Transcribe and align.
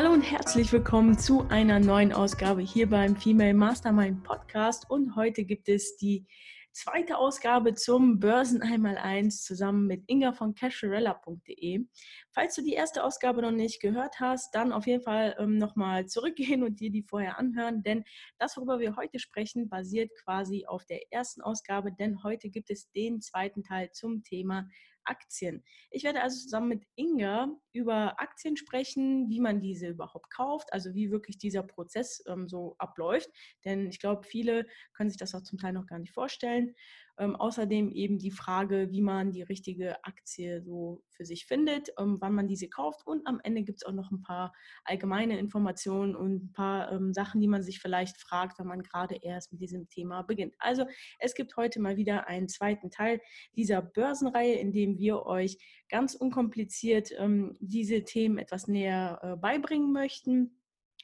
Hallo 0.00 0.14
und 0.14 0.22
herzlich 0.22 0.72
willkommen 0.72 1.18
zu 1.18 1.46
einer 1.50 1.78
neuen 1.78 2.14
Ausgabe 2.14 2.62
hier 2.62 2.88
beim 2.88 3.16
Female 3.16 3.52
Mastermind 3.52 4.24
Podcast. 4.24 4.88
Und 4.88 5.14
heute 5.14 5.44
gibt 5.44 5.68
es 5.68 5.98
die 5.98 6.26
zweite 6.72 7.18
Ausgabe 7.18 7.74
zum 7.74 8.18
Börsen 8.18 8.62
einmal 8.62 8.96
eins 8.96 9.44
zusammen 9.44 9.86
mit 9.86 10.04
Inga 10.06 10.32
von 10.32 10.54
casherella.de. 10.54 11.84
Falls 12.30 12.54
du 12.54 12.62
die 12.62 12.72
erste 12.72 13.04
Ausgabe 13.04 13.42
noch 13.42 13.50
nicht 13.50 13.82
gehört 13.82 14.20
hast, 14.20 14.54
dann 14.54 14.72
auf 14.72 14.86
jeden 14.86 15.02
Fall 15.02 15.36
ähm, 15.38 15.58
nochmal 15.58 16.06
zurückgehen 16.06 16.62
und 16.62 16.80
dir 16.80 16.90
die 16.90 17.02
vorher 17.02 17.38
anhören, 17.38 17.82
denn 17.82 18.04
das, 18.38 18.56
worüber 18.56 18.78
wir 18.78 18.96
heute 18.96 19.18
sprechen, 19.18 19.68
basiert 19.68 20.10
quasi 20.24 20.64
auf 20.66 20.86
der 20.86 21.12
ersten 21.12 21.42
Ausgabe, 21.42 21.92
denn 21.92 22.22
heute 22.22 22.48
gibt 22.48 22.70
es 22.70 22.90
den 22.92 23.20
zweiten 23.20 23.62
Teil 23.64 23.90
zum 23.92 24.24
Thema 24.24 24.66
Aktien. 25.04 25.64
Ich 25.90 26.04
werde 26.04 26.22
also 26.22 26.40
zusammen 26.40 26.68
mit 26.68 26.84
Inga 26.94 27.48
über 27.72 28.20
Aktien 28.20 28.56
sprechen, 28.56 29.28
wie 29.28 29.40
man 29.40 29.60
diese 29.60 29.88
überhaupt 29.88 30.30
kauft, 30.30 30.72
also 30.72 30.94
wie 30.94 31.10
wirklich 31.10 31.38
dieser 31.38 31.62
Prozess 31.62 32.22
ähm, 32.26 32.48
so 32.48 32.74
abläuft. 32.78 33.30
Denn 33.64 33.86
ich 33.88 34.00
glaube, 34.00 34.24
viele 34.24 34.66
können 34.92 35.10
sich 35.10 35.18
das 35.18 35.34
auch 35.34 35.42
zum 35.42 35.58
Teil 35.58 35.72
noch 35.72 35.86
gar 35.86 35.98
nicht 35.98 36.12
vorstellen. 36.12 36.74
Ähm, 37.20 37.36
außerdem 37.36 37.90
eben 37.92 38.18
die 38.18 38.30
Frage, 38.30 38.90
wie 38.90 39.02
man 39.02 39.30
die 39.30 39.42
richtige 39.42 40.02
Aktie 40.04 40.62
so 40.62 41.04
für 41.10 41.26
sich 41.26 41.44
findet, 41.44 41.90
ähm, 41.98 42.16
wann 42.20 42.34
man 42.34 42.48
diese 42.48 42.68
kauft. 42.68 43.06
Und 43.06 43.26
am 43.26 43.40
Ende 43.44 43.62
gibt 43.62 43.82
es 43.82 43.86
auch 43.86 43.92
noch 43.92 44.10
ein 44.10 44.22
paar 44.22 44.54
allgemeine 44.84 45.38
Informationen 45.38 46.16
und 46.16 46.44
ein 46.44 46.52
paar 46.52 46.90
ähm, 46.90 47.12
Sachen, 47.12 47.42
die 47.42 47.48
man 47.48 47.62
sich 47.62 47.78
vielleicht 47.78 48.16
fragt, 48.16 48.58
wenn 48.58 48.66
man 48.66 48.82
gerade 48.82 49.16
erst 49.20 49.52
mit 49.52 49.60
diesem 49.60 49.88
Thema 49.90 50.22
beginnt. 50.22 50.54
Also 50.58 50.86
es 51.18 51.34
gibt 51.34 51.56
heute 51.58 51.78
mal 51.78 51.98
wieder 51.98 52.26
einen 52.26 52.48
zweiten 52.48 52.90
Teil 52.90 53.20
dieser 53.54 53.82
Börsenreihe, 53.82 54.54
in 54.54 54.72
dem 54.72 54.96
wir 54.96 55.26
euch 55.26 55.58
ganz 55.90 56.14
unkompliziert 56.14 57.10
ähm, 57.18 57.54
diese 57.60 58.02
Themen 58.04 58.38
etwas 58.38 58.66
näher 58.66 59.20
äh, 59.22 59.36
beibringen 59.36 59.92
möchten 59.92 60.59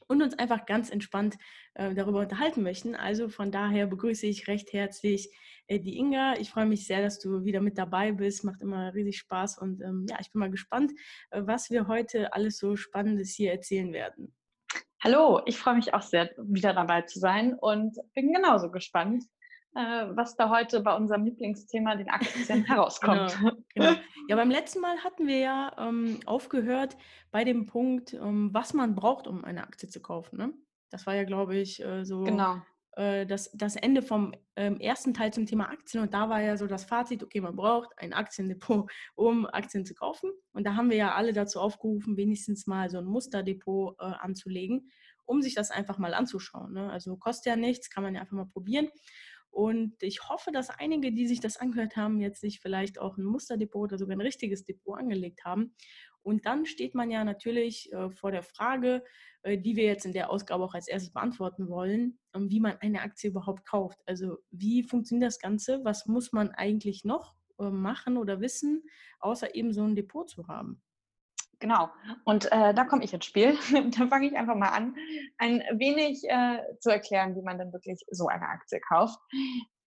und 0.08 0.22
uns 0.22 0.38
einfach 0.38 0.66
ganz 0.66 0.90
entspannt 0.90 1.36
äh, 1.74 1.94
darüber 1.94 2.20
unterhalten 2.20 2.62
möchten. 2.62 2.94
Also 2.94 3.28
von 3.28 3.50
daher 3.50 3.86
begrüße 3.86 4.26
ich 4.26 4.48
recht 4.48 4.72
herzlich 4.72 5.30
äh, 5.66 5.80
die 5.80 5.98
Inga. 5.98 6.34
Ich 6.38 6.50
freue 6.50 6.66
mich 6.66 6.86
sehr, 6.86 7.02
dass 7.02 7.18
du 7.18 7.44
wieder 7.44 7.60
mit 7.60 7.78
dabei 7.78 8.12
bist. 8.12 8.44
Macht 8.44 8.62
immer 8.62 8.94
riesig 8.94 9.18
Spaß 9.18 9.58
und 9.58 9.80
ähm, 9.82 10.06
ja, 10.08 10.18
ich 10.20 10.32
bin 10.32 10.40
mal 10.40 10.50
gespannt, 10.50 10.92
äh, 11.30 11.42
was 11.44 11.70
wir 11.70 11.88
heute 11.88 12.32
alles 12.32 12.58
so 12.58 12.76
Spannendes 12.76 13.34
hier 13.34 13.52
erzählen 13.52 13.92
werden. 13.92 14.34
Hallo, 15.02 15.42
ich 15.44 15.58
freue 15.58 15.76
mich 15.76 15.94
auch 15.94 16.02
sehr, 16.02 16.30
wieder 16.38 16.72
dabei 16.72 17.02
zu 17.02 17.18
sein 17.18 17.54
und 17.54 17.96
bin 18.14 18.32
genauso 18.32 18.70
gespannt, 18.70 19.24
was 19.76 20.36
da 20.36 20.50
heute 20.50 20.80
bei 20.80 20.94
unserem 20.94 21.24
Lieblingsthema, 21.24 21.96
den 21.96 22.08
Aktien, 22.08 22.64
herauskommt. 22.66 23.36
genau, 23.38 23.52
genau. 23.74 24.00
Ja, 24.28 24.34
beim 24.36 24.50
letzten 24.50 24.80
Mal 24.80 24.98
hatten 25.04 25.26
wir 25.26 25.38
ja 25.38 25.72
ähm, 25.78 26.18
aufgehört 26.26 26.96
bei 27.30 27.44
dem 27.44 27.66
Punkt, 27.66 28.12
ähm, 28.14 28.50
was 28.52 28.74
man 28.74 28.94
braucht, 28.94 29.26
um 29.26 29.44
eine 29.44 29.62
Aktie 29.62 29.88
zu 29.88 30.00
kaufen. 30.00 30.38
Ne? 30.38 30.52
Das 30.90 31.06
war 31.06 31.14
ja, 31.14 31.24
glaube 31.24 31.56
ich, 31.56 31.84
äh, 31.84 32.04
so 32.04 32.24
genau. 32.24 32.60
äh, 32.92 33.24
das, 33.24 33.52
das 33.52 33.76
Ende 33.76 34.02
vom 34.02 34.34
ähm, 34.56 34.80
ersten 34.80 35.14
Teil 35.14 35.32
zum 35.32 35.46
Thema 35.46 35.68
Aktien. 35.68 36.02
Und 36.02 36.12
da 36.12 36.28
war 36.28 36.40
ja 36.40 36.56
so 36.56 36.66
das 36.66 36.84
Fazit, 36.84 37.22
okay, 37.22 37.40
man 37.40 37.54
braucht 37.54 37.90
ein 37.98 38.12
Aktiendepot, 38.12 38.90
um 39.14 39.46
Aktien 39.46 39.86
zu 39.86 39.94
kaufen. 39.94 40.30
Und 40.52 40.66
da 40.66 40.74
haben 40.74 40.90
wir 40.90 40.96
ja 40.96 41.14
alle 41.14 41.32
dazu 41.32 41.60
aufgerufen, 41.60 42.16
wenigstens 42.16 42.66
mal 42.66 42.90
so 42.90 42.98
ein 42.98 43.04
Musterdepot 43.04 43.96
äh, 44.00 44.04
anzulegen, 44.04 44.90
um 45.24 45.40
sich 45.40 45.54
das 45.54 45.70
einfach 45.70 45.98
mal 45.98 46.14
anzuschauen. 46.14 46.72
Ne? 46.72 46.90
Also 46.90 47.16
kostet 47.16 47.46
ja 47.46 47.56
nichts, 47.56 47.90
kann 47.90 48.02
man 48.02 48.14
ja 48.14 48.22
einfach 48.22 48.36
mal 48.36 48.46
probieren. 48.46 48.88
Und 49.50 50.02
ich 50.02 50.28
hoffe, 50.28 50.52
dass 50.52 50.70
einige, 50.70 51.12
die 51.12 51.26
sich 51.26 51.40
das 51.40 51.56
angehört 51.56 51.96
haben, 51.96 52.20
jetzt 52.20 52.40
sich 52.40 52.60
vielleicht 52.60 52.98
auch 52.98 53.16
ein 53.16 53.24
Musterdepot 53.24 53.90
oder 53.90 53.98
sogar 53.98 54.16
ein 54.16 54.20
richtiges 54.20 54.64
Depot 54.64 54.98
angelegt 54.98 55.44
haben. 55.44 55.74
Und 56.22 56.44
dann 56.44 56.66
steht 56.66 56.94
man 56.94 57.10
ja 57.10 57.24
natürlich 57.24 57.92
äh, 57.92 58.10
vor 58.10 58.32
der 58.32 58.42
Frage, 58.42 59.04
äh, 59.42 59.56
die 59.58 59.76
wir 59.76 59.84
jetzt 59.84 60.04
in 60.04 60.12
der 60.12 60.28
Ausgabe 60.28 60.64
auch 60.64 60.74
als 60.74 60.88
erstes 60.88 61.12
beantworten 61.12 61.68
wollen, 61.68 62.18
ähm, 62.34 62.50
wie 62.50 62.58
man 62.58 62.76
eine 62.80 63.02
Aktie 63.02 63.30
überhaupt 63.30 63.64
kauft. 63.64 64.00
Also 64.06 64.38
wie 64.50 64.82
funktioniert 64.82 65.28
das 65.28 65.38
Ganze? 65.38 65.84
Was 65.84 66.06
muss 66.06 66.32
man 66.32 66.50
eigentlich 66.50 67.04
noch 67.04 67.36
äh, 67.58 67.70
machen 67.70 68.16
oder 68.16 68.40
wissen, 68.40 68.82
außer 69.20 69.54
eben 69.54 69.72
so 69.72 69.84
ein 69.84 69.94
Depot 69.94 70.28
zu 70.28 70.48
haben? 70.48 70.82
Genau. 71.58 71.88
Und 72.24 72.52
äh, 72.52 72.74
da 72.74 72.84
komme 72.84 73.04
ich 73.04 73.14
ins 73.14 73.24
Spiel. 73.24 73.56
da 73.98 74.06
fange 74.08 74.26
ich 74.26 74.36
einfach 74.36 74.56
mal 74.56 74.68
an, 74.68 74.94
ein 75.38 75.62
wenig 75.72 76.22
äh, 76.28 76.58
zu 76.80 76.90
erklären, 76.90 77.34
wie 77.34 77.42
man 77.42 77.58
dann 77.58 77.72
wirklich 77.72 78.04
so 78.10 78.26
eine 78.28 78.48
Aktie 78.48 78.80
kauft 78.80 79.18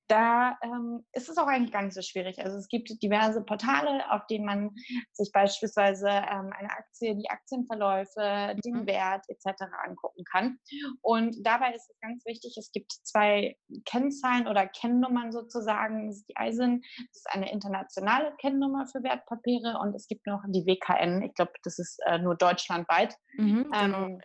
da 0.09 0.57
ähm, 0.63 1.05
ist 1.13 1.29
es 1.29 1.37
auch 1.37 1.45
eigentlich 1.45 1.71
gar 1.71 1.83
nicht 1.83 1.93
so 1.93 2.01
schwierig. 2.01 2.39
Also 2.43 2.57
es 2.57 2.67
gibt 2.67 2.89
diverse 3.01 3.43
Portale, 3.43 4.11
auf 4.11 4.25
denen 4.25 4.43
man 4.43 4.71
sich 5.13 5.31
beispielsweise 5.31 6.07
ähm, 6.09 6.51
eine 6.57 6.71
Aktie, 6.71 7.15
die 7.15 7.29
Aktienverläufe, 7.29 8.55
den 8.65 8.81
mhm. 8.81 8.87
Wert 8.87 9.23
etc. 9.27 9.61
angucken 9.85 10.23
kann. 10.31 10.57
Und 11.01 11.35
dabei 11.43 11.73
ist 11.75 11.89
es 11.89 11.99
ganz 12.01 12.25
wichtig, 12.25 12.55
es 12.57 12.71
gibt 12.71 12.91
zwei 13.03 13.55
Kennzahlen 13.85 14.47
oder 14.47 14.67
Kennnummern 14.67 15.31
sozusagen. 15.31 16.07
Das 16.07 16.17
ist 16.17 16.29
die 16.29 16.35
EISIN, 16.35 16.81
das 16.81 17.17
ist 17.17 17.29
eine 17.29 17.51
internationale 17.51 18.33
Kennnummer 18.41 18.87
für 18.87 19.03
Wertpapiere 19.03 19.77
und 19.79 19.93
es 19.95 20.07
gibt 20.07 20.25
noch 20.25 20.41
die 20.47 20.65
WKN. 20.65 21.21
Ich 21.21 21.35
glaube, 21.35 21.53
das 21.63 21.77
ist 21.77 21.99
äh, 22.07 22.17
nur 22.17 22.35
deutschlandweit. 22.35 23.15
Mhm, 23.37 23.69
genau. 23.71 24.05
ähm, 24.05 24.21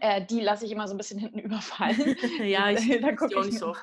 äh, 0.00 0.24
die 0.24 0.40
lasse 0.40 0.66
ich 0.66 0.72
immer 0.72 0.86
so 0.86 0.94
ein 0.94 0.98
bisschen 0.98 1.18
hinten 1.18 1.38
überfallen. 1.40 2.16
ja, 2.44 2.70
ich 2.70 3.00
da 3.00 3.12
gucke 3.12 3.40
ich 3.48 3.58
so 3.58 3.74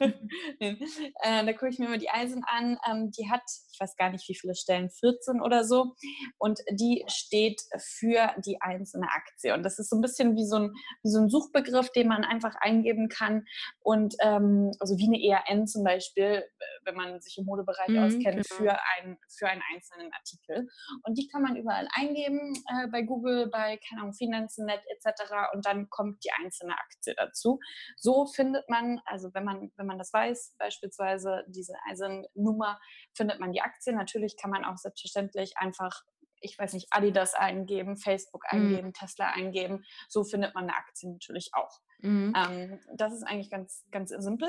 da 1.22 1.52
gucke 1.52 1.68
ich 1.68 1.78
mir 1.78 1.88
mal 1.88 1.98
die 1.98 2.10
Eisen 2.10 2.44
an. 2.44 2.78
Ähm, 2.88 3.10
die 3.10 3.30
hat, 3.30 3.42
ich 3.72 3.78
weiß 3.80 3.96
gar 3.96 4.10
nicht, 4.10 4.28
wie 4.28 4.34
viele 4.34 4.54
Stellen, 4.54 4.90
14 4.90 5.40
oder 5.40 5.64
so. 5.64 5.94
Und 6.38 6.60
die 6.70 7.04
steht 7.08 7.62
für 7.78 8.34
die 8.44 8.60
einzelne 8.60 9.08
Aktie. 9.08 9.54
Und 9.54 9.62
das 9.62 9.78
ist 9.78 9.90
so 9.90 9.96
ein 9.96 10.02
bisschen 10.02 10.36
wie 10.36 10.46
so 10.46 10.56
ein, 10.56 10.74
wie 11.02 11.10
so 11.10 11.20
ein 11.20 11.28
Suchbegriff, 11.28 11.90
den 11.90 12.08
man 12.08 12.24
einfach 12.24 12.54
eingeben 12.60 13.08
kann. 13.08 13.46
Und 13.80 14.14
ähm, 14.20 14.72
also 14.80 14.96
wie 14.98 15.06
eine 15.06 15.22
ERN 15.22 15.66
zum 15.66 15.84
Beispiel, 15.84 16.44
wenn 16.84 16.94
man 16.94 17.20
sich 17.20 17.38
im 17.38 17.44
Modebereich 17.44 17.88
mhm, 17.88 17.98
auskennt, 17.98 18.48
genau. 18.48 18.56
für, 18.56 18.78
ein, 18.96 19.18
für 19.28 19.48
einen 19.48 19.62
einzelnen 19.74 20.12
Artikel. 20.12 20.68
Und 21.04 21.18
die 21.18 21.28
kann 21.28 21.42
man 21.42 21.56
überall 21.56 21.88
eingeben, 21.94 22.54
äh, 22.68 22.88
bei 22.88 23.02
Google, 23.02 23.48
bei, 23.48 23.78
keine 23.88 24.02
Ahnung, 24.02 24.14
Finanzen.net 24.14 24.80
etc. 24.88 25.22
Und 25.52 25.66
dann 25.66 25.88
kommt 25.90 26.24
die 26.24 26.30
einzelne 26.32 26.74
Aktie 26.74 27.14
dazu. 27.14 27.60
So 27.96 28.26
findet 28.26 28.68
man, 28.68 29.00
also 29.04 29.32
wenn 29.34 29.44
man, 29.44 29.72
wenn 29.76 29.83
wenn 29.84 29.88
man 29.88 29.98
das 29.98 30.12
weiß, 30.12 30.56
beispielsweise 30.58 31.44
diese 31.48 31.74
Eisennummer, 31.90 32.80
findet 33.14 33.38
man 33.38 33.52
die 33.52 33.60
Aktien. 33.60 33.96
Natürlich 33.96 34.36
kann 34.40 34.50
man 34.50 34.64
auch 34.64 34.78
selbstverständlich 34.78 35.52
einfach 35.56 36.02
ich 36.44 36.58
weiß 36.58 36.74
nicht, 36.74 36.88
Adidas 36.90 37.34
eingeben, 37.34 37.96
Facebook 37.96 38.42
mhm. 38.52 38.58
eingeben, 38.58 38.88
mhm. 38.88 38.92
Tesla 38.92 39.30
eingeben. 39.30 39.82
So 40.08 40.24
findet 40.24 40.54
man 40.54 40.64
eine 40.64 40.76
Aktie 40.76 41.10
natürlich 41.10 41.50
auch. 41.54 41.80
Mhm. 42.00 42.34
Ähm, 42.36 42.80
das 42.96 43.14
ist 43.14 43.22
eigentlich 43.22 43.50
ganz, 43.50 43.84
ganz 43.90 44.10
simpel. 44.10 44.48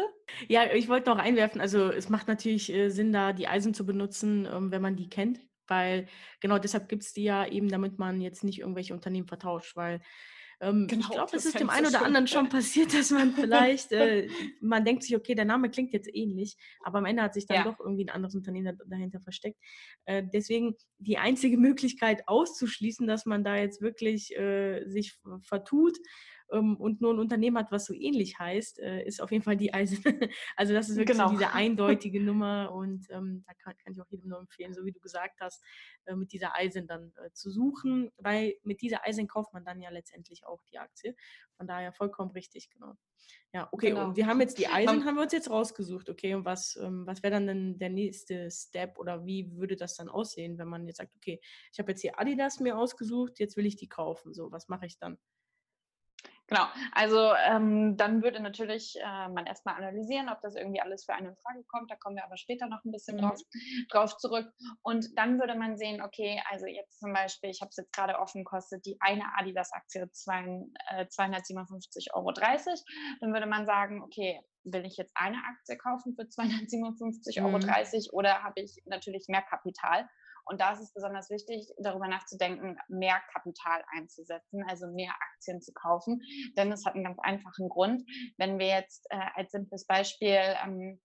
Ja, 0.49 0.65
ich 0.73 0.89
wollte 0.89 1.09
noch 1.09 1.17
einwerfen, 1.17 1.61
also 1.61 1.89
es 1.89 2.09
macht 2.09 2.27
natürlich 2.27 2.71
äh, 2.71 2.89
Sinn, 2.89 3.13
da 3.13 3.31
die 3.31 3.47
Eisen 3.47 3.73
zu 3.73 3.85
benutzen, 3.85 4.45
ähm, 4.45 4.71
wenn 4.71 4.81
man 4.81 4.97
die 4.97 5.09
kennt, 5.09 5.39
weil 5.67 6.07
genau 6.41 6.57
deshalb 6.57 6.89
gibt 6.89 7.03
es 7.03 7.13
die 7.13 7.23
ja 7.23 7.47
eben, 7.47 7.69
damit 7.69 7.97
man 7.97 8.19
jetzt 8.19 8.43
nicht 8.43 8.59
irgendwelche 8.59 8.93
Unternehmen 8.93 9.27
vertauscht, 9.27 9.77
weil 9.77 10.01
ähm, 10.61 10.87
genau, 10.87 11.01
ich 11.01 11.11
glaube, 11.11 11.35
es 11.35 11.45
ist 11.45 11.59
dem 11.59 11.69
einen 11.69 11.87
oder 11.87 12.03
anderen 12.03 12.27
schon 12.27 12.49
passiert, 12.49 12.93
dass 12.93 13.11
man 13.11 13.33
vielleicht, 13.33 13.91
äh, 13.91 14.27
man 14.61 14.85
denkt 14.85 15.03
sich, 15.03 15.15
okay, 15.15 15.35
der 15.35 15.45
Name 15.45 15.69
klingt 15.69 15.93
jetzt 15.93 16.09
ähnlich, 16.13 16.57
aber 16.81 16.99
am 16.99 17.05
Ende 17.05 17.23
hat 17.23 17.33
sich 17.33 17.45
dann 17.45 17.57
ja. 17.57 17.63
doch 17.63 17.79
irgendwie 17.79 18.05
ein 18.05 18.09
anderes 18.09 18.35
Unternehmen 18.35 18.77
dahinter 18.87 19.19
versteckt. 19.19 19.59
Äh, 20.05 20.23
deswegen 20.33 20.75
die 20.97 21.17
einzige 21.17 21.57
Möglichkeit 21.57 22.23
auszuschließen, 22.27 23.07
dass 23.07 23.25
man 23.25 23.43
da 23.43 23.55
jetzt 23.57 23.81
wirklich 23.81 24.35
äh, 24.37 24.85
sich 24.87 25.17
vertut, 25.41 25.97
und 26.47 27.01
nur 27.01 27.13
ein 27.13 27.19
Unternehmen 27.19 27.57
hat, 27.57 27.71
was 27.71 27.85
so 27.85 27.93
ähnlich 27.93 28.37
heißt, 28.37 28.79
äh, 28.79 29.03
ist 29.03 29.21
auf 29.21 29.31
jeden 29.31 29.43
Fall 29.43 29.57
die 29.57 29.73
Eisen. 29.73 30.03
also 30.55 30.73
das 30.73 30.89
ist 30.89 30.97
wirklich 30.97 31.17
genau. 31.17 31.29
so 31.29 31.37
diese 31.37 31.51
eindeutige 31.53 32.21
Nummer 32.21 32.71
und 32.71 33.07
ähm, 33.09 33.43
da 33.47 33.53
kann, 33.55 33.75
kann, 33.77 33.93
ich 33.93 34.01
auch 34.01 34.09
jedem 34.09 34.29
nur 34.29 34.39
empfehlen, 34.39 34.73
so 34.73 34.85
wie 34.85 34.91
du 34.91 34.99
gesagt 34.99 35.39
hast, 35.41 35.63
äh, 36.05 36.15
mit 36.15 36.31
dieser 36.31 36.55
Eisen 36.55 36.87
dann 36.87 37.11
äh, 37.23 37.31
zu 37.33 37.49
suchen, 37.49 38.11
weil 38.17 38.55
mit 38.63 38.81
dieser 38.81 39.05
Eisen 39.05 39.27
kauft 39.27 39.53
man 39.53 39.65
dann 39.65 39.81
ja 39.81 39.89
letztendlich 39.89 40.45
auch 40.45 40.61
die 40.71 40.77
Aktie. 40.77 41.15
Von 41.57 41.67
daher 41.67 41.93
vollkommen 41.93 42.31
richtig, 42.31 42.69
genau. 42.69 42.95
Ja, 43.53 43.69
okay, 43.71 43.91
genau. 43.91 44.07
und 44.07 44.17
wir 44.17 44.27
haben 44.27 44.41
jetzt 44.41 44.57
die 44.59 44.67
Eisen, 44.67 45.05
haben 45.05 45.15
wir 45.15 45.23
uns 45.23 45.31
jetzt 45.31 45.49
rausgesucht, 45.49 46.09
okay, 46.09 46.35
und 46.35 46.43
was, 46.43 46.75
ähm, 46.75 47.07
was 47.07 47.23
wäre 47.23 47.31
dann 47.31 47.47
denn 47.47 47.77
der 47.79 47.89
nächste 47.89 48.51
Step 48.51 48.97
oder 48.97 49.25
wie 49.25 49.49
würde 49.55 49.77
das 49.77 49.95
dann 49.95 50.09
aussehen, 50.09 50.57
wenn 50.57 50.67
man 50.67 50.85
jetzt 50.87 50.97
sagt, 50.97 51.15
okay, 51.15 51.39
ich 51.71 51.79
habe 51.79 51.91
jetzt 51.91 52.01
hier 52.01 52.19
Adidas 52.19 52.59
mir 52.59 52.77
ausgesucht, 52.77 53.39
jetzt 53.39 53.55
will 53.55 53.65
ich 53.65 53.77
die 53.77 53.87
kaufen, 53.87 54.33
so, 54.33 54.51
was 54.51 54.67
mache 54.67 54.85
ich 54.85 54.99
dann? 54.99 55.17
Genau, 56.47 56.67
also 56.91 57.33
ähm, 57.47 57.97
dann 57.97 58.21
würde 58.21 58.39
natürlich 58.39 58.95
äh, 59.01 59.29
man 59.29 59.47
erstmal 59.47 59.75
analysieren, 59.75 60.29
ob 60.29 60.41
das 60.41 60.55
irgendwie 60.55 60.79
alles 60.79 61.05
für 61.05 61.13
einen 61.13 61.29
in 61.29 61.35
Frage 61.37 61.63
kommt. 61.67 61.89
Da 61.89 61.95
kommen 61.95 62.17
wir 62.17 62.23
aber 62.23 62.37
später 62.37 62.67
noch 62.67 62.83
ein 62.85 62.91
bisschen 62.91 63.17
mhm. 63.17 63.21
drauf, 63.21 63.39
drauf, 63.89 64.17
zurück. 64.17 64.47
Und 64.83 65.07
dann 65.17 65.39
würde 65.39 65.55
man 65.55 65.75
sehen, 65.77 66.03
okay, 66.03 66.39
also 66.51 66.67
jetzt 66.67 66.99
zum 66.99 67.13
Beispiel, 67.13 67.49
ich 67.49 67.61
habe 67.61 67.69
es 67.69 67.77
jetzt 67.77 67.93
gerade 67.93 68.19
offen, 68.19 68.43
kostet 68.43 68.85
die 68.85 68.97
eine 68.99 69.23
Adidas-Aktie 69.37 70.01
äh, 70.03 71.05
257,30 71.05 72.13
Euro. 72.13 72.31
Dann 73.21 73.33
würde 73.33 73.47
man 73.47 73.65
sagen, 73.65 74.03
okay, 74.03 74.39
will 74.65 74.85
ich 74.85 74.97
jetzt 74.97 75.13
eine 75.15 75.37
Aktie 75.37 75.77
kaufen 75.77 76.15
für 76.15 76.23
257,30 76.23 77.41
Euro 77.41 77.57
mhm. 77.57 78.17
oder 78.17 78.43
habe 78.43 78.61
ich 78.61 78.81
natürlich 78.85 79.25
mehr 79.29 79.43
Kapital 79.43 80.07
Und 80.45 80.61
da 80.61 80.73
ist 80.73 80.81
es 80.81 80.93
besonders 80.93 81.29
wichtig, 81.29 81.67
darüber 81.77 82.07
nachzudenken, 82.07 82.77
mehr 82.87 83.19
Kapital 83.33 83.83
einzusetzen, 83.95 84.63
also 84.67 84.87
mehr 84.87 85.13
Aktien 85.33 85.61
zu 85.61 85.73
kaufen. 85.73 86.21
Denn 86.57 86.71
es 86.71 86.85
hat 86.85 86.95
einen 86.95 87.03
ganz 87.03 87.19
einfachen 87.19 87.69
Grund. 87.69 88.03
Wenn 88.37 88.59
wir 88.59 88.67
jetzt 88.67 89.07
äh, 89.09 89.19
als 89.35 89.51
simples 89.51 89.85
Beispiel 89.85 90.39
ähm, 90.63 90.99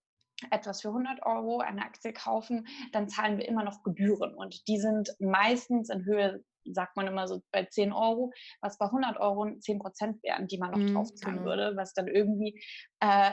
etwas 0.51 0.81
für 0.81 0.89
100 0.89 1.25
Euro 1.25 1.59
eine 1.61 1.83
Aktie 1.83 2.13
kaufen, 2.13 2.67
dann 2.93 3.09
zahlen 3.09 3.39
wir 3.39 3.47
immer 3.47 3.65
noch 3.65 3.83
Gebühren 3.83 4.35
und 4.35 4.67
die 4.69 4.79
sind 4.79 5.15
meistens 5.19 5.91
in 5.91 6.05
Höhe 6.05 6.43
sagt 6.65 6.97
man 6.97 7.07
immer 7.07 7.27
so 7.29 7.43
bei 7.53 7.65
10 7.65 7.93
Euro, 7.93 8.33
was 8.61 8.79
bei 8.79 8.87
100 8.87 9.19
Euro 9.19 9.51
10 9.59 9.79
Prozent 9.79 10.23
wären, 10.23 10.47
die 10.47 10.59
man 10.59 10.71
noch 10.71 10.79
mhm, 10.79 10.95
draufzahlen 10.95 11.39
genau. 11.39 11.49
würde, 11.49 11.77
was 11.77 11.95
dann 11.95 12.09
irgendwie 12.09 12.63
äh, 13.01 13.33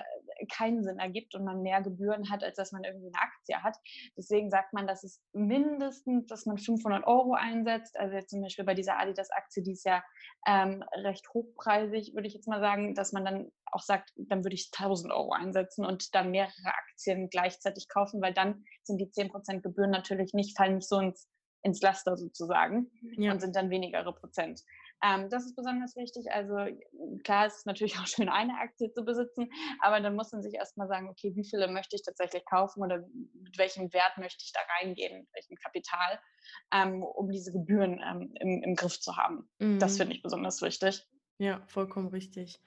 keinen 0.51 0.83
Sinn 0.83 0.99
ergibt 0.99 1.35
und 1.35 1.43
man 1.43 1.61
mehr 1.61 1.81
Gebühren 1.81 2.29
hat, 2.29 2.43
als 2.43 2.57
dass 2.57 2.71
man 2.71 2.83
irgendwie 2.83 3.07
eine 3.07 3.21
Aktie 3.21 3.63
hat. 3.63 3.77
Deswegen 4.17 4.49
sagt 4.49 4.73
man, 4.73 4.87
dass 4.87 5.03
es 5.03 5.21
mindestens, 5.33 6.27
dass 6.27 6.45
man 6.45 6.57
500 6.57 7.05
Euro 7.05 7.33
einsetzt. 7.33 7.97
Also 7.97 8.15
jetzt 8.15 8.29
zum 8.29 8.41
Beispiel 8.41 8.65
bei 8.65 8.73
dieser 8.73 8.99
Adidas-Aktie, 8.99 9.63
die 9.63 9.73
ist 9.73 9.85
ja 9.85 10.03
ähm, 10.47 10.83
recht 11.03 11.27
hochpreisig, 11.33 12.13
würde 12.13 12.27
ich 12.27 12.33
jetzt 12.33 12.47
mal 12.47 12.59
sagen, 12.59 12.95
dass 12.95 13.11
man 13.11 13.25
dann 13.25 13.51
auch 13.65 13.81
sagt, 13.81 14.11
dann 14.15 14.43
würde 14.43 14.55
ich 14.55 14.71
1000 14.77 15.11
Euro 15.13 15.31
einsetzen 15.31 15.85
und 15.85 16.15
dann 16.15 16.31
mehrere 16.31 16.53
Aktien 16.65 17.29
gleichzeitig 17.29 17.87
kaufen, 17.89 18.21
weil 18.21 18.33
dann 18.33 18.63
sind 18.83 18.99
die 18.99 19.07
10% 19.07 19.61
Gebühren 19.61 19.91
natürlich 19.91 20.33
nicht, 20.33 20.57
fallen 20.57 20.75
nicht 20.75 20.87
so 20.87 20.99
ins 20.99 21.27
ins 21.63 21.81
Laster 21.81 22.17
sozusagen 22.17 22.89
ja. 23.17 23.31
und 23.31 23.41
sind 23.41 23.55
dann 23.55 23.69
wenigere 23.69 24.13
Prozent. 24.13 24.61
Ähm, 25.03 25.29
das 25.29 25.45
ist 25.45 25.55
besonders 25.55 25.95
wichtig. 25.95 26.31
Also 26.31 26.55
klar 27.23 27.45
ist 27.45 27.57
es 27.57 27.65
natürlich 27.65 27.97
auch 27.99 28.07
schön, 28.07 28.29
eine 28.29 28.57
Aktie 28.59 28.91
zu 28.91 29.03
besitzen, 29.03 29.49
aber 29.81 29.99
dann 29.99 30.15
muss 30.15 30.31
man 30.31 30.41
sich 30.41 30.55
erstmal 30.55 30.87
sagen, 30.87 31.09
okay, 31.09 31.35
wie 31.35 31.43
viele 31.43 31.67
möchte 31.67 31.95
ich 31.95 32.03
tatsächlich 32.03 32.45
kaufen 32.45 32.81
oder 32.81 32.99
mit 33.33 33.57
welchem 33.57 33.93
Wert 33.93 34.17
möchte 34.17 34.43
ich 34.43 34.51
da 34.53 34.59
reingehen, 34.79 35.19
mit 35.19 35.29
welchem 35.33 35.55
Kapital, 35.55 36.19
ähm, 36.73 37.03
um 37.03 37.29
diese 37.29 37.51
Gebühren 37.51 38.01
ähm, 38.03 38.33
im, 38.39 38.63
im, 38.63 38.75
Griff 38.75 38.99
zu 38.99 39.15
haben. 39.17 39.49
Mhm. 39.59 39.79
Das 39.79 39.97
finde 39.97 40.15
ich 40.15 40.23
besonders 40.23 40.61
wichtig. 40.61 41.05
Ja, 41.37 41.61
vollkommen 41.67 42.07
richtig. 42.07 42.59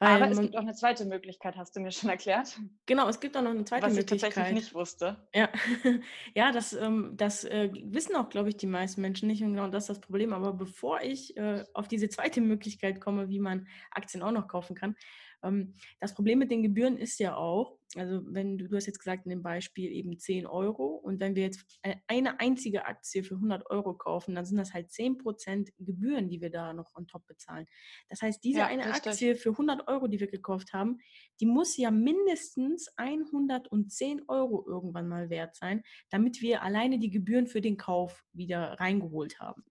Weil 0.00 0.22
Aber 0.22 0.30
es 0.30 0.40
gibt 0.40 0.56
auch 0.56 0.60
eine 0.60 0.74
zweite 0.74 1.04
Möglichkeit, 1.06 1.56
hast 1.56 1.74
du 1.74 1.80
mir 1.80 1.90
schon 1.90 2.08
erklärt. 2.08 2.60
Genau, 2.86 3.08
es 3.08 3.18
gibt 3.18 3.36
auch 3.36 3.42
noch 3.42 3.50
eine 3.50 3.64
zweite 3.64 3.86
Was 3.86 3.94
Möglichkeit. 3.94 4.22
Was 4.22 4.28
ich 4.28 4.34
tatsächlich 4.34 4.64
nicht 4.64 4.74
wusste. 4.74 5.28
Ja, 5.34 5.48
ja 6.34 6.52
das, 6.52 6.72
ähm, 6.72 7.14
das 7.16 7.42
äh, 7.44 7.70
wissen 7.82 8.14
auch, 8.14 8.28
glaube 8.28 8.48
ich, 8.48 8.56
die 8.56 8.68
meisten 8.68 9.00
Menschen 9.00 9.26
nicht. 9.26 9.42
Und 9.42 9.54
genau 9.54 9.66
das 9.68 9.84
ist 9.84 9.88
das 9.88 10.00
Problem. 10.00 10.32
Aber 10.32 10.52
bevor 10.52 11.00
ich 11.00 11.36
äh, 11.36 11.64
auf 11.74 11.88
diese 11.88 12.08
zweite 12.08 12.40
Möglichkeit 12.40 13.00
komme, 13.00 13.28
wie 13.28 13.40
man 13.40 13.66
Aktien 13.90 14.22
auch 14.22 14.30
noch 14.30 14.46
kaufen 14.46 14.76
kann, 14.76 14.94
ähm, 15.42 15.74
das 15.98 16.14
Problem 16.14 16.38
mit 16.38 16.50
den 16.50 16.62
Gebühren 16.62 16.96
ist 16.96 17.18
ja 17.18 17.36
auch, 17.36 17.77
also 17.96 18.20
wenn 18.26 18.58
du, 18.58 18.68
du 18.68 18.76
hast 18.76 18.86
jetzt 18.86 18.98
gesagt 18.98 19.24
in 19.24 19.30
dem 19.30 19.42
Beispiel 19.42 19.90
eben 19.90 20.18
10 20.18 20.46
Euro 20.46 20.86
und 20.86 21.20
wenn 21.20 21.34
wir 21.34 21.44
jetzt 21.44 21.64
eine 22.06 22.38
einzige 22.38 22.84
Aktie 22.84 23.22
für 23.22 23.36
100 23.36 23.70
Euro 23.70 23.94
kaufen, 23.94 24.34
dann 24.34 24.44
sind 24.44 24.58
das 24.58 24.74
halt 24.74 24.90
10% 24.90 25.72
Gebühren, 25.78 26.28
die 26.28 26.40
wir 26.40 26.50
da 26.50 26.74
noch 26.74 26.94
on 26.94 27.06
top 27.06 27.26
bezahlen. 27.26 27.66
Das 28.08 28.20
heißt, 28.20 28.44
diese 28.44 28.60
ja, 28.60 28.66
eine 28.66 28.84
richtig. 28.84 29.12
Aktie 29.12 29.34
für 29.36 29.50
100 29.50 29.88
Euro, 29.88 30.06
die 30.06 30.20
wir 30.20 30.30
gekauft 30.30 30.72
haben, 30.72 30.98
die 31.40 31.46
muss 31.46 31.76
ja 31.76 31.90
mindestens 31.90 32.88
110 32.96 34.22
Euro 34.28 34.64
irgendwann 34.66 35.08
mal 35.08 35.30
wert 35.30 35.56
sein, 35.56 35.82
damit 36.10 36.42
wir 36.42 36.62
alleine 36.62 36.98
die 36.98 37.10
Gebühren 37.10 37.46
für 37.46 37.60
den 37.60 37.78
Kauf 37.78 38.24
wieder 38.32 38.78
reingeholt 38.78 39.40
haben. 39.40 39.64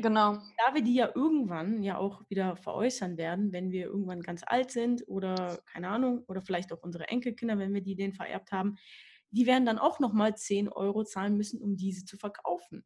Genau. 0.00 0.34
Da 0.56 0.74
wir 0.74 0.82
die 0.82 0.94
ja 0.94 1.10
irgendwann 1.14 1.82
ja 1.82 1.98
auch 1.98 2.22
wieder 2.28 2.56
veräußern 2.56 3.16
werden, 3.16 3.52
wenn 3.52 3.70
wir 3.70 3.86
irgendwann 3.86 4.22
ganz 4.22 4.42
alt 4.46 4.70
sind 4.70 5.06
oder 5.06 5.60
keine 5.66 5.88
Ahnung, 5.88 6.24
oder 6.26 6.40
vielleicht 6.42 6.72
auch 6.72 6.82
unsere 6.82 7.08
Enkelkinder, 7.08 7.58
wenn 7.58 7.74
wir 7.74 7.82
die 7.82 7.96
denen 7.96 8.14
vererbt 8.14 8.52
haben, 8.52 8.76
die 9.30 9.46
werden 9.46 9.66
dann 9.66 9.78
auch 9.78 10.00
nochmal 10.00 10.36
10 10.36 10.68
Euro 10.68 11.04
zahlen 11.04 11.36
müssen, 11.36 11.60
um 11.60 11.76
diese 11.76 12.04
zu 12.04 12.16
verkaufen. 12.16 12.84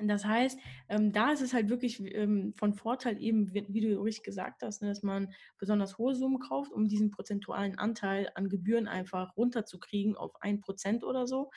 Das 0.00 0.24
heißt, 0.24 0.58
ähm, 0.88 1.12
da 1.12 1.32
ist 1.32 1.40
es 1.40 1.52
halt 1.52 1.70
wirklich 1.70 2.00
ähm, 2.14 2.54
von 2.56 2.74
Vorteil 2.74 3.20
eben, 3.20 3.52
wie, 3.52 3.66
wie, 3.68 3.80
du 3.80 4.00
richtig 4.00 4.22
gesagt 4.22 4.62
hast, 4.62 4.80
ne, 4.80 4.88
dass 4.88 5.02
man 5.02 5.32
besonders 5.58 5.98
hohe 5.98 6.14
Summen 6.14 6.38
kauft, 6.38 6.70
um 6.72 6.86
diesen 6.86 7.10
prozentualen 7.10 7.78
Anteil 7.78 8.30
an 8.34 8.48
Gebühren 8.48 8.86
einfach 8.86 9.36
runterzukriegen 9.36 10.16
auf 10.16 10.40
ein 10.40 10.60
Prozent 10.60 11.02
oder 11.04 11.26
so 11.26 11.50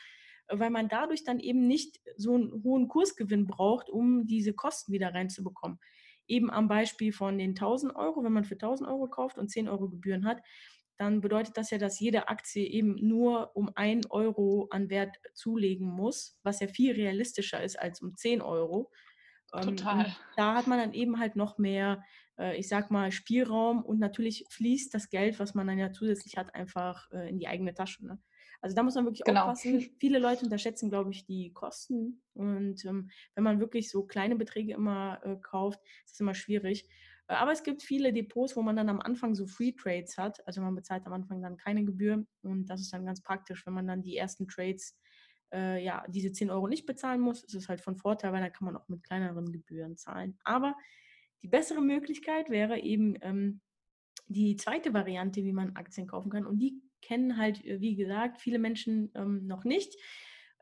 weil 0.49 0.69
man 0.69 0.89
dadurch 0.89 1.23
dann 1.23 1.39
eben 1.39 1.67
nicht 1.67 1.99
so 2.17 2.35
einen 2.35 2.63
hohen 2.63 2.87
Kursgewinn 2.87 3.47
braucht, 3.47 3.89
um 3.89 4.25
diese 4.25 4.53
Kosten 4.53 4.93
wieder 4.93 5.13
reinzubekommen. 5.13 5.79
Eben 6.27 6.49
am 6.49 6.67
Beispiel 6.67 7.11
von 7.11 7.37
den 7.37 7.51
1000 7.51 7.95
Euro, 7.95 8.23
wenn 8.23 8.33
man 8.33 8.45
für 8.45 8.55
1000 8.55 8.89
Euro 8.89 9.07
kauft 9.07 9.37
und 9.37 9.49
10 9.49 9.67
Euro 9.67 9.89
Gebühren 9.89 10.25
hat, 10.25 10.41
dann 11.01 11.19
bedeutet 11.19 11.57
das 11.57 11.71
ja, 11.71 11.79
dass 11.79 11.99
jede 11.99 12.27
Aktie 12.27 12.63
eben 12.63 12.95
nur 12.95 13.55
um 13.55 13.71
1 13.73 14.11
Euro 14.11 14.67
an 14.69 14.91
Wert 14.91 15.17
zulegen 15.33 15.87
muss, 15.87 16.39
was 16.43 16.59
ja 16.59 16.67
viel 16.67 16.93
realistischer 16.93 17.63
ist 17.63 17.79
als 17.79 18.01
um 18.01 18.15
10 18.15 18.41
Euro. 18.41 18.91
Ähm, 19.53 19.75
Total. 19.75 20.05
Und 20.05 20.19
da 20.37 20.53
hat 20.53 20.67
man 20.67 20.77
dann 20.77 20.93
eben 20.93 21.19
halt 21.19 21.35
noch 21.35 21.57
mehr, 21.57 22.03
äh, 22.37 22.55
ich 22.55 22.67
sag 22.67 22.91
mal, 22.91 23.11
Spielraum 23.11 23.83
und 23.83 23.99
natürlich 23.99 24.45
fließt 24.51 24.93
das 24.93 25.09
Geld, 25.09 25.39
was 25.39 25.55
man 25.55 25.65
dann 25.65 25.79
ja 25.79 25.91
zusätzlich 25.91 26.37
hat, 26.37 26.53
einfach 26.53 27.09
äh, 27.11 27.29
in 27.29 27.39
die 27.39 27.47
eigene 27.47 27.73
Tasche. 27.73 28.05
Ne? 28.05 28.21
Also 28.61 28.75
da 28.75 28.83
muss 28.83 28.95
man 28.95 29.05
wirklich 29.05 29.23
genau. 29.23 29.41
aufpassen. 29.41 29.89
Viele 29.99 30.19
Leute 30.19 30.45
unterschätzen, 30.45 30.89
glaube 30.89 31.11
ich, 31.11 31.25
die 31.25 31.51
Kosten. 31.51 32.21
Und 32.33 32.85
ähm, 32.85 33.09
wenn 33.35 33.43
man 33.43 33.59
wirklich 33.59 33.89
so 33.89 34.03
kleine 34.03 34.35
Beträge 34.35 34.73
immer 34.73 35.19
äh, 35.25 35.35
kauft, 35.41 35.79
ist 36.05 36.13
es 36.13 36.19
immer 36.19 36.35
schwierig. 36.35 36.87
Äh, 37.27 37.33
aber 37.33 37.51
es 37.51 37.63
gibt 37.63 37.81
viele 37.81 38.13
Depots, 38.13 38.55
wo 38.55 38.61
man 38.61 38.75
dann 38.75 38.89
am 38.89 39.01
Anfang 39.01 39.33
so 39.33 39.47
Free 39.47 39.71
Trades 39.71 40.17
hat. 40.17 40.45
Also 40.45 40.61
man 40.61 40.75
bezahlt 40.75 41.05
am 41.07 41.13
Anfang 41.13 41.41
dann 41.41 41.57
keine 41.57 41.83
Gebühr. 41.83 42.23
Und 42.43 42.67
das 42.67 42.81
ist 42.81 42.93
dann 42.93 43.05
ganz 43.05 43.21
praktisch, 43.21 43.65
wenn 43.65 43.73
man 43.73 43.87
dann 43.87 44.03
die 44.03 44.15
ersten 44.15 44.47
Trades, 44.47 44.95
äh, 45.51 45.83
ja, 45.83 46.05
diese 46.07 46.31
10 46.31 46.51
Euro 46.51 46.67
nicht 46.67 46.85
bezahlen 46.85 47.19
muss. 47.19 47.43
ist 47.43 47.55
Es 47.55 47.67
halt 47.67 47.81
von 47.81 47.97
Vorteil, 47.97 48.31
weil 48.31 48.41
dann 48.41 48.53
kann 48.53 48.65
man 48.65 48.77
auch 48.77 48.87
mit 48.89 49.01
kleineren 49.03 49.51
Gebühren 49.51 49.97
zahlen. 49.97 50.37
Aber 50.43 50.75
die 51.41 51.47
bessere 51.47 51.81
Möglichkeit 51.81 52.51
wäre 52.51 52.79
eben 52.79 53.15
ähm, 53.21 53.61
die 54.27 54.55
zweite 54.55 54.93
Variante, 54.93 55.43
wie 55.43 55.51
man 55.51 55.75
Aktien 55.75 56.05
kaufen 56.05 56.29
kann. 56.29 56.45
Und 56.45 56.59
die 56.59 56.79
kennen 57.01 57.37
halt, 57.37 57.63
äh, 57.65 57.81
wie 57.81 57.95
gesagt, 57.95 58.39
viele 58.39 58.59
Menschen 58.59 59.11
ähm, 59.15 59.47
noch 59.47 59.63
nicht. 59.63 59.95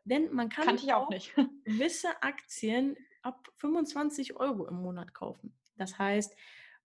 Denn 0.05 0.33
man 0.33 0.49
kann 0.49 0.77
auch, 0.77 0.93
auch 0.93 1.09
nicht. 1.09 1.33
gewisse 1.65 2.09
Aktien 2.21 2.95
ab 3.21 3.47
25 3.57 4.37
Euro 4.37 4.67
im 4.67 4.75
Monat 4.75 5.13
kaufen. 5.13 5.53
Das 5.77 5.99
heißt, 5.99 6.35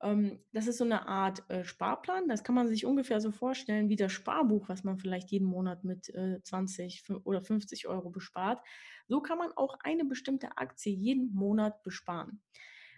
ähm, 0.02 0.38
das 0.52 0.66
ist 0.66 0.78
so 0.78 0.84
eine 0.84 1.08
Art 1.08 1.48
äh, 1.50 1.64
Sparplan. 1.64 2.28
Das 2.28 2.44
kann 2.44 2.54
man 2.54 2.68
sich 2.68 2.84
ungefähr 2.84 3.20
so 3.20 3.30
vorstellen 3.30 3.88
wie 3.88 3.96
das 3.96 4.12
Sparbuch, 4.12 4.68
was 4.68 4.84
man 4.84 4.98
vielleicht 4.98 5.30
jeden 5.30 5.46
Monat 5.46 5.84
mit 5.84 6.10
äh, 6.14 6.42
20 6.42 7.04
oder 7.24 7.40
50 7.40 7.88
Euro 7.88 8.10
bespart. 8.10 8.60
So 9.08 9.20
kann 9.20 9.38
man 9.38 9.52
auch 9.52 9.78
eine 9.80 10.04
bestimmte 10.04 10.56
Aktie 10.58 10.92
jeden 10.92 11.32
Monat 11.32 11.82
besparen. 11.82 12.42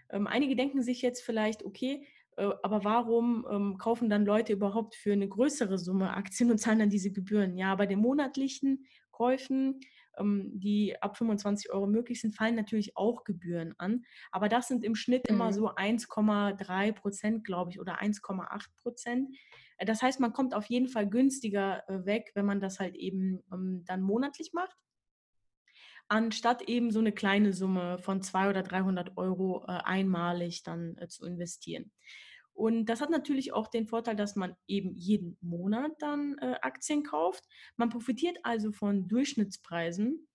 Ähm, 0.09 0.27
einige 0.27 0.55
denken 0.55 0.81
sich 0.81 1.01
jetzt 1.01 1.23
vielleicht, 1.23 1.63
okay, 1.63 2.05
äh, 2.05 2.07
aber 2.37 2.83
warum 2.83 3.47
ähm, 3.49 3.77
kaufen 3.77 4.09
dann 4.09 4.25
Leute 4.25 4.53
überhaupt 4.53 4.95
für 4.95 5.13
eine 5.13 5.27
größere 5.27 5.77
Summe 5.77 6.13
Aktien 6.13 6.51
und 6.51 6.59
zahlen 6.59 6.79
dann 6.79 6.89
diese 6.89 7.11
Gebühren? 7.11 7.57
Ja, 7.57 7.75
bei 7.75 7.85
den 7.85 7.99
monatlichen 7.99 8.85
Käufen, 9.11 9.79
ähm, 10.17 10.51
die 10.53 11.01
ab 11.01 11.17
25 11.17 11.71
Euro 11.71 11.87
möglich 11.87 12.21
sind, 12.21 12.35
fallen 12.35 12.55
natürlich 12.55 12.95
auch 12.95 13.23
Gebühren 13.23 13.73
an. 13.79 14.03
Aber 14.31 14.49
das 14.49 14.67
sind 14.67 14.83
im 14.83 14.95
Schnitt 14.95 15.23
mhm. 15.27 15.35
immer 15.35 15.53
so 15.53 15.71
1,3 15.73 16.91
Prozent, 16.93 17.43
glaube 17.43 17.71
ich, 17.71 17.79
oder 17.79 18.01
1,8 18.01 18.67
Prozent. 18.81 19.35
Äh, 19.77 19.85
das 19.85 20.03
heißt, 20.03 20.19
man 20.19 20.33
kommt 20.33 20.53
auf 20.53 20.65
jeden 20.65 20.87
Fall 20.87 21.09
günstiger 21.09 21.89
äh, 21.89 22.05
weg, 22.05 22.31
wenn 22.35 22.45
man 22.45 22.59
das 22.59 22.79
halt 22.79 22.95
eben 22.95 23.41
ähm, 23.51 23.83
dann 23.85 24.01
monatlich 24.01 24.53
macht 24.53 24.77
anstatt 26.09 26.61
eben 26.63 26.91
so 26.91 26.99
eine 26.99 27.11
kleine 27.11 27.53
Summe 27.53 27.97
von 27.99 28.21
200 28.21 28.55
oder 28.55 28.63
300 28.63 29.17
Euro 29.17 29.65
äh, 29.67 29.71
einmalig 29.83 30.63
dann 30.63 30.95
äh, 30.97 31.07
zu 31.07 31.25
investieren. 31.25 31.91
Und 32.57 32.87
das 32.87 33.01
hat 33.01 33.11
natürlich 33.11 33.53
auch 33.53 33.67
den 33.67 33.85
Vorteil, 33.85 34.15
dass 34.15 34.35
man 34.35 34.55
eben 34.65 34.95
jeden 34.95 35.37
Monat 35.41 35.91
dann 35.99 36.39
äh, 36.39 36.55
Aktien 36.63 37.03
kauft. 37.03 37.43
Man 37.75 37.89
profitiert 37.89 38.39
also 38.41 38.71
von 38.71 39.07
Durchschnittspreisen, 39.07 40.27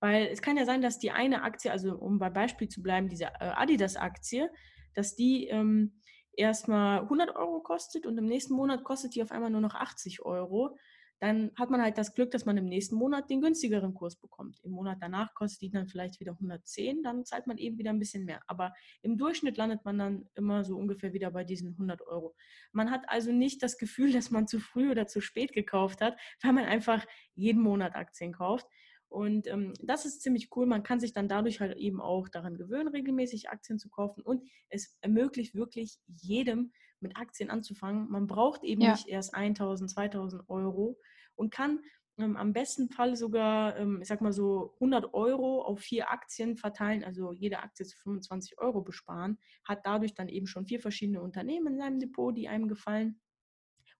weil 0.00 0.26
es 0.26 0.42
kann 0.42 0.56
ja 0.56 0.64
sein, 0.64 0.82
dass 0.82 0.98
die 0.98 1.12
eine 1.12 1.42
Aktie, 1.44 1.70
also 1.70 1.94
um 1.94 2.18
bei 2.18 2.30
Beispiel 2.30 2.68
zu 2.68 2.82
bleiben, 2.82 3.08
diese 3.08 3.26
äh, 3.26 3.52
Adidas-Aktie, 3.54 4.50
dass 4.94 5.14
die 5.14 5.46
ähm, 5.46 6.00
erstmal 6.32 7.02
100 7.02 7.36
Euro 7.36 7.60
kostet 7.60 8.06
und 8.06 8.18
im 8.18 8.26
nächsten 8.26 8.54
Monat 8.54 8.82
kostet 8.82 9.14
die 9.14 9.22
auf 9.22 9.30
einmal 9.30 9.50
nur 9.50 9.60
noch 9.60 9.76
80 9.76 10.22
Euro 10.22 10.76
dann 11.20 11.50
hat 11.56 11.70
man 11.70 11.82
halt 11.82 11.98
das 11.98 12.14
Glück, 12.14 12.30
dass 12.30 12.44
man 12.44 12.56
im 12.56 12.66
nächsten 12.66 12.94
Monat 12.94 13.28
den 13.28 13.40
günstigeren 13.40 13.94
Kurs 13.94 14.16
bekommt. 14.16 14.60
Im 14.62 14.70
Monat 14.72 14.98
danach 15.00 15.34
kostet 15.34 15.62
die 15.62 15.70
dann 15.70 15.88
vielleicht 15.88 16.20
wieder 16.20 16.32
110, 16.32 17.02
dann 17.02 17.24
zahlt 17.24 17.46
man 17.46 17.58
eben 17.58 17.78
wieder 17.78 17.90
ein 17.90 17.98
bisschen 17.98 18.24
mehr. 18.24 18.40
Aber 18.46 18.72
im 19.02 19.16
Durchschnitt 19.16 19.56
landet 19.56 19.84
man 19.84 19.98
dann 19.98 20.28
immer 20.34 20.64
so 20.64 20.76
ungefähr 20.76 21.12
wieder 21.12 21.30
bei 21.30 21.44
diesen 21.44 21.72
100 21.72 22.02
Euro. 22.02 22.34
Man 22.72 22.90
hat 22.90 23.02
also 23.08 23.32
nicht 23.32 23.62
das 23.62 23.78
Gefühl, 23.78 24.12
dass 24.18 24.30
man 24.30 24.46
zu 24.46 24.60
früh 24.60 24.90
oder 24.90 25.06
zu 25.06 25.20
spät 25.20 25.52
gekauft 25.52 26.00
hat, 26.00 26.16
weil 26.42 26.52
man 26.52 26.64
einfach 26.64 27.04
jeden 27.34 27.62
Monat 27.62 27.96
Aktien 27.96 28.32
kauft. 28.32 28.66
Und 29.08 29.46
ähm, 29.46 29.72
das 29.82 30.04
ist 30.04 30.20
ziemlich 30.20 30.50
cool. 30.54 30.66
Man 30.66 30.82
kann 30.82 31.00
sich 31.00 31.12
dann 31.14 31.28
dadurch 31.28 31.60
halt 31.60 31.76
eben 31.78 32.00
auch 32.00 32.28
daran 32.28 32.56
gewöhnen, 32.56 32.88
regelmäßig 32.88 33.48
Aktien 33.48 33.78
zu 33.78 33.88
kaufen. 33.88 34.22
Und 34.22 34.46
es 34.68 34.98
ermöglicht 35.00 35.54
wirklich 35.54 35.98
jedem, 36.06 36.72
mit 37.00 37.16
Aktien 37.16 37.50
anzufangen. 37.50 38.10
Man 38.10 38.26
braucht 38.26 38.64
eben 38.64 38.82
ja. 38.82 38.92
nicht 38.92 39.08
erst 39.08 39.34
1000, 39.34 39.90
2000 39.90 40.48
Euro 40.48 40.98
und 41.34 41.50
kann 41.50 41.80
ähm, 42.18 42.36
am 42.36 42.52
besten 42.52 42.88
Fall 42.88 43.16
sogar, 43.16 43.76
ähm, 43.76 44.00
ich 44.02 44.08
sag 44.08 44.20
mal 44.20 44.32
so 44.32 44.74
100 44.74 45.14
Euro 45.14 45.62
auf 45.62 45.80
vier 45.80 46.10
Aktien 46.10 46.56
verteilen, 46.56 47.04
also 47.04 47.32
jede 47.32 47.60
Aktie 47.60 47.86
zu 47.86 47.96
25 47.98 48.58
Euro 48.58 48.82
besparen, 48.82 49.38
hat 49.64 49.80
dadurch 49.84 50.14
dann 50.14 50.28
eben 50.28 50.46
schon 50.46 50.66
vier 50.66 50.80
verschiedene 50.80 51.22
Unternehmen 51.22 51.74
in 51.74 51.78
seinem 51.78 52.00
Depot, 52.00 52.36
die 52.36 52.48
einem 52.48 52.68
gefallen 52.68 53.20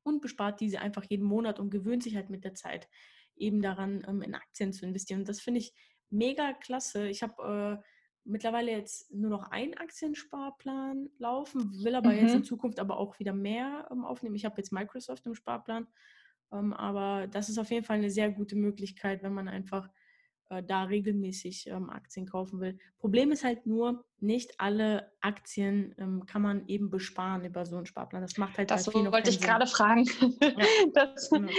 und 0.02 0.20
bespart 0.20 0.60
diese 0.60 0.80
einfach 0.80 1.04
jeden 1.04 1.26
Monat 1.26 1.60
und 1.60 1.70
gewöhnt 1.70 2.02
sich 2.02 2.16
halt 2.16 2.30
mit 2.30 2.44
der 2.44 2.54
Zeit 2.54 2.88
eben 3.36 3.62
daran, 3.62 4.04
ähm, 4.08 4.22
in 4.22 4.34
Aktien 4.34 4.72
zu 4.72 4.84
investieren. 4.84 5.20
Und 5.20 5.28
das 5.28 5.40
finde 5.40 5.60
ich 5.60 5.72
mega 6.10 6.52
klasse. 6.54 7.08
Ich 7.08 7.22
habe 7.22 7.80
äh, 7.80 7.84
mittlerweile 8.28 8.70
jetzt 8.70 9.12
nur 9.12 9.30
noch 9.30 9.50
einen 9.50 9.74
Aktiensparplan 9.74 11.10
laufen, 11.18 11.82
will 11.82 11.94
aber 11.94 12.10
mhm. 12.10 12.18
jetzt 12.18 12.34
in 12.34 12.44
Zukunft 12.44 12.78
aber 12.78 12.98
auch 12.98 13.18
wieder 13.18 13.32
mehr 13.32 13.88
ähm, 13.90 14.04
aufnehmen. 14.04 14.36
Ich 14.36 14.44
habe 14.44 14.56
jetzt 14.58 14.72
Microsoft 14.72 15.26
im 15.26 15.34
Sparplan 15.34 15.86
ähm, 16.52 16.72
aber 16.72 17.26
das 17.26 17.48
ist 17.48 17.58
auf 17.58 17.70
jeden 17.70 17.84
Fall 17.84 17.98
eine 17.98 18.10
sehr 18.10 18.30
gute 18.30 18.56
Möglichkeit, 18.56 19.22
wenn 19.22 19.34
man 19.34 19.48
einfach 19.48 19.88
äh, 20.50 20.62
da 20.62 20.84
regelmäßig 20.84 21.66
ähm, 21.68 21.90
Aktien 21.90 22.26
kaufen 22.26 22.60
will. 22.60 22.78
Problem 22.98 23.32
ist 23.32 23.44
halt 23.44 23.66
nur, 23.66 24.04
nicht 24.20 24.58
alle 24.58 25.12
Aktien 25.20 25.94
ähm, 25.98 26.26
kann 26.26 26.42
man 26.42 26.66
eben 26.66 26.90
besparen 26.90 27.44
über 27.44 27.66
so 27.66 27.76
einen 27.76 27.86
Sparplan. 27.86 28.22
Das 28.22 28.36
macht 28.36 28.58
halt 28.58 28.70
Das 28.70 28.92
wollte 28.92 29.30
ich 29.30 29.40
gerade 29.40 29.66
fragen, 29.66 30.04
ja. 30.40 30.50
das, 30.94 31.30
genau. 31.30 31.50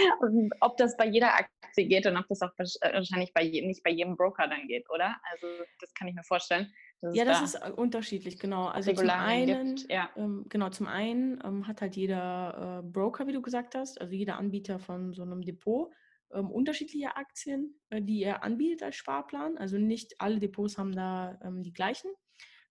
ob 0.60 0.76
das 0.76 0.96
bei 0.96 1.06
jeder 1.06 1.34
Aktie 1.34 1.86
geht 1.86 2.06
und 2.06 2.16
ob 2.16 2.26
das 2.28 2.42
auch 2.42 2.52
äh, 2.58 2.92
wahrscheinlich 2.92 3.32
bei 3.32 3.44
nicht 3.44 3.82
bei 3.82 3.90
jedem 3.90 4.16
Broker 4.16 4.48
dann 4.48 4.66
geht, 4.66 4.90
oder? 4.90 5.16
Also 5.32 5.46
das 5.80 5.94
kann 5.94 6.08
ich 6.08 6.14
mir 6.14 6.24
vorstellen. 6.24 6.72
Ja, 7.12 7.24
das 7.24 7.38
da 7.38 7.44
ist 7.44 7.54
äh, 7.54 7.72
unterschiedlich, 7.72 8.38
genau. 8.38 8.66
Also 8.66 8.92
zum 8.92 9.08
einen, 9.08 9.76
ja. 9.88 10.10
ähm, 10.16 10.44
genau, 10.48 10.68
zum 10.68 10.86
einen 10.86 11.40
ähm, 11.44 11.66
hat 11.66 11.80
halt 11.80 11.96
jeder 11.96 12.82
äh, 12.82 12.86
Broker, 12.86 13.26
wie 13.26 13.32
du 13.32 13.40
gesagt 13.40 13.74
hast, 13.74 14.00
also 14.00 14.12
jeder 14.12 14.36
Anbieter 14.36 14.78
von 14.78 15.14
so 15.14 15.22
einem 15.22 15.42
Depot, 15.42 15.90
ähm, 16.32 16.50
unterschiedliche 16.50 17.16
Aktien, 17.16 17.80
äh, 17.90 18.02
die 18.02 18.22
er 18.22 18.42
anbietet 18.42 18.82
als 18.82 18.96
Sparplan. 18.96 19.58
Also 19.58 19.78
nicht 19.78 20.14
alle 20.18 20.38
Depots 20.38 20.78
haben 20.78 20.92
da 20.92 21.38
ähm, 21.44 21.62
die 21.62 21.72
gleichen 21.72 22.10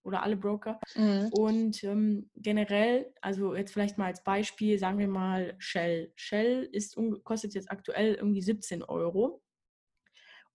oder 0.04 0.24
alle 0.24 0.38
Broker. 0.38 0.80
Mhm. 0.96 1.30
Und 1.32 1.84
ähm, 1.84 2.30
generell, 2.36 3.14
also 3.22 3.56
jetzt 3.56 3.74
vielleicht 3.74 3.98
mal 3.98 4.08
als 4.08 4.24
Beispiel, 4.24 4.80
sagen 4.80 4.98
wir 4.98 5.08
mal 5.08 5.56
Shell. 5.58 6.14
Shell 6.16 6.70
ist, 6.72 6.98
kostet 7.24 7.54
jetzt 7.54 7.72
aktuell 7.72 8.16
irgendwie 8.16 8.42
17 8.42 8.84
Euro. 8.84 9.42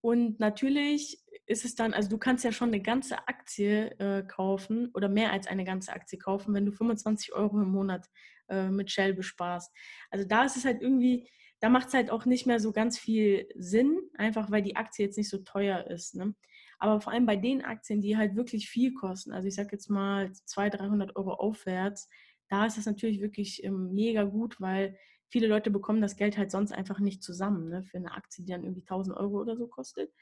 Und 0.00 0.38
natürlich 0.38 1.22
ist 1.46 1.64
es 1.64 1.74
dann, 1.74 1.94
also 1.94 2.10
du 2.10 2.18
kannst 2.18 2.44
ja 2.44 2.52
schon 2.52 2.68
eine 2.68 2.82
ganze 2.82 3.26
Aktie 3.26 3.90
äh, 3.98 4.22
kaufen 4.26 4.90
oder 4.92 5.08
mehr 5.08 5.32
als 5.32 5.46
eine 5.46 5.64
ganze 5.64 5.92
Aktie 5.92 6.18
kaufen, 6.18 6.54
wenn 6.54 6.66
du 6.66 6.72
25 6.72 7.32
Euro 7.32 7.60
im 7.60 7.70
Monat 7.70 8.10
äh, 8.48 8.68
mit 8.68 8.90
Shell 8.90 9.14
besparst. 9.14 9.72
Also 10.10 10.26
da 10.26 10.44
ist 10.44 10.56
es 10.56 10.64
halt 10.64 10.82
irgendwie, 10.82 11.28
da 11.60 11.68
macht 11.68 11.88
es 11.88 11.94
halt 11.94 12.10
auch 12.10 12.26
nicht 12.26 12.46
mehr 12.46 12.60
so 12.60 12.72
ganz 12.72 12.98
viel 12.98 13.48
Sinn, 13.54 13.98
einfach 14.14 14.50
weil 14.50 14.62
die 14.62 14.76
Aktie 14.76 15.06
jetzt 15.06 15.16
nicht 15.16 15.30
so 15.30 15.38
teuer 15.38 15.86
ist. 15.86 16.14
Ne? 16.14 16.34
Aber 16.78 17.00
vor 17.00 17.12
allem 17.12 17.26
bei 17.26 17.36
den 17.36 17.64
Aktien, 17.64 18.00
die 18.00 18.16
halt 18.16 18.36
wirklich 18.36 18.68
viel 18.68 18.92
kosten, 18.92 19.32
also 19.32 19.48
ich 19.48 19.54
sage 19.54 19.70
jetzt 19.72 19.88
mal 19.88 20.32
200, 20.46 20.80
300 20.80 21.16
Euro 21.16 21.34
aufwärts, 21.34 22.08
da 22.48 22.66
ist 22.66 22.78
es 22.78 22.86
natürlich 22.86 23.20
wirklich 23.20 23.64
ähm, 23.64 23.94
mega 23.94 24.24
gut, 24.24 24.60
weil 24.60 24.98
viele 25.28 25.46
Leute 25.46 25.70
bekommen 25.70 26.02
das 26.02 26.16
Geld 26.16 26.36
halt 26.36 26.50
sonst 26.50 26.72
einfach 26.72 27.00
nicht 27.00 27.22
zusammen 27.22 27.68
ne, 27.68 27.82
für 27.82 27.96
eine 27.96 28.12
Aktie, 28.12 28.44
die 28.44 28.52
dann 28.52 28.62
irgendwie 28.62 28.82
1000 28.82 29.16
Euro 29.16 29.40
oder 29.40 29.56
so 29.56 29.66
kostet. 29.66 30.12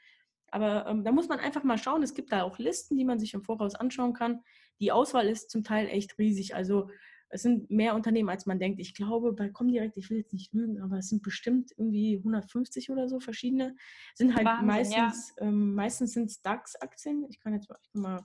Aber 0.47 0.85
ähm, 0.87 1.03
da 1.03 1.11
muss 1.11 1.27
man 1.27 1.39
einfach 1.39 1.63
mal 1.63 1.77
schauen. 1.77 2.03
Es 2.03 2.13
gibt 2.13 2.31
da 2.31 2.43
auch 2.43 2.59
Listen, 2.59 2.95
die 2.95 3.05
man 3.05 3.19
sich 3.19 3.33
im 3.33 3.43
Voraus 3.43 3.75
anschauen 3.75 4.13
kann. 4.13 4.41
Die 4.79 4.91
Auswahl 4.91 5.27
ist 5.27 5.49
zum 5.49 5.63
Teil 5.63 5.87
echt 5.87 6.17
riesig. 6.19 6.55
Also 6.55 6.89
es 7.33 7.41
sind 7.41 7.71
mehr 7.71 7.95
Unternehmen, 7.95 8.29
als 8.29 8.45
man 8.45 8.59
denkt. 8.59 8.79
Ich 8.79 8.93
glaube, 8.93 9.33
bei 9.33 9.49
Comdirect, 9.49 9.97
ich 9.97 10.09
will 10.11 10.19
jetzt 10.19 10.33
nicht 10.33 10.53
lügen, 10.53 10.79
aber 10.81 10.99
es 10.99 11.09
sind 11.09 11.23
bestimmt 11.23 11.71
irgendwie 11.75 12.17
150 12.17 12.91
oder 12.91 13.09
so 13.09 13.19
verschiedene. 13.19 13.75
Sind 14.13 14.35
halt 14.35 14.45
Wahnsinn, 14.45 14.67
meistens, 14.67 15.33
ja. 15.37 15.47
ähm, 15.47 15.73
meistens 15.73 16.13
sind 16.13 16.29
es 16.29 16.41
DAX-Aktien. 16.43 17.25
Ich 17.29 17.39
kann 17.39 17.53
jetzt 17.53 17.73
mal, 17.93 18.23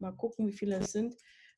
mal 0.00 0.12
gucken, 0.12 0.48
wie 0.48 0.52
viele 0.52 0.78
es 0.78 0.90
sind. 0.90 1.14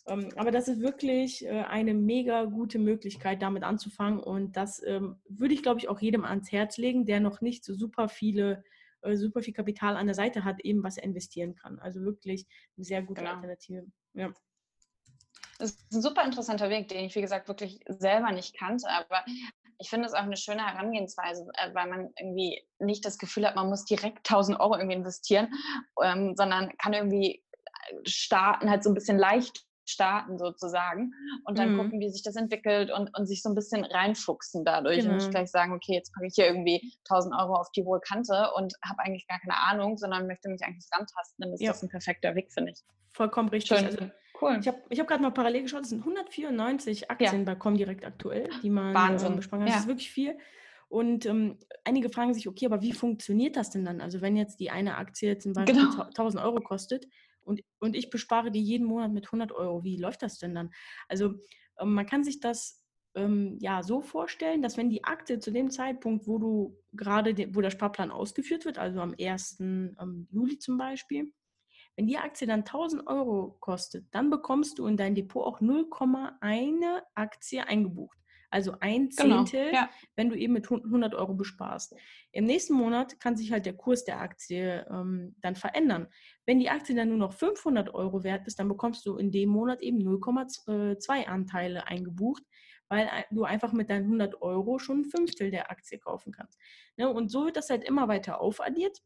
Ähm, 0.06 0.28
aber 0.36 0.50
das 0.50 0.68
ist 0.68 0.80
wirklich 0.80 1.46
äh, 1.46 1.62
eine 1.62 1.94
mega 1.94 2.44
gute 2.44 2.78
Möglichkeit, 2.78 3.40
damit 3.40 3.62
anzufangen. 3.62 4.20
Und 4.20 4.56
das 4.58 4.82
ähm, 4.84 5.16
würde 5.28 5.54
ich, 5.54 5.62
glaube 5.62 5.80
ich, 5.80 5.88
auch 5.88 6.00
jedem 6.00 6.26
ans 6.26 6.52
Herz 6.52 6.76
legen, 6.76 7.06
der 7.06 7.20
noch 7.20 7.40
nicht 7.40 7.64
so 7.64 7.74
super 7.74 8.10
viele, 8.10 8.64
äh, 9.00 9.16
super 9.16 9.40
viel 9.40 9.54
Kapital 9.54 9.96
an 9.96 10.06
der 10.06 10.14
Seite 10.14 10.44
hat, 10.44 10.60
eben 10.62 10.82
was 10.82 10.98
er 10.98 11.04
investieren 11.04 11.54
kann. 11.54 11.78
Also 11.78 12.02
wirklich 12.02 12.46
eine 12.76 12.84
sehr 12.84 13.02
gute 13.02 13.22
genau. 13.22 13.34
Alternative. 13.34 13.86
Ja. 14.12 14.34
Das 15.62 15.70
ist 15.70 15.92
ein 15.92 16.02
super 16.02 16.24
interessanter 16.24 16.70
Weg, 16.70 16.88
den 16.88 17.04
ich, 17.04 17.14
wie 17.14 17.20
gesagt, 17.20 17.48
wirklich 17.48 17.80
selber 17.86 18.32
nicht 18.32 18.58
kannte. 18.58 18.88
Aber 18.88 19.24
ich 19.78 19.88
finde 19.90 20.06
es 20.06 20.14
auch 20.14 20.22
eine 20.22 20.36
schöne 20.36 20.66
Herangehensweise, 20.66 21.46
äh, 21.54 21.74
weil 21.74 21.88
man 21.88 22.10
irgendwie 22.18 22.62
nicht 22.78 23.04
das 23.04 23.18
Gefühl 23.18 23.46
hat, 23.46 23.56
man 23.56 23.68
muss 23.68 23.84
direkt 23.84 24.28
1000 24.28 24.58
Euro 24.60 24.76
irgendwie 24.76 24.96
investieren, 24.96 25.48
ähm, 26.02 26.34
sondern 26.36 26.76
kann 26.78 26.92
irgendwie 26.92 27.42
starten, 28.04 28.70
halt 28.70 28.84
so 28.84 28.90
ein 28.90 28.94
bisschen 28.94 29.18
leicht 29.18 29.64
starten 29.84 30.38
sozusagen 30.38 31.12
und 31.44 31.58
dann 31.58 31.72
mhm. 31.72 31.78
gucken, 31.78 32.00
wie 32.00 32.08
sich 32.08 32.22
das 32.22 32.36
entwickelt 32.36 32.90
und, 32.92 33.10
und 33.18 33.26
sich 33.26 33.42
so 33.42 33.48
ein 33.48 33.54
bisschen 33.54 33.84
reinfuchsen 33.84 34.64
dadurch 34.64 34.98
genau. 34.98 35.10
und 35.10 35.16
nicht 35.16 35.30
gleich 35.30 35.50
sagen, 35.50 35.72
okay, 35.72 35.94
jetzt 35.94 36.12
packe 36.14 36.26
ich 36.26 36.34
hier 36.34 36.46
irgendwie 36.46 36.92
1000 37.08 37.34
Euro 37.34 37.54
auf 37.54 37.70
die 37.72 37.84
hohe 37.84 38.00
Kante 38.00 38.50
und 38.56 38.74
habe 38.84 39.00
eigentlich 39.00 39.26
gar 39.26 39.40
keine 39.40 39.56
Ahnung, 39.56 39.96
sondern 39.96 40.26
möchte 40.26 40.48
mich 40.48 40.62
eigentlich 40.62 40.86
rantasten, 40.92 41.42
dann 41.42 41.52
ist 41.52 41.60
ja. 41.60 41.72
das 41.72 41.82
ein 41.82 41.88
perfekter 41.88 42.34
Weg, 42.34 42.52
finde 42.52 42.72
ich. 42.72 42.78
Vollkommen 43.12 43.48
richtig. 43.48 43.76
Schön. 43.78 43.86
Also, 43.86 44.10
cool. 44.42 44.58
Ich 44.60 44.68
habe 44.68 44.82
ich 44.88 45.00
hab 45.00 45.06
gerade 45.08 45.22
mal 45.22 45.30
parallel 45.30 45.62
geschaut, 45.62 45.82
es 45.82 45.90
sind 45.90 46.00
194 46.00 47.10
Aktien 47.10 47.38
ja. 47.38 47.44
bei 47.44 47.54
Comdirect 47.54 48.04
aktuell, 48.04 48.48
die 48.62 48.70
man 48.70 48.94
Wahnsinn. 48.94 49.30
Ähm, 49.30 49.36
besprochen 49.36 49.62
hat. 49.62 49.68
Das 49.68 49.76
ja. 49.76 49.80
ist 49.82 49.88
wirklich 49.88 50.10
viel. 50.10 50.36
Und 50.88 51.24
ähm, 51.24 51.58
einige 51.84 52.10
fragen 52.10 52.34
sich, 52.34 52.48
okay, 52.48 52.66
aber 52.66 52.82
wie 52.82 52.92
funktioniert 52.92 53.56
das 53.56 53.70
denn 53.70 53.84
dann? 53.84 54.00
Also 54.02 54.20
wenn 54.20 54.36
jetzt 54.36 54.60
die 54.60 54.70
eine 54.70 54.98
Aktie 54.98 55.38
zum 55.38 55.54
Beispiel 55.54 55.74
genau. 55.76 56.02
1000 56.02 56.44
Euro 56.44 56.60
kostet, 56.60 57.06
und, 57.44 57.62
und 57.80 57.96
ich 57.96 58.10
bespare 58.10 58.50
die 58.50 58.62
jeden 58.62 58.86
Monat 58.86 59.12
mit 59.12 59.26
100 59.26 59.52
Euro. 59.52 59.84
Wie 59.84 59.96
läuft 59.96 60.22
das 60.22 60.38
denn 60.38 60.54
dann? 60.54 60.70
Also 61.08 61.34
ähm, 61.78 61.94
man 61.94 62.06
kann 62.06 62.24
sich 62.24 62.40
das 62.40 62.82
ähm, 63.14 63.58
ja 63.60 63.82
so 63.82 64.00
vorstellen, 64.00 64.62
dass 64.62 64.76
wenn 64.76 64.90
die 64.90 65.04
Aktie 65.04 65.38
zu 65.38 65.50
dem 65.50 65.70
Zeitpunkt, 65.70 66.26
wo 66.26 66.38
du 66.38 66.78
gerade, 66.92 67.34
wo 67.54 67.60
der 67.60 67.70
Sparplan 67.70 68.10
ausgeführt 68.10 68.64
wird, 68.64 68.78
also 68.78 69.00
am 69.00 69.14
1. 69.20 69.60
Ähm, 69.60 70.28
Juli 70.30 70.58
zum 70.58 70.78
Beispiel, 70.78 71.32
wenn 71.96 72.06
die 72.06 72.18
Aktie 72.18 72.46
dann 72.46 72.60
1000 72.60 73.06
Euro 73.06 73.56
kostet, 73.60 74.06
dann 74.12 74.30
bekommst 74.30 74.78
du 74.78 74.86
in 74.86 74.96
dein 74.96 75.14
Depot 75.14 75.44
auch 75.44 75.60
0,1 75.60 77.02
Aktie 77.14 77.66
eingebucht. 77.66 78.18
Also 78.52 78.74
ein 78.80 79.08
genau, 79.08 79.44
Zehntel, 79.44 79.70
genau, 79.70 79.80
ja. 79.80 79.90
wenn 80.14 80.28
du 80.28 80.36
eben 80.36 80.52
mit 80.52 80.70
100 80.70 81.14
Euro 81.14 81.32
besparst. 81.32 81.96
Im 82.32 82.44
nächsten 82.44 82.74
Monat 82.74 83.18
kann 83.18 83.34
sich 83.34 83.50
halt 83.50 83.64
der 83.64 83.72
Kurs 83.72 84.04
der 84.04 84.20
Aktie 84.20 84.86
ähm, 84.90 85.34
dann 85.40 85.56
verändern. 85.56 86.06
Wenn 86.44 86.60
die 86.60 86.68
Aktie 86.68 86.94
dann 86.94 87.08
nur 87.08 87.16
noch 87.16 87.32
500 87.32 87.94
Euro 87.94 88.24
wert 88.24 88.46
ist, 88.46 88.58
dann 88.58 88.68
bekommst 88.68 89.06
du 89.06 89.16
in 89.16 89.30
dem 89.32 89.48
Monat 89.48 89.80
eben 89.80 89.98
0,2 90.06 91.24
Anteile 91.24 91.86
eingebucht, 91.86 92.42
weil 92.88 93.08
du 93.30 93.44
einfach 93.44 93.72
mit 93.72 93.88
deinen 93.88 94.04
100 94.04 94.42
Euro 94.42 94.78
schon 94.78 95.00
ein 95.00 95.04
Fünftel 95.06 95.50
der 95.50 95.70
Aktie 95.70 95.98
kaufen 95.98 96.30
kannst. 96.30 96.58
Ne? 96.98 97.08
Und 97.08 97.30
so 97.30 97.46
wird 97.46 97.56
das 97.56 97.70
halt 97.70 97.84
immer 97.84 98.06
weiter 98.08 98.42
aufaddiert. 98.42 98.98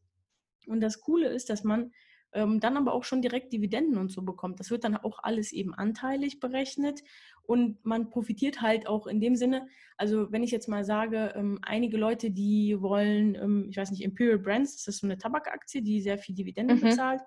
Und 0.67 0.81
das 0.81 0.99
Coole 0.99 1.29
ist, 1.29 1.49
dass 1.49 1.63
man 1.63 1.93
ähm, 2.33 2.59
dann 2.59 2.77
aber 2.77 2.93
auch 2.93 3.03
schon 3.03 3.21
direkt 3.21 3.53
Dividenden 3.53 3.97
und 3.97 4.11
so 4.11 4.21
bekommt. 4.21 4.59
Das 4.59 4.69
wird 4.69 4.83
dann 4.83 4.97
auch 4.97 5.19
alles 5.23 5.51
eben 5.51 5.73
anteilig 5.73 6.39
berechnet 6.39 7.01
und 7.43 7.83
man 7.85 8.09
profitiert 8.09 8.61
halt 8.61 8.87
auch 8.87 9.07
in 9.07 9.21
dem 9.21 9.35
Sinne, 9.35 9.67
also 9.97 10.31
wenn 10.31 10.43
ich 10.43 10.51
jetzt 10.51 10.67
mal 10.67 10.83
sage, 10.83 11.33
ähm, 11.35 11.59
einige 11.61 11.97
Leute, 11.97 12.29
die 12.31 12.75
wollen, 12.79 13.35
ähm, 13.35 13.67
ich 13.69 13.77
weiß 13.77 13.91
nicht, 13.91 14.03
Imperial 14.03 14.39
Brands, 14.39 14.75
das 14.75 14.87
ist 14.87 15.01
so 15.01 15.07
eine 15.07 15.17
Tabakaktie, 15.17 15.81
die 15.81 16.01
sehr 16.01 16.17
viel 16.17 16.35
Dividende 16.35 16.75
mhm. 16.75 16.81
bezahlt, 16.81 17.21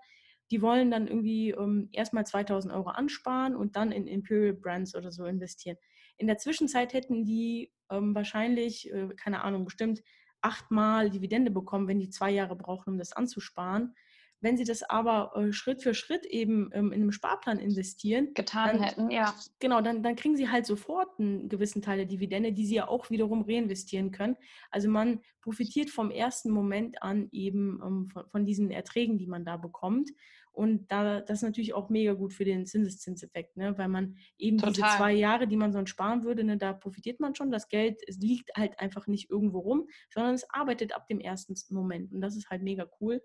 die 0.50 0.62
wollen 0.62 0.90
dann 0.90 1.07
irgendwie 1.07 1.50
ähm, 1.50 1.88
erstmal 1.92 2.26
2000 2.26 2.75
Euro 2.75 2.90
ansparen 2.90 3.54
und 3.54 3.76
dann 3.76 3.92
in 3.92 4.07
Imperial 4.07 4.54
Brands 4.54 4.95
oder 4.95 5.12
so 5.12 5.25
investieren. 5.25 5.76
In 6.16 6.26
der 6.26 6.38
Zwischenzeit 6.38 6.92
hätten 6.92 7.25
die 7.25 7.73
ähm, 7.90 8.14
wahrscheinlich, 8.14 8.92
äh, 8.92 9.09
keine 9.16 9.42
Ahnung, 9.42 9.64
bestimmt 9.64 10.02
achtmal 10.42 11.11
Dividende 11.11 11.50
bekommen, 11.50 11.88
wenn 11.88 11.99
die 11.99 12.11
zwei 12.11 12.30
Jahre 12.30 12.57
brauchen, 12.57 12.90
um 12.90 12.99
das 12.99 13.12
anzusparen. 13.12 13.95
Wenn 14.40 14.56
sie 14.56 14.64
das 14.64 14.82
aber 14.82 15.32
äh, 15.37 15.52
Schritt 15.52 15.82
für 15.82 15.94
Schritt 15.94 16.25
eben 16.25 16.70
ähm, 16.73 16.92
in 16.92 17.02
einem 17.02 17.12
Sparplan 17.12 17.59
investieren, 17.59 18.32
getan 18.35 18.78
dann, 18.78 18.82
hätten, 18.82 19.11
ja. 19.11 19.35
Genau, 19.59 19.80
dann, 19.80 20.02
dann 20.02 20.16
kriegen 20.16 20.37
sie 20.37 20.49
halt 20.49 20.66
sofort 20.66 21.09
einen 21.18 21.49
gewissen 21.49 21.82
Teil 21.82 21.99
der 21.99 22.06
Dividende, 22.06 22.52
die 22.52 22.66
sie 22.66 22.76
ja 22.76 22.88
auch 22.88 23.11
wiederum 23.11 23.42
reinvestieren 23.42 24.12
können. 24.12 24.37
Also 24.70 24.88
man 24.88 25.20
profitiert 25.42 25.90
vom 25.90 26.11
ersten 26.11 26.50
Moment 26.50 27.02
an 27.02 27.28
eben 27.32 27.80
ähm, 27.85 28.09
von, 28.11 28.28
von, 28.28 28.44
diesen 28.47 28.70
Erträgen, 28.70 29.18
die 29.18 29.26
man 29.26 29.44
da 29.44 29.56
bekommt. 29.56 30.11
Und 30.52 30.90
da, 30.90 31.20
das 31.20 31.38
ist 31.38 31.42
natürlich 31.42 31.75
auch 31.75 31.90
mega 31.90 32.12
gut 32.12 32.32
für 32.32 32.44
den 32.44 32.66
Zinseszinseffekt, 32.66 33.56
ne? 33.56 33.76
weil 33.78 33.88
man 33.88 34.16
eben 34.37 34.59
Total. 34.59 34.73
diese 34.73 34.97
zwei 34.97 35.12
Jahre, 35.12 35.47
die 35.47 35.56
man 35.56 35.73
sonst 35.73 35.90
sparen 35.90 36.25
würde, 36.25 36.44
ne, 36.44 36.56
da 36.56 36.73
profitiert 36.73 37.20
man 37.20 37.35
schon. 37.35 37.50
Das 37.50 37.68
Geld 37.68 38.02
es 38.06 38.18
liegt 38.18 38.50
halt 38.56 38.78
einfach 38.78 39.06
nicht 39.06 39.30
irgendwo 39.30 39.61
rum, 39.61 39.88
sondern 40.12 40.35
es 40.35 40.49
arbeitet 40.50 40.92
ab 40.94 41.06
dem 41.09 41.20
ersten 41.20 41.54
Moment. 41.70 42.12
Und 42.12 42.20
das 42.20 42.37
ist 42.37 42.50
halt 42.50 42.62
mega 42.62 42.90
cool. 43.00 43.23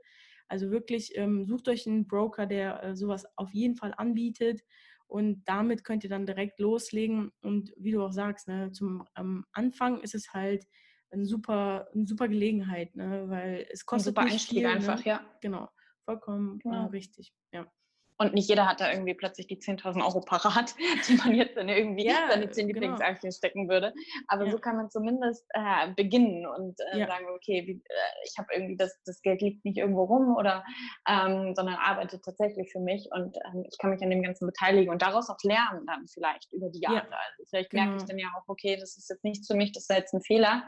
Also 0.47 0.71
wirklich 0.71 1.11
ähm, 1.15 1.45
sucht 1.45 1.67
euch 1.67 1.87
einen 1.87 2.07
Broker, 2.07 2.45
der 2.45 2.83
äh, 2.83 2.95
sowas 2.95 3.25
auf 3.35 3.53
jeden 3.53 3.75
Fall 3.75 3.93
anbietet 3.97 4.61
und 5.07 5.43
damit 5.45 5.83
könnt 5.83 6.03
ihr 6.03 6.09
dann 6.09 6.25
direkt 6.25 6.59
loslegen. 6.59 7.31
Und 7.41 7.73
wie 7.77 7.91
du 7.91 8.03
auch 8.03 8.11
sagst, 8.11 8.47
ne, 8.47 8.71
zum 8.71 9.03
ähm, 9.17 9.45
Anfang 9.53 10.01
ist 10.01 10.15
es 10.15 10.33
halt 10.33 10.65
eine 11.11 11.25
super, 11.25 11.87
eine 11.93 12.05
super 12.05 12.27
Gelegenheit, 12.27 12.95
ne? 12.95 13.25
weil 13.27 13.67
es 13.71 13.85
kostet 13.85 14.17
ein 14.17 14.21
super 14.23 14.33
Einstieg 14.33 14.59
viel, 14.59 14.65
einfach, 14.67 14.97
ne? 14.99 15.05
ja. 15.05 15.37
Genau, 15.41 15.69
vollkommen 16.03 16.59
genau. 16.59 16.87
Äh, 16.87 16.89
richtig, 16.89 17.33
ja. 17.51 17.71
Und 18.17 18.33
nicht 18.33 18.47
jeder 18.47 18.67
hat 18.67 18.79
da 18.79 18.89
irgendwie 18.91 19.13
plötzlich 19.13 19.47
die 19.47 19.57
10.000 19.57 20.01
Euro 20.01 20.21
parat, 20.21 20.73
die 21.07 21.15
man 21.15 21.35
jetzt 21.35 21.57
in 21.57 21.67
irgendwie 21.67 22.05
ja, 22.05 22.27
seine 22.29 22.49
10 22.49 22.67
genau. 22.67 22.79
Lieblingsaktien 22.79 23.31
stecken 23.33 23.67
würde. 23.67 23.93
Aber 24.27 24.45
ja. 24.45 24.51
so 24.51 24.57
kann 24.57 24.77
man 24.77 24.89
zumindest 24.89 25.45
äh, 25.49 25.91
beginnen 25.95 26.45
und 26.45 26.79
äh, 26.93 26.99
ja. 26.99 27.07
sagen, 27.07 27.25
okay, 27.35 27.63
wie, 27.67 27.73
äh, 27.73 28.25
ich 28.25 28.37
habe 28.37 28.47
irgendwie 28.53 28.77
das, 28.77 28.97
das 29.05 29.21
Geld 29.21 29.41
liegt 29.41 29.65
nicht 29.65 29.77
irgendwo 29.77 30.03
rum 30.05 30.35
oder 30.37 30.63
ähm, 31.07 31.53
sondern 31.55 31.75
arbeitet 31.75 32.23
tatsächlich 32.23 32.71
für 32.71 32.79
mich 32.79 33.09
und 33.11 33.35
ähm, 33.47 33.65
ich 33.69 33.77
kann 33.79 33.89
mich 33.89 34.01
an 34.01 34.09
dem 34.09 34.23
Ganzen 34.23 34.45
beteiligen 34.45 34.91
und 34.91 35.01
daraus 35.01 35.29
auch 35.29 35.41
lernen 35.43 35.85
dann 35.85 36.07
vielleicht 36.07 36.51
über 36.53 36.69
die 36.69 36.79
Jahre. 36.79 37.01
Also 37.01 37.43
vielleicht 37.49 37.71
genau. 37.71 37.83
merke 37.83 37.97
ich 37.97 38.05
dann 38.05 38.17
ja 38.17 38.27
auch, 38.37 38.47
okay, 38.47 38.77
das 38.79 38.97
ist 38.97 39.09
jetzt 39.09 39.23
nichts 39.25 39.47
für 39.47 39.55
mich, 39.55 39.73
das 39.73 39.83
ist 39.83 39.95
jetzt 39.95 40.13
ein 40.13 40.21
Fehler. 40.21 40.63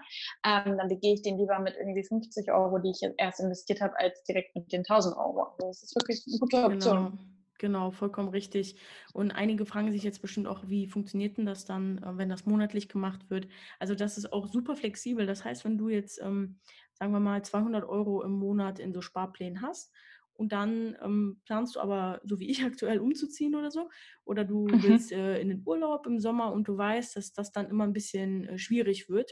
Ähm, 0.46 0.78
dann 0.78 0.90
gehe 1.00 1.14
ich 1.14 1.22
den 1.22 1.38
lieber 1.38 1.60
mit 1.60 1.76
irgendwie 1.78 2.04
50 2.04 2.52
Euro, 2.52 2.80
die 2.80 2.92
ich 2.92 3.10
erst 3.18 3.40
investiert 3.40 3.80
habe, 3.80 3.98
als 3.98 4.22
direkt 4.24 4.54
mit 4.56 4.72
den 4.72 4.82
1000 4.82 5.16
Euro. 5.16 5.44
Also 5.44 5.68
das 5.68 5.84
ist 5.84 5.96
wirklich 5.96 6.24
eine 6.28 6.40
gute 6.40 6.64
Option. 6.64 7.12
Genau. 7.12 7.37
Genau, 7.60 7.92
vollkommen 7.92 8.30
richtig. 8.30 8.76
Und 9.14 9.32
einige 9.32 9.66
fragen 9.66 9.92
sich 9.92 10.04
jetzt 10.04 10.22
bestimmt 10.22 10.48
auch, 10.48 10.68
wie 10.68 10.88
funktioniert 10.88 11.38
denn 11.38 11.46
das 11.46 11.66
dann, 11.66 11.98
äh, 12.04 12.18
wenn 12.18 12.30
das 12.30 12.46
monatlich 12.46 12.88
gemacht 12.88 13.30
wird? 13.30 13.48
Also 13.80 13.96
das 13.96 14.18
ist 14.18 14.32
auch 14.32 14.48
super 14.48 14.76
flexibel. 14.76 15.26
Das 15.26 15.44
heißt, 15.44 15.66
wenn 15.66 15.78
du 15.78 15.90
jetzt, 15.90 16.22
ähm, 16.22 16.60
sagen 16.94 17.14
wir 17.14 17.20
mal, 17.20 17.44
200 17.44 17.84
Euro 17.86 18.22
im 18.24 18.34
Monat 18.34 18.80
in 18.80 18.94
so 18.94 19.02
Sparplänen 19.02 19.62
hast 19.62 19.92
und 20.34 20.52
dann 20.52 20.96
ähm, 21.02 21.42
planst 21.46 21.76
du 21.76 21.80
aber, 21.80 22.22
so 22.24 22.40
wie 22.40 22.50
ich 22.50 22.64
aktuell, 22.64 23.00
umzuziehen 23.00 23.56
oder 23.56 23.72
so, 23.72 23.90
oder 24.24 24.46
du 24.46 24.68
mhm. 24.68 24.84
willst 24.84 25.12
äh, 25.12 25.40
in 25.40 25.50
den 25.50 25.64
Urlaub 25.66 26.06
im 26.06 26.20
Sommer 26.20 26.52
und 26.54 26.68
du 26.68 26.78
weißt, 26.78 27.16
dass 27.16 27.34
das 27.34 27.52
dann 27.52 27.70
immer 27.70 27.86
ein 27.86 27.94
bisschen 27.94 28.48
äh, 28.48 28.58
schwierig 28.60 29.10
wird, 29.10 29.32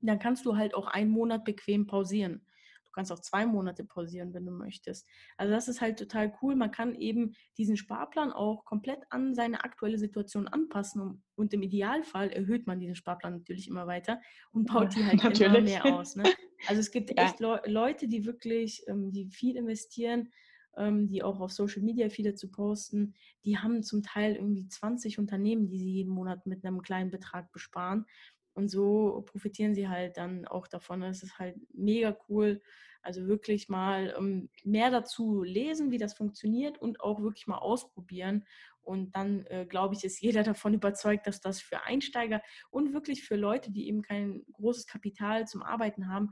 dann 0.00 0.18
kannst 0.18 0.46
du 0.46 0.56
halt 0.56 0.74
auch 0.74 0.86
einen 0.86 1.10
Monat 1.10 1.44
bequem 1.44 1.86
pausieren 1.86 2.46
kannst 2.94 3.12
auch 3.12 3.20
zwei 3.20 3.46
Monate 3.46 3.84
pausieren, 3.84 4.32
wenn 4.34 4.46
du 4.46 4.52
möchtest. 4.52 5.06
Also 5.36 5.52
das 5.52 5.68
ist 5.68 5.80
halt 5.80 5.98
total 5.98 6.32
cool. 6.40 6.54
Man 6.54 6.70
kann 6.70 6.94
eben 6.94 7.34
diesen 7.58 7.76
Sparplan 7.76 8.32
auch 8.32 8.64
komplett 8.64 9.00
an 9.10 9.34
seine 9.34 9.64
aktuelle 9.64 9.98
Situation 9.98 10.48
anpassen 10.48 11.22
und 11.34 11.52
im 11.52 11.62
Idealfall 11.62 12.30
erhöht 12.30 12.66
man 12.66 12.80
diesen 12.80 12.94
Sparplan 12.94 13.34
natürlich 13.34 13.68
immer 13.68 13.86
weiter 13.86 14.20
und 14.52 14.66
baut 14.66 14.94
die 14.94 15.04
halt 15.04 15.22
natürlich. 15.22 15.52
immer 15.52 15.60
mehr 15.60 15.84
aus. 15.86 16.16
Ne? 16.16 16.24
Also 16.66 16.80
es 16.80 16.90
gibt 16.90 17.10
ja. 17.16 17.24
echt 17.24 17.40
Le 17.40 17.60
Leute, 17.66 18.08
die 18.08 18.24
wirklich, 18.24 18.82
ähm, 18.88 19.12
die 19.12 19.26
viel 19.26 19.56
investieren, 19.56 20.30
ähm, 20.76 21.06
die 21.06 21.22
auch 21.22 21.40
auf 21.40 21.52
Social 21.52 21.82
Media 21.82 22.08
viel 22.08 22.24
dazu 22.24 22.50
posten, 22.50 23.14
die 23.44 23.58
haben 23.58 23.82
zum 23.82 24.02
Teil 24.02 24.36
irgendwie 24.36 24.66
20 24.66 25.18
Unternehmen, 25.18 25.68
die 25.68 25.78
sie 25.78 25.90
jeden 25.90 26.12
Monat 26.12 26.46
mit 26.46 26.64
einem 26.64 26.82
kleinen 26.82 27.10
Betrag 27.10 27.52
besparen. 27.52 28.06
Und 28.54 28.68
so 28.68 29.24
profitieren 29.26 29.74
sie 29.74 29.88
halt 29.88 30.16
dann 30.16 30.46
auch 30.46 30.68
davon. 30.68 31.02
Es 31.02 31.22
ist 31.22 31.38
halt 31.38 31.56
mega 31.72 32.16
cool. 32.28 32.62
Also 33.02 33.26
wirklich 33.26 33.68
mal 33.68 34.14
ähm, 34.16 34.48
mehr 34.62 34.90
dazu 34.90 35.42
lesen, 35.42 35.90
wie 35.90 35.98
das 35.98 36.14
funktioniert 36.14 36.78
und 36.78 37.00
auch 37.00 37.20
wirklich 37.20 37.46
mal 37.46 37.58
ausprobieren. 37.58 38.46
Und 38.80 39.16
dann, 39.16 39.44
äh, 39.46 39.66
glaube 39.66 39.94
ich, 39.94 40.04
ist 40.04 40.20
jeder 40.20 40.42
davon 40.44 40.74
überzeugt, 40.74 41.26
dass 41.26 41.40
das 41.40 41.60
für 41.60 41.82
Einsteiger 41.84 42.42
und 42.70 42.94
wirklich 42.94 43.24
für 43.24 43.36
Leute, 43.36 43.72
die 43.72 43.88
eben 43.88 44.02
kein 44.02 44.44
großes 44.52 44.86
Kapital 44.86 45.46
zum 45.46 45.62
Arbeiten 45.62 46.08
haben, 46.08 46.30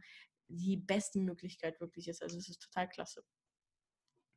die 0.49 0.76
beste 0.76 1.19
Möglichkeit 1.19 1.81
wirklich 1.81 2.09
ist. 2.09 2.23
Also 2.23 2.38
es 2.38 2.49
ist 2.49 2.62
total 2.62 2.88
klasse. 2.88 3.25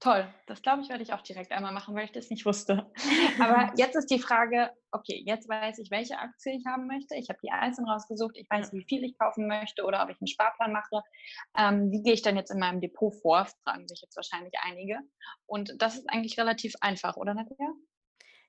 Toll, 0.02 0.28
das 0.46 0.62
glaube 0.62 0.82
ich, 0.82 0.90
werde 0.90 1.04
ich 1.04 1.14
auch 1.14 1.22
direkt 1.22 1.52
einmal 1.52 1.72
machen, 1.72 1.96
weil 1.96 2.06
ich 2.06 2.12
das 2.12 2.30
nicht 2.30 2.46
wusste. 2.46 2.92
Aber 3.40 3.72
jetzt 3.78 3.96
ist 3.96 4.12
die 4.12 4.20
Frage, 4.20 4.70
okay, 4.92 5.24
jetzt 5.26 5.48
weiß 5.48 5.80
ich, 5.80 5.90
welche 5.90 6.20
Aktie 6.20 6.54
ich 6.54 6.66
haben 6.66 6.88
möchte. 6.88 7.16
Ich 7.16 7.30
habe 7.30 7.40
die 7.42 7.50
einzeln 7.50 7.88
rausgesucht, 7.88 8.36
ich 8.38 8.48
weiß, 8.50 8.74
wie 8.74 8.84
viel 8.84 9.04
ich 9.04 9.18
kaufen 9.18 9.48
möchte 9.48 9.84
oder 9.84 10.04
ob 10.04 10.10
ich 10.10 10.20
einen 10.20 10.28
Sparplan 10.28 10.74
mache. 10.74 11.02
Ähm, 11.58 11.92
wie 11.92 12.04
gehe 12.04 12.14
ich 12.14 12.22
dann 12.22 12.36
jetzt 12.36 12.52
in 12.52 12.60
meinem 12.60 12.82
Depot 12.82 13.14
vor, 13.22 13.48
fragen 13.64 13.88
sich 13.88 14.02
jetzt 14.02 14.18
wahrscheinlich 14.18 14.54
einige. 14.62 15.00
Und 15.46 15.74
das 15.80 15.96
ist 15.96 16.10
eigentlich 16.10 16.38
relativ 16.38 16.74
einfach, 16.82 17.16
oder 17.16 17.34
Nadja? 17.34 17.74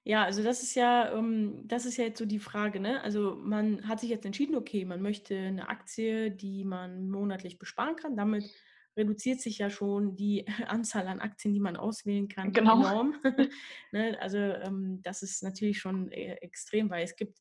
Ja, 0.03 0.23
also 0.23 0.43
das 0.43 0.63
ist 0.63 0.77
ja, 0.77 1.13
ähm, 1.13 1.63
das 1.65 1.85
ist 1.85 1.97
ja 1.97 2.05
jetzt 2.05 2.19
so 2.19 2.27
die 2.27 2.39
Frage, 2.39 2.79
ne? 2.79 3.03
Also 3.03 3.35
man 3.35 3.89
hat 3.89 3.99
sich 3.99 4.09
jetzt 4.09 4.25
entschieden, 4.25 4.55
okay, 4.55 4.85
man 4.85 5.03
möchte 5.03 5.37
eine 5.37 5.69
Aktie, 5.69 6.31
die 6.31 6.65
man 6.65 7.09
monatlich 7.09 7.59
besparen 7.59 7.97
kann. 7.97 8.17
Damit 8.17 8.45
reduziert 8.97 9.41
sich 9.41 9.59
ja 9.59 9.71
schon 9.71 10.17
die 10.17 10.47
Anzahl 10.67 11.07
an 11.09 11.21
Aktien, 11.21 11.55
die 11.55 11.61
man 11.61 11.77
auswählen 11.77 12.29
kann, 12.29 12.53
genau. 12.53 12.81
enorm. 12.81 13.15
ne? 13.93 14.17
Also 14.21 14.39
ähm, 14.39 15.01
das 15.03 15.23
ist 15.23 15.43
natürlich 15.43 15.79
schon 15.79 16.11
äh, 16.13 16.35
extrem, 16.37 16.91
weil 16.91 17.05
es 17.05 17.17
gibt, 17.17 17.39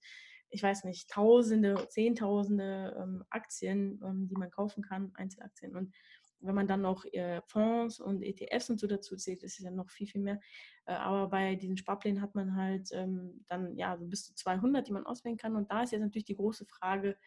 ich 0.49 0.61
weiß 0.61 0.83
nicht, 0.83 1.09
Tausende, 1.09 1.87
Zehntausende 1.89 2.95
ähm, 2.99 3.23
Aktien, 3.29 4.01
ähm, 4.03 4.27
die 4.27 4.35
man 4.35 4.51
kaufen 4.51 4.83
kann, 4.83 5.11
Einzelaktien. 5.15 5.75
Und 5.75 5.93
wenn 6.41 6.55
man 6.55 6.67
dann 6.67 6.81
noch 6.81 7.05
äh, 7.05 7.41
Fonds 7.47 7.99
und 7.99 8.21
ETFs 8.21 8.69
und 8.69 8.79
so 8.79 8.87
dazu 8.87 9.15
zählt, 9.15 9.43
ist 9.43 9.57
es 9.57 9.65
ja 9.65 9.71
noch 9.71 9.89
viel, 9.89 10.07
viel 10.07 10.21
mehr. 10.21 10.39
Äh, 10.85 10.93
aber 10.93 11.29
bei 11.29 11.55
diesen 11.55 11.77
Sparplänen 11.77 12.21
hat 12.21 12.35
man 12.35 12.55
halt 12.55 12.89
ähm, 12.91 13.43
dann 13.47 13.75
ja 13.75 13.97
so 13.97 14.05
bis 14.05 14.25
zu 14.25 14.35
200, 14.35 14.87
die 14.87 14.91
man 14.91 15.05
auswählen 15.05 15.37
kann. 15.37 15.55
Und 15.55 15.71
da 15.71 15.83
ist 15.83 15.91
jetzt 15.91 16.01
natürlich 16.01 16.25
die 16.25 16.35
große 16.35 16.65
Frage, 16.65 17.17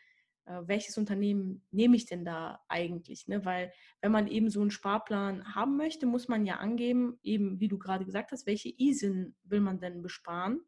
äh, 0.48 0.66
welches 0.66 0.96
Unternehmen 0.96 1.62
nehme 1.70 1.96
ich 1.96 2.06
denn 2.06 2.24
da 2.24 2.60
eigentlich? 2.68 3.28
Ne? 3.28 3.44
Weil 3.44 3.72
wenn 4.00 4.12
man 4.12 4.26
eben 4.26 4.48
so 4.48 4.60
einen 4.60 4.70
Sparplan 4.70 5.54
haben 5.54 5.76
möchte, 5.76 6.06
muss 6.06 6.28
man 6.28 6.46
ja 6.46 6.56
angeben, 6.56 7.18
eben 7.22 7.60
wie 7.60 7.68
du 7.68 7.78
gerade 7.78 8.04
gesagt 8.04 8.32
hast, 8.32 8.46
welche 8.46 8.72
ISIN 8.78 9.36
will 9.44 9.60
man 9.60 9.78
denn 9.78 10.00
besparen? 10.00 10.60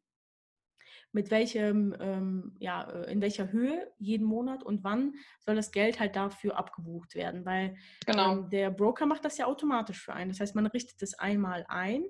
Mit 1.12 1.30
welchem, 1.30 1.96
ähm, 1.98 2.56
ja, 2.60 2.88
äh, 2.90 3.10
in 3.10 3.20
welcher 3.20 3.50
Höhe 3.50 3.90
jeden 3.98 4.26
Monat 4.26 4.62
und 4.62 4.84
wann 4.84 5.14
soll 5.40 5.56
das 5.56 5.72
Geld 5.72 5.98
halt 5.98 6.14
dafür 6.14 6.58
abgebucht 6.58 7.14
werden? 7.14 7.44
Weil 7.46 7.76
genau. 8.06 8.32
ähm, 8.32 8.50
der 8.50 8.70
Broker 8.70 9.06
macht 9.06 9.24
das 9.24 9.38
ja 9.38 9.46
automatisch 9.46 10.04
für 10.04 10.12
einen. 10.12 10.30
Das 10.30 10.40
heißt, 10.40 10.54
man 10.54 10.66
richtet 10.66 11.02
es 11.02 11.18
einmal 11.18 11.64
ein, 11.68 12.04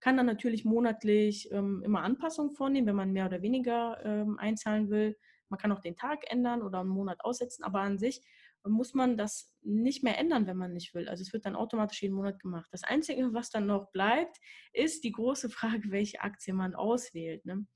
kann 0.00 0.16
dann 0.16 0.26
natürlich 0.26 0.64
monatlich 0.64 1.52
ähm, 1.52 1.82
immer 1.84 2.02
Anpassungen 2.02 2.54
vornehmen, 2.54 2.86
wenn 2.86 2.96
man 2.96 3.12
mehr 3.12 3.26
oder 3.26 3.42
weniger 3.42 4.02
ähm, 4.04 4.38
einzahlen 4.38 4.88
will. 4.88 5.16
Man 5.50 5.58
kann 5.58 5.72
auch 5.72 5.80
den 5.80 5.96
Tag 5.96 6.30
ändern 6.30 6.62
oder 6.62 6.80
einen 6.80 6.88
Monat 6.88 7.24
aussetzen, 7.24 7.64
aber 7.64 7.80
an 7.80 7.98
sich 7.98 8.22
muss 8.64 8.94
man 8.94 9.16
das 9.16 9.50
nicht 9.62 10.02
mehr 10.02 10.18
ändern, 10.18 10.46
wenn 10.46 10.56
man 10.56 10.72
nicht 10.72 10.94
will. 10.94 11.08
Also 11.08 11.22
es 11.22 11.32
wird 11.32 11.46
dann 11.46 11.56
automatisch 11.56 12.02
jeden 12.02 12.14
Monat 12.14 12.40
gemacht. 12.40 12.68
Das 12.72 12.84
Einzige, 12.84 13.32
was 13.32 13.50
dann 13.50 13.66
noch 13.66 13.90
bleibt, 13.92 14.36
ist 14.72 15.04
die 15.04 15.12
große 15.12 15.48
Frage, 15.50 15.90
welche 15.90 16.20
Aktie 16.20 16.54
man 16.54 16.74
auswählt. 16.74 17.44
Ne? 17.44 17.66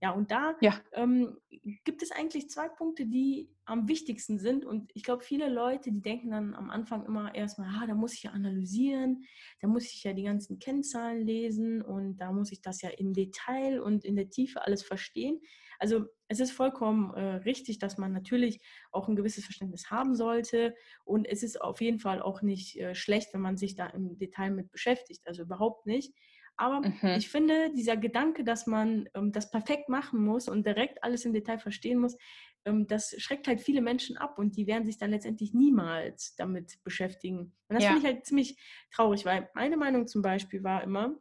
Ja, 0.00 0.12
und 0.12 0.30
da 0.30 0.54
ja. 0.60 0.80
Ähm, 0.92 1.38
gibt 1.84 2.02
es 2.02 2.12
eigentlich 2.12 2.48
zwei 2.50 2.68
Punkte, 2.68 3.06
die 3.06 3.50
am 3.64 3.88
wichtigsten 3.88 4.38
sind. 4.38 4.64
Und 4.64 4.92
ich 4.94 5.02
glaube, 5.02 5.24
viele 5.24 5.48
Leute, 5.48 5.90
die 5.90 6.00
denken 6.02 6.30
dann 6.30 6.54
am 6.54 6.70
Anfang 6.70 7.04
immer 7.04 7.34
erstmal, 7.34 7.68
ah, 7.74 7.86
da 7.86 7.94
muss 7.94 8.14
ich 8.14 8.22
ja 8.22 8.30
analysieren, 8.30 9.24
da 9.60 9.66
muss 9.66 9.92
ich 9.92 10.04
ja 10.04 10.12
die 10.12 10.22
ganzen 10.22 10.60
Kennzahlen 10.60 11.26
lesen 11.26 11.82
und 11.82 12.18
da 12.18 12.30
muss 12.30 12.52
ich 12.52 12.62
das 12.62 12.80
ja 12.80 12.90
im 12.90 13.12
Detail 13.12 13.80
und 13.80 14.04
in 14.04 14.14
der 14.14 14.30
Tiefe 14.30 14.62
alles 14.62 14.84
verstehen. 14.84 15.40
Also 15.78 16.06
es 16.28 16.40
ist 16.40 16.52
vollkommen 16.52 17.14
äh, 17.14 17.36
richtig, 17.36 17.78
dass 17.78 17.98
man 17.98 18.12
natürlich 18.12 18.60
auch 18.90 19.08
ein 19.08 19.16
gewisses 19.16 19.44
Verständnis 19.44 19.90
haben 19.90 20.14
sollte. 20.14 20.74
Und 21.04 21.26
es 21.26 21.42
ist 21.42 21.60
auf 21.60 21.80
jeden 21.80 22.00
Fall 22.00 22.20
auch 22.20 22.42
nicht 22.42 22.76
äh, 22.76 22.94
schlecht, 22.94 23.32
wenn 23.32 23.40
man 23.40 23.56
sich 23.56 23.74
da 23.74 23.86
im 23.86 24.18
Detail 24.18 24.50
mit 24.50 24.70
beschäftigt. 24.70 25.26
Also 25.26 25.42
überhaupt 25.42 25.86
nicht. 25.86 26.12
Aber 26.56 26.80
mhm. 26.80 27.16
ich 27.16 27.28
finde, 27.28 27.72
dieser 27.72 27.96
Gedanke, 27.96 28.42
dass 28.42 28.66
man 28.66 29.08
ähm, 29.14 29.30
das 29.30 29.50
perfekt 29.50 29.88
machen 29.88 30.24
muss 30.24 30.48
und 30.48 30.66
direkt 30.66 31.02
alles 31.04 31.24
im 31.24 31.32
Detail 31.32 31.58
verstehen 31.58 32.00
muss, 32.00 32.16
ähm, 32.64 32.86
das 32.88 33.14
schreckt 33.18 33.46
halt 33.46 33.60
viele 33.60 33.80
Menschen 33.80 34.16
ab 34.16 34.38
und 34.38 34.56
die 34.56 34.66
werden 34.66 34.84
sich 34.84 34.98
dann 34.98 35.12
letztendlich 35.12 35.54
niemals 35.54 36.34
damit 36.36 36.82
beschäftigen. 36.82 37.54
Und 37.68 37.76
das 37.76 37.84
ja. 37.84 37.90
finde 37.90 38.06
ich 38.06 38.12
halt 38.12 38.26
ziemlich 38.26 38.58
traurig, 38.90 39.24
weil 39.24 39.48
meine 39.54 39.76
Meinung 39.76 40.08
zum 40.08 40.20
Beispiel 40.20 40.64
war 40.64 40.82
immer, 40.82 41.16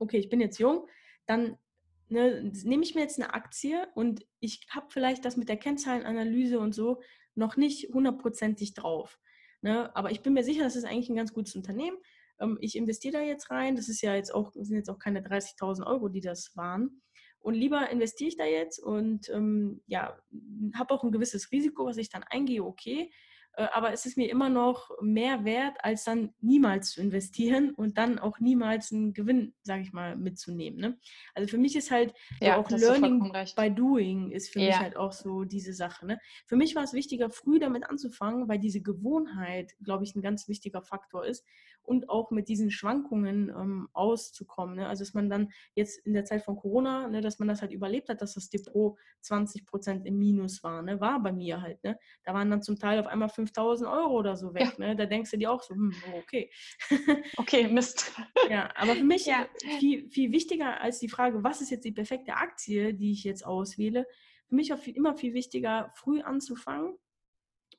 okay, 0.00 0.18
ich 0.18 0.28
bin 0.28 0.40
jetzt 0.40 0.58
jung, 0.58 0.88
dann 1.26 1.56
ne, 2.08 2.52
nehme 2.64 2.82
ich 2.82 2.94
mir 2.94 3.02
jetzt 3.02 3.20
eine 3.20 3.34
Aktie 3.34 3.86
und 3.94 4.26
ich 4.40 4.66
habe 4.70 4.86
vielleicht 4.90 5.24
das 5.24 5.36
mit 5.36 5.48
der 5.48 5.56
Kennzahlenanalyse 5.56 6.58
und 6.58 6.74
so 6.74 7.00
noch 7.34 7.56
nicht 7.56 7.92
hundertprozentig 7.92 8.74
drauf. 8.74 9.18
Ne? 9.60 9.94
Aber 9.94 10.10
ich 10.10 10.22
bin 10.22 10.32
mir 10.32 10.44
sicher, 10.44 10.64
das 10.64 10.76
ist 10.76 10.84
eigentlich 10.84 11.10
ein 11.10 11.16
ganz 11.16 11.32
gutes 11.32 11.54
Unternehmen 11.54 11.98
ähm, 12.40 12.58
ich 12.60 12.76
investiere 12.76 13.14
da 13.14 13.20
jetzt 13.22 13.50
rein, 13.50 13.76
das 13.76 13.88
ist 13.88 14.00
ja 14.02 14.14
jetzt 14.14 14.34
auch, 14.34 14.52
sind 14.54 14.76
jetzt 14.76 14.90
auch 14.90 14.98
keine 14.98 15.20
30.000 15.20 15.86
Euro, 15.86 16.08
die 16.08 16.20
das 16.20 16.56
waren. 16.56 17.02
Und 17.38 17.54
lieber 17.54 17.90
investiere 17.90 18.28
ich 18.28 18.36
da 18.36 18.44
jetzt 18.44 18.80
und 18.80 19.28
ähm, 19.28 19.80
ja, 19.86 20.18
habe 20.74 20.94
auch 20.94 21.04
ein 21.04 21.12
gewisses 21.12 21.52
Risiko, 21.52 21.86
was 21.86 21.96
ich 21.96 22.10
dann 22.10 22.24
eingehe, 22.24 22.64
okay. 22.64 23.12
Äh, 23.56 23.68
aber 23.72 23.92
es 23.92 24.04
ist 24.06 24.16
mir 24.16 24.30
immer 24.30 24.48
noch 24.50 24.90
mehr 25.00 25.44
wert, 25.44 25.76
als 25.80 26.04
dann 26.04 26.34
niemals 26.40 26.92
zu 26.92 27.00
investieren 27.00 27.70
und 27.70 27.96
dann 27.98 28.18
auch 28.18 28.38
niemals 28.38 28.92
einen 28.92 29.14
Gewinn, 29.14 29.54
sage 29.62 29.82
ich 29.82 29.92
mal, 29.92 30.16
mitzunehmen. 30.16 30.78
Ne? 30.78 30.98
Also 31.34 31.48
für 31.48 31.58
mich 31.58 31.74
ist 31.74 31.90
halt 31.90 32.14
ja, 32.40 32.58
auch 32.58 32.70
Learning 32.70 33.32
by 33.56 33.70
Doing 33.70 34.30
ist 34.30 34.50
für 34.52 34.60
ja. 34.60 34.66
mich 34.66 34.78
halt 34.78 34.96
auch 34.96 35.12
so 35.12 35.44
diese 35.44 35.72
Sache. 35.72 36.06
Ne? 36.06 36.18
Für 36.46 36.56
mich 36.56 36.74
war 36.76 36.84
es 36.84 36.92
wichtiger, 36.92 37.30
früh 37.30 37.58
damit 37.58 37.88
anzufangen, 37.88 38.46
weil 38.48 38.58
diese 38.58 38.82
Gewohnheit, 38.82 39.72
glaube 39.82 40.04
ich, 40.04 40.14
ein 40.14 40.22
ganz 40.22 40.48
wichtiger 40.48 40.82
Faktor 40.82 41.24
ist 41.24 41.44
und 41.86 42.10
auch 42.10 42.30
mit 42.30 42.48
diesen 42.48 42.70
Schwankungen 42.70 43.48
ähm, 43.48 43.88
auszukommen. 43.92 44.76
Ne? 44.76 44.88
Also 44.88 45.04
dass 45.04 45.14
man 45.14 45.30
dann 45.30 45.50
jetzt 45.74 46.04
in 46.06 46.14
der 46.14 46.24
Zeit 46.24 46.42
von 46.42 46.56
Corona, 46.56 47.08
ne, 47.08 47.20
dass 47.20 47.38
man 47.38 47.48
das 47.48 47.62
halt 47.62 47.72
überlebt 47.72 48.08
hat, 48.08 48.20
dass 48.20 48.34
das 48.34 48.50
Depot 48.50 48.98
20 49.20 49.66
Prozent 49.66 50.06
im 50.06 50.18
Minus 50.18 50.62
war. 50.62 50.82
Ne? 50.82 51.00
War 51.00 51.22
bei 51.22 51.32
mir 51.32 51.62
halt. 51.62 51.82
Ne? 51.84 51.98
Da 52.24 52.34
waren 52.34 52.50
dann 52.50 52.62
zum 52.62 52.78
Teil 52.78 52.98
auf 52.98 53.06
einmal 53.06 53.28
5000 53.28 53.88
Euro 53.88 54.18
oder 54.18 54.36
so 54.36 54.54
weg. 54.54 54.74
Ja. 54.78 54.86
Ne? 54.86 54.96
Da 54.96 55.06
denkst 55.06 55.30
du 55.30 55.38
dir 55.38 55.50
auch 55.50 55.62
so, 55.62 55.74
hm, 55.74 55.94
oh, 56.12 56.18
okay. 56.18 56.50
okay, 57.36 57.68
Mist. 57.68 58.12
ja, 58.50 58.68
aber 58.76 58.94
für 58.94 59.04
mich 59.04 59.26
ja. 59.26 59.46
viel, 59.78 60.08
viel 60.10 60.32
wichtiger 60.32 60.80
als 60.80 60.98
die 60.98 61.08
Frage, 61.08 61.42
was 61.42 61.60
ist 61.60 61.70
jetzt 61.70 61.84
die 61.84 61.92
perfekte 61.92 62.34
Aktie, 62.34 62.94
die 62.94 63.12
ich 63.12 63.24
jetzt 63.24 63.46
auswähle, 63.46 64.06
für 64.48 64.54
mich 64.54 64.72
auch 64.72 64.78
viel, 64.78 64.96
immer 64.96 65.16
viel 65.16 65.34
wichtiger, 65.34 65.92
früh 65.94 66.20
anzufangen 66.20 66.96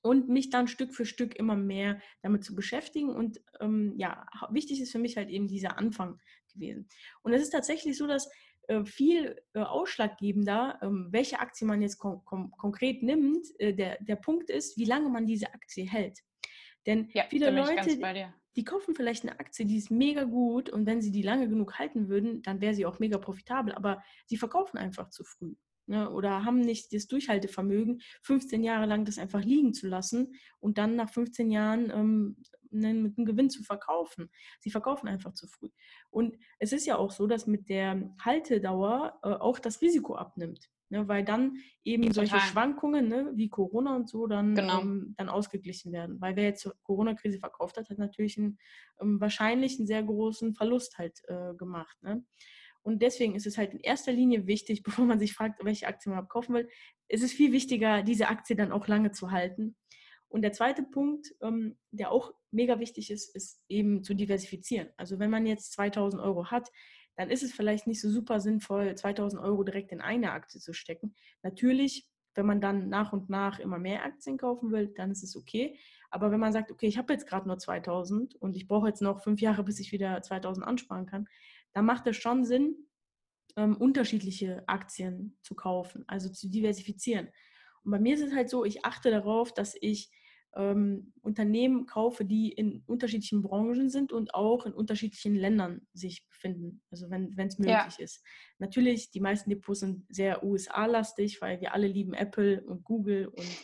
und 0.07 0.29
mich 0.29 0.49
dann 0.49 0.67
Stück 0.67 0.93
für 0.93 1.05
Stück 1.05 1.35
immer 1.35 1.57
mehr 1.57 1.99
damit 2.21 2.43
zu 2.43 2.55
beschäftigen. 2.55 3.09
Und 3.09 3.41
ähm, 3.59 3.93
ja, 3.97 4.25
wichtig 4.49 4.81
ist 4.81 4.91
für 4.91 4.99
mich 4.99 5.17
halt 5.17 5.29
eben 5.29 5.47
dieser 5.47 5.77
Anfang 5.77 6.19
gewesen. 6.53 6.87
Und 7.23 7.33
es 7.33 7.41
ist 7.41 7.49
tatsächlich 7.49 7.97
so, 7.97 8.07
dass 8.07 8.29
äh, 8.67 8.85
viel 8.85 9.41
äh, 9.53 9.59
ausschlaggebender, 9.59 10.79
ähm, 10.81 11.09
welche 11.11 11.39
Aktie 11.39 11.67
man 11.67 11.81
jetzt 11.81 11.97
kon 11.97 12.23
kon 12.23 12.51
konkret 12.51 13.03
nimmt, 13.03 13.47
äh, 13.59 13.73
der, 13.73 13.97
der 14.01 14.15
Punkt 14.15 14.49
ist, 14.49 14.77
wie 14.77 14.85
lange 14.85 15.09
man 15.09 15.25
diese 15.25 15.53
Aktie 15.53 15.85
hält. 15.85 16.19
Denn 16.85 17.09
ja, 17.13 17.25
viele 17.29 17.51
Leute, 17.51 17.97
die 18.55 18.63
kaufen 18.63 18.95
vielleicht 18.95 19.23
eine 19.23 19.39
Aktie, 19.39 19.65
die 19.65 19.77
ist 19.77 19.91
mega 19.91 20.23
gut 20.23 20.69
und 20.69 20.85
wenn 20.85 21.01
sie 21.01 21.11
die 21.11 21.21
lange 21.21 21.49
genug 21.49 21.77
halten 21.77 22.07
würden, 22.07 22.41
dann 22.43 22.61
wäre 22.61 22.73
sie 22.73 22.85
auch 22.85 22.99
mega 22.99 23.17
profitabel, 23.17 23.73
aber 23.73 24.01
sie 24.25 24.37
verkaufen 24.37 24.77
einfach 24.77 25.09
zu 25.09 25.25
früh 25.25 25.55
ne, 25.87 26.09
oder 26.11 26.45
haben 26.45 26.61
nicht 26.61 26.93
das 26.93 27.07
Durchhaltevermögen, 27.07 28.01
15 28.23 28.63
Jahre 28.63 28.85
lang 28.85 29.05
das 29.05 29.17
einfach 29.17 29.43
liegen 29.43 29.73
zu 29.73 29.87
lassen 29.87 30.35
und 30.59 30.77
dann 30.77 30.95
nach 30.95 31.09
15 31.09 31.49
Jahren 31.49 31.89
ähm, 31.91 32.37
ne, 32.71 32.93
mit 32.93 33.17
einem 33.17 33.25
Gewinn 33.25 33.49
zu 33.49 33.63
verkaufen. 33.63 34.29
Sie 34.59 34.71
verkaufen 34.71 35.07
einfach 35.07 35.33
zu 35.33 35.47
früh. 35.47 35.69
Und 36.09 36.37
es 36.59 36.71
ist 36.73 36.85
ja 36.85 36.97
auch 36.97 37.11
so, 37.11 37.27
dass 37.27 37.47
mit 37.47 37.69
der 37.69 38.13
Haltedauer 38.23 39.19
äh, 39.23 39.29
auch 39.29 39.59
das 39.59 39.81
Risiko 39.81 40.15
abnimmt. 40.15 40.69
Ne, 40.89 41.05
weil 41.05 41.25
dann 41.25 41.57
eben 41.83 42.03
Total. 42.03 42.27
solche 42.27 42.39
Schwankungen 42.45 43.09
ne, 43.09 43.33
wie 43.35 43.49
Corona 43.49 43.93
und 43.97 44.07
so 44.07 44.25
dann, 44.25 44.55
genau. 44.55 44.79
ähm, 44.79 45.15
dann 45.17 45.27
ausgeglichen 45.27 45.91
werden. 45.91 46.21
Weil 46.21 46.37
wer 46.37 46.45
jetzt 46.45 46.61
zur 46.61 46.75
Corona-Krise 46.83 47.39
verkauft 47.39 47.75
hat, 47.75 47.89
hat 47.89 47.97
natürlich 47.97 48.37
einen, 48.37 48.57
ähm, 49.01 49.19
wahrscheinlich 49.19 49.77
einen 49.77 49.87
sehr 49.87 50.01
großen 50.01 50.53
Verlust 50.55 50.97
halt 50.97 51.19
äh, 51.27 51.53
gemacht. 51.55 51.97
Ne? 52.03 52.23
Und 52.87 53.01
deswegen 53.01 53.35
ist 53.35 53.45
es 53.45 53.57
halt 53.57 53.73
in 53.73 53.81
erster 53.81 54.13
Linie 54.13 54.47
wichtig, 54.47 54.81
bevor 54.83 55.03
man 55.03 55.19
sich 55.19 55.33
fragt, 55.33 55.61
welche 55.65 55.87
Aktie 55.87 56.09
man 56.09 56.25
kaufen 56.29 56.55
will, 56.55 56.69
ist 57.09 57.21
es 57.21 57.33
viel 57.33 57.51
wichtiger, 57.51 58.01
diese 58.01 58.29
Aktie 58.29 58.55
dann 58.55 58.71
auch 58.71 58.87
lange 58.87 59.11
zu 59.11 59.31
halten. 59.31 59.75
Und 60.29 60.41
der 60.41 60.53
zweite 60.53 60.83
Punkt, 60.83 61.35
ähm, 61.41 61.77
der 61.91 62.13
auch 62.13 62.33
mega 62.49 62.79
wichtig 62.79 63.11
ist, 63.11 63.35
ist 63.35 63.61
eben 63.67 64.03
zu 64.03 64.13
diversifizieren. 64.13 64.87
Also 64.95 65.19
wenn 65.19 65.29
man 65.29 65.45
jetzt 65.45 65.73
2000 65.73 66.21
Euro 66.23 66.49
hat, 66.49 66.69
dann 67.17 67.29
ist 67.29 67.43
es 67.43 67.51
vielleicht 67.51 67.87
nicht 67.87 67.99
so 67.99 68.09
super 68.09 68.39
sinnvoll, 68.39 68.95
2000 68.95 69.41
Euro 69.41 69.65
direkt 69.65 69.91
in 69.91 69.99
eine 69.99 70.31
Aktie 70.31 70.61
zu 70.61 70.71
stecken. 70.71 71.13
Natürlich, 71.43 72.07
wenn 72.35 72.45
man 72.45 72.61
dann 72.61 72.87
nach 72.87 73.11
und 73.11 73.29
nach 73.29 73.59
immer 73.59 73.79
mehr 73.79 74.05
Aktien 74.05 74.37
kaufen 74.37 74.71
will, 74.71 74.93
dann 74.95 75.11
ist 75.11 75.23
es 75.23 75.35
okay. 75.35 75.77
Aber 76.09 76.31
wenn 76.31 76.39
man 76.39 76.53
sagt, 76.53 76.71
okay, 76.71 76.87
ich 76.87 76.97
habe 76.97 77.11
jetzt 77.11 77.27
gerade 77.27 77.49
nur 77.49 77.57
2000 77.57 78.35
und 78.35 78.55
ich 78.55 78.65
brauche 78.65 78.87
jetzt 78.87 79.01
noch 79.01 79.23
fünf 79.23 79.41
Jahre, 79.41 79.65
bis 79.65 79.81
ich 79.81 79.91
wieder 79.91 80.21
2000 80.21 80.65
ansparen 80.65 81.05
kann, 81.05 81.27
dann 81.77 81.85
macht 81.85 82.07
es 82.07 82.17
schon 82.17 82.43
Sinn, 82.43 82.75
ähm, 83.55 83.77
unterschiedliche 83.77 84.63
Aktien 84.65 85.37
zu 85.43 85.53
kaufen, 85.53 86.03
also 86.07 86.27
zu 86.27 86.49
diversifizieren. 86.49 87.29
Und 87.83 87.91
bei 87.91 87.99
mir 87.99 88.15
ist 88.15 88.23
es 88.23 88.33
halt 88.33 88.49
so, 88.49 88.65
ich 88.65 88.83
achte 88.83 89.11
darauf, 89.11 89.53
dass 89.53 89.75
ich 89.79 90.09
ähm, 90.55 91.13
Unternehmen 91.21 91.85
kaufe, 91.85 92.25
die 92.25 92.51
in 92.51 92.81
unterschiedlichen 92.87 93.43
Branchen 93.43 93.91
sind 93.91 94.11
und 94.11 94.33
auch 94.33 94.65
in 94.65 94.73
unterschiedlichen 94.73 95.35
Ländern 95.35 95.85
sich 95.93 96.27
befinden, 96.27 96.81
also 96.89 97.11
wenn 97.11 97.37
es 97.37 97.59
möglich 97.59 97.97
ja. 97.99 98.03
ist. 98.03 98.23
Natürlich, 98.57 99.11
die 99.11 99.21
meisten 99.21 99.51
Depots 99.51 99.81
sind 99.81 100.03
sehr 100.09 100.43
USA-lastig, 100.43 101.41
weil 101.41 101.61
wir 101.61 101.75
alle 101.75 101.85
lieben 101.85 102.15
Apple 102.15 102.63
und 102.63 102.85
Google 102.85 103.27
und 103.27 103.57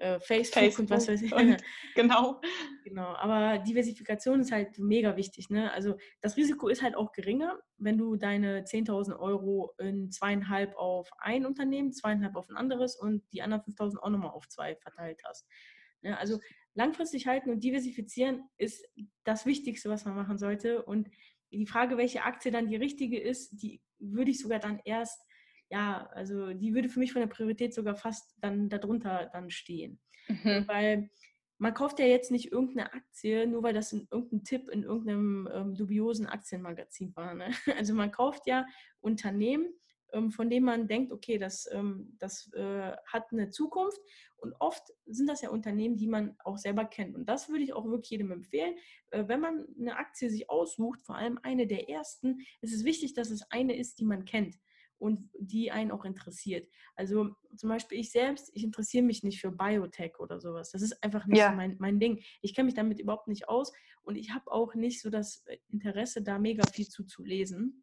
äh, 0.00 0.18
Facebook, 0.20 0.62
Facebook, 0.62 0.78
und 0.80 0.90
was 0.90 1.08
weiß 1.08 1.22
ich. 1.22 1.32
Und, 1.34 1.62
genau. 1.94 2.40
Genau, 2.84 3.14
aber 3.14 3.58
Diversifikation 3.58 4.40
ist 4.40 4.50
halt 4.50 4.78
mega 4.78 5.16
wichtig. 5.16 5.50
Ne? 5.50 5.70
Also 5.72 5.96
das 6.22 6.36
Risiko 6.36 6.68
ist 6.68 6.82
halt 6.82 6.96
auch 6.96 7.12
geringer, 7.12 7.60
wenn 7.76 7.98
du 7.98 8.16
deine 8.16 8.64
10.000 8.64 9.18
Euro 9.18 9.74
in 9.78 10.10
zweieinhalb 10.10 10.74
auf 10.76 11.10
ein 11.18 11.44
Unternehmen, 11.44 11.92
zweieinhalb 11.92 12.34
auf 12.36 12.48
ein 12.48 12.56
anderes 12.56 12.96
und 12.96 13.22
die 13.32 13.42
anderen 13.42 13.62
5.000 13.62 13.98
auch 13.98 14.08
nochmal 14.08 14.30
auf 14.30 14.48
zwei 14.48 14.74
verteilt 14.76 15.20
hast. 15.24 15.46
Ne? 16.00 16.18
Also 16.18 16.40
langfristig 16.74 17.26
halten 17.26 17.50
und 17.50 17.62
diversifizieren 17.62 18.48
ist 18.56 18.86
das 19.24 19.44
Wichtigste, 19.44 19.90
was 19.90 20.06
man 20.06 20.14
machen 20.14 20.38
sollte. 20.38 20.82
Und 20.82 21.10
die 21.52 21.66
Frage, 21.66 21.98
welche 21.98 22.22
Aktie 22.22 22.50
dann 22.50 22.68
die 22.68 22.76
richtige 22.76 23.20
ist, 23.20 23.50
die 23.62 23.82
würde 23.98 24.30
ich 24.30 24.40
sogar 24.40 24.60
dann 24.60 24.80
erst 24.84 25.20
ja, 25.70 26.08
also 26.12 26.52
die 26.52 26.74
würde 26.74 26.88
für 26.88 26.98
mich 26.98 27.12
von 27.12 27.20
der 27.20 27.28
Priorität 27.28 27.72
sogar 27.72 27.94
fast 27.94 28.36
dann 28.40 28.68
darunter 28.68 29.30
dann 29.32 29.50
stehen. 29.50 30.00
Mhm. 30.28 30.64
Weil 30.66 31.10
man 31.58 31.74
kauft 31.74 31.98
ja 32.00 32.06
jetzt 32.06 32.30
nicht 32.30 32.50
irgendeine 32.50 32.92
Aktie, 32.92 33.46
nur 33.46 33.62
weil 33.62 33.74
das 33.74 33.92
in 33.92 34.08
irgendein 34.10 34.44
Tipp 34.44 34.68
in 34.68 34.82
irgendeinem 34.82 35.48
ähm, 35.52 35.74
dubiosen 35.76 36.26
Aktienmagazin 36.26 37.14
war. 37.14 37.34
Ne? 37.34 37.50
Also 37.78 37.94
man 37.94 38.10
kauft 38.10 38.46
ja 38.46 38.66
Unternehmen, 39.00 39.72
ähm, 40.12 40.32
von 40.32 40.50
denen 40.50 40.66
man 40.66 40.88
denkt, 40.88 41.12
okay, 41.12 41.38
das, 41.38 41.68
ähm, 41.70 42.16
das 42.18 42.50
äh, 42.54 42.92
hat 43.06 43.30
eine 43.30 43.50
Zukunft. 43.50 44.00
Und 44.38 44.54
oft 44.58 44.82
sind 45.04 45.28
das 45.28 45.42
ja 45.42 45.50
Unternehmen, 45.50 45.96
die 45.96 46.08
man 46.08 46.34
auch 46.44 46.56
selber 46.56 46.86
kennt. 46.86 47.14
Und 47.14 47.28
das 47.28 47.48
würde 47.50 47.62
ich 47.62 47.74
auch 47.74 47.84
wirklich 47.84 48.10
jedem 48.10 48.32
empfehlen. 48.32 48.74
Äh, 49.10 49.28
wenn 49.28 49.40
man 49.40 49.66
eine 49.78 49.96
Aktie 49.96 50.30
sich 50.30 50.50
aussucht, 50.50 51.02
vor 51.02 51.14
allem 51.14 51.38
eine 51.42 51.66
der 51.66 51.88
ersten, 51.88 52.40
ist 52.60 52.74
es 52.74 52.84
wichtig, 52.84 53.12
dass 53.12 53.30
es 53.30 53.42
eine 53.50 53.76
ist, 53.76 54.00
die 54.00 54.06
man 54.06 54.24
kennt 54.24 54.56
und 55.00 55.30
die 55.38 55.70
einen 55.70 55.90
auch 55.90 56.04
interessiert. 56.04 56.68
Also 56.94 57.34
zum 57.56 57.68
Beispiel 57.70 57.98
ich 57.98 58.12
selbst, 58.12 58.50
ich 58.54 58.62
interessiere 58.62 59.04
mich 59.04 59.24
nicht 59.24 59.40
für 59.40 59.50
Biotech 59.50 60.20
oder 60.20 60.38
sowas. 60.40 60.70
Das 60.70 60.82
ist 60.82 61.02
einfach 61.02 61.26
nicht 61.26 61.38
ja. 61.38 61.52
mein, 61.52 61.76
mein 61.78 61.98
Ding. 61.98 62.22
Ich 62.42 62.54
kenne 62.54 62.66
mich 62.66 62.74
damit 62.74 63.00
überhaupt 63.00 63.26
nicht 63.26 63.48
aus 63.48 63.72
und 64.02 64.16
ich 64.16 64.30
habe 64.30 64.52
auch 64.52 64.74
nicht 64.74 65.00
so 65.00 65.08
das 65.08 65.44
Interesse, 65.68 66.22
da 66.22 66.38
mega 66.38 66.62
viel 66.70 66.86
zu, 66.86 67.04
zu 67.04 67.24
lesen. 67.24 67.82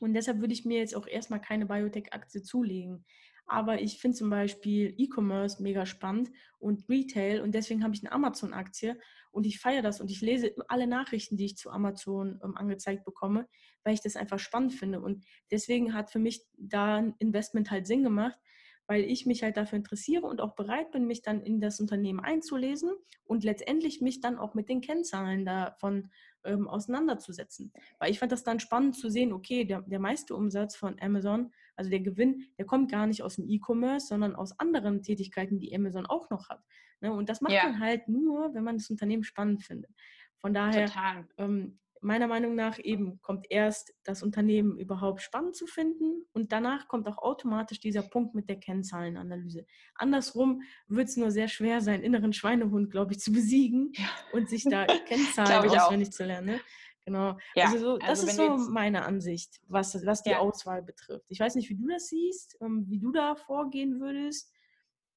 Und 0.00 0.14
deshalb 0.14 0.40
würde 0.40 0.54
ich 0.54 0.64
mir 0.64 0.78
jetzt 0.78 0.94
auch 0.94 1.06
erstmal 1.06 1.40
keine 1.40 1.66
Biotech-Aktie 1.66 2.42
zulegen. 2.42 3.04
Aber 3.46 3.80
ich 3.80 3.98
finde 3.98 4.16
zum 4.16 4.30
Beispiel 4.30 4.94
E-Commerce 4.96 5.62
mega 5.62 5.84
spannend 5.84 6.30
und 6.58 6.88
Retail 6.88 7.42
und 7.42 7.54
deswegen 7.54 7.84
habe 7.84 7.94
ich 7.94 8.02
eine 8.02 8.12
Amazon-Aktie 8.12 8.98
und 9.32 9.46
ich 9.46 9.58
feiere 9.58 9.82
das 9.82 10.00
und 10.00 10.10
ich 10.10 10.20
lese 10.20 10.54
alle 10.68 10.86
Nachrichten, 10.86 11.36
die 11.36 11.46
ich 11.46 11.56
zu 11.56 11.70
Amazon 11.70 12.40
ähm, 12.42 12.56
angezeigt 12.56 13.04
bekomme, 13.04 13.46
weil 13.82 13.94
ich 13.94 14.00
das 14.00 14.16
einfach 14.16 14.38
spannend 14.38 14.72
finde. 14.72 15.00
Und 15.00 15.24
deswegen 15.50 15.92
hat 15.92 16.10
für 16.10 16.18
mich 16.18 16.42
da 16.56 16.96
ein 16.96 17.14
Investment 17.18 17.70
halt 17.70 17.86
Sinn 17.86 18.02
gemacht, 18.02 18.38
weil 18.86 19.02
ich 19.02 19.26
mich 19.26 19.42
halt 19.42 19.56
dafür 19.56 19.78
interessiere 19.78 20.26
und 20.26 20.40
auch 20.40 20.54
bereit 20.54 20.90
bin, 20.90 21.06
mich 21.06 21.22
dann 21.22 21.42
in 21.42 21.60
das 21.60 21.80
Unternehmen 21.80 22.20
einzulesen 22.20 22.92
und 23.24 23.44
letztendlich 23.44 24.00
mich 24.00 24.20
dann 24.20 24.38
auch 24.38 24.54
mit 24.54 24.68
den 24.68 24.80
Kennzahlen 24.80 25.44
davon 25.44 26.10
ähm, 26.44 26.68
auseinanderzusetzen. 26.68 27.72
Weil 27.98 28.10
ich 28.10 28.18
fand 28.18 28.32
das 28.32 28.44
dann 28.44 28.60
spannend 28.60 28.96
zu 28.96 29.10
sehen, 29.10 29.32
okay, 29.32 29.64
der, 29.64 29.82
der 29.82 30.00
meiste 30.00 30.34
Umsatz 30.34 30.76
von 30.76 30.96
Amazon, 31.00 31.52
also 31.76 31.90
der 31.90 32.00
Gewinn, 32.00 32.46
der 32.58 32.66
kommt 32.66 32.90
gar 32.90 33.06
nicht 33.06 33.22
aus 33.22 33.36
dem 33.36 33.48
E-Commerce, 33.48 34.06
sondern 34.06 34.34
aus 34.34 34.58
anderen 34.58 35.02
Tätigkeiten, 35.02 35.58
die 35.58 35.74
Amazon 35.74 36.06
auch 36.06 36.30
noch 36.30 36.48
hat. 36.48 36.62
Ne? 37.00 37.12
Und 37.12 37.28
das 37.28 37.40
macht 37.40 37.52
ja. 37.52 37.64
man 37.64 37.80
halt 37.80 38.08
nur, 38.08 38.54
wenn 38.54 38.64
man 38.64 38.76
das 38.76 38.90
Unternehmen 38.90 39.24
spannend 39.24 39.62
findet. 39.62 39.90
Von 40.38 40.54
daher 40.54 40.90
ähm, 41.38 41.78
meiner 42.04 42.26
Meinung 42.26 42.54
nach 42.54 42.78
eben 42.78 43.20
kommt 43.22 43.46
erst 43.50 43.94
das 44.04 44.22
Unternehmen 44.22 44.78
überhaupt 44.78 45.22
spannend 45.22 45.56
zu 45.56 45.66
finden 45.66 46.26
und 46.32 46.52
danach 46.52 46.86
kommt 46.86 47.08
auch 47.08 47.18
automatisch 47.18 47.80
dieser 47.80 48.02
Punkt 48.02 48.34
mit 48.34 48.48
der 48.48 48.60
Kennzahlenanalyse. 48.60 49.64
Andersrum 49.94 50.62
wird 50.86 51.08
es 51.08 51.16
nur 51.16 51.30
sehr 51.30 51.48
schwer 51.48 51.80
sein, 51.80 52.02
inneren 52.02 52.34
Schweinehund, 52.34 52.90
glaube 52.90 53.12
ich, 53.12 53.20
zu 53.20 53.32
besiegen 53.32 53.92
ja. 53.94 54.08
und 54.32 54.48
sich 54.50 54.64
da 54.64 54.84
Kennzahlen 55.08 55.70
auswendig 55.70 56.12
zu 56.12 56.24
lernen. 56.24 56.46
Ne? 56.46 56.60
Genau. 57.04 57.36
Ja, 57.54 57.66
also, 57.66 57.78
so, 57.78 57.98
das 57.98 58.08
also 58.08 58.26
ist 58.26 58.36
so 58.36 58.70
meine 58.70 59.04
Ansicht, 59.04 59.60
was, 59.68 60.06
was 60.06 60.22
die 60.22 60.30
ja. 60.30 60.38
Auswahl 60.38 60.82
betrifft. 60.82 61.26
Ich 61.28 61.38
weiß 61.38 61.54
nicht, 61.54 61.68
wie 61.68 61.74
du 61.74 61.86
das 61.86 62.08
siehst, 62.08 62.56
ähm, 62.62 62.86
wie 62.88 62.98
du 62.98 63.12
da 63.12 63.34
vorgehen 63.34 64.00
würdest. 64.00 64.53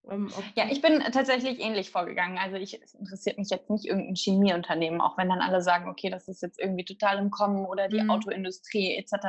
Ähm, 0.10 0.30
ja, 0.56 0.66
ich 0.70 0.82
bin 0.82 1.00
tatsächlich 1.12 1.60
ähnlich 1.60 1.92
vorgegangen. 1.92 2.38
Also 2.38 2.56
ich, 2.58 2.82
es 2.82 2.94
interessiert 2.94 3.38
mich 3.38 3.50
jetzt 3.50 3.70
nicht 3.70 3.86
irgendein 3.86 4.16
Chemieunternehmen, 4.16 5.02
auch 5.02 5.18
wenn 5.18 5.30
dann 5.30 5.42
alle 5.42 5.62
sagen, 5.62 5.90
okay, 5.90 6.10
das 6.10 6.28
ist 6.28 6.42
jetzt 6.42 6.60
irgendwie 6.60 6.86
total 6.86 7.18
im 7.18 7.32
Kommen 7.32 7.66
oder 7.66 7.88
die 7.88 8.02
mhm. 8.02 8.10
Autoindustrie 8.10 8.96
etc. 8.96 9.28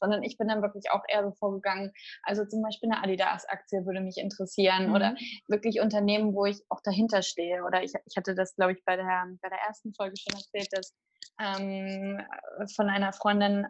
Sondern 0.00 0.22
ich 0.22 0.36
bin 0.38 0.48
dann 0.48 0.62
wirklich 0.62 0.90
auch 0.90 1.02
eher 1.08 1.24
so 1.24 1.32
vorgegangen. 1.32 1.92
Also 2.22 2.44
zum 2.44 2.62
Beispiel 2.62 2.90
eine 2.90 3.02
Adidas-Aktie 3.02 3.86
würde 3.86 4.00
mich 4.00 4.18
interessieren 4.18 4.88
mhm. 4.88 4.94
oder 4.94 5.14
wirklich 5.48 5.80
Unternehmen, 5.80 6.34
wo 6.34 6.46
ich 6.46 6.58
auch 6.68 6.80
dahinter 6.82 7.22
stehe. 7.22 7.64
Oder 7.64 7.82
ich, 7.82 7.92
ich 8.06 8.16
hatte 8.16 8.34
das, 8.34 8.54
glaube 8.54 8.72
ich, 8.72 8.84
bei 8.84 8.96
der, 8.96 9.26
bei 9.40 9.48
der 9.48 9.58
ersten 9.66 9.92
Folge 9.94 10.16
schon 10.16 10.38
erzählt, 10.38 10.68
dass 10.72 10.94
ähm, 11.40 12.20
von 12.74 12.88
einer 12.88 13.12
Freundin 13.12 13.66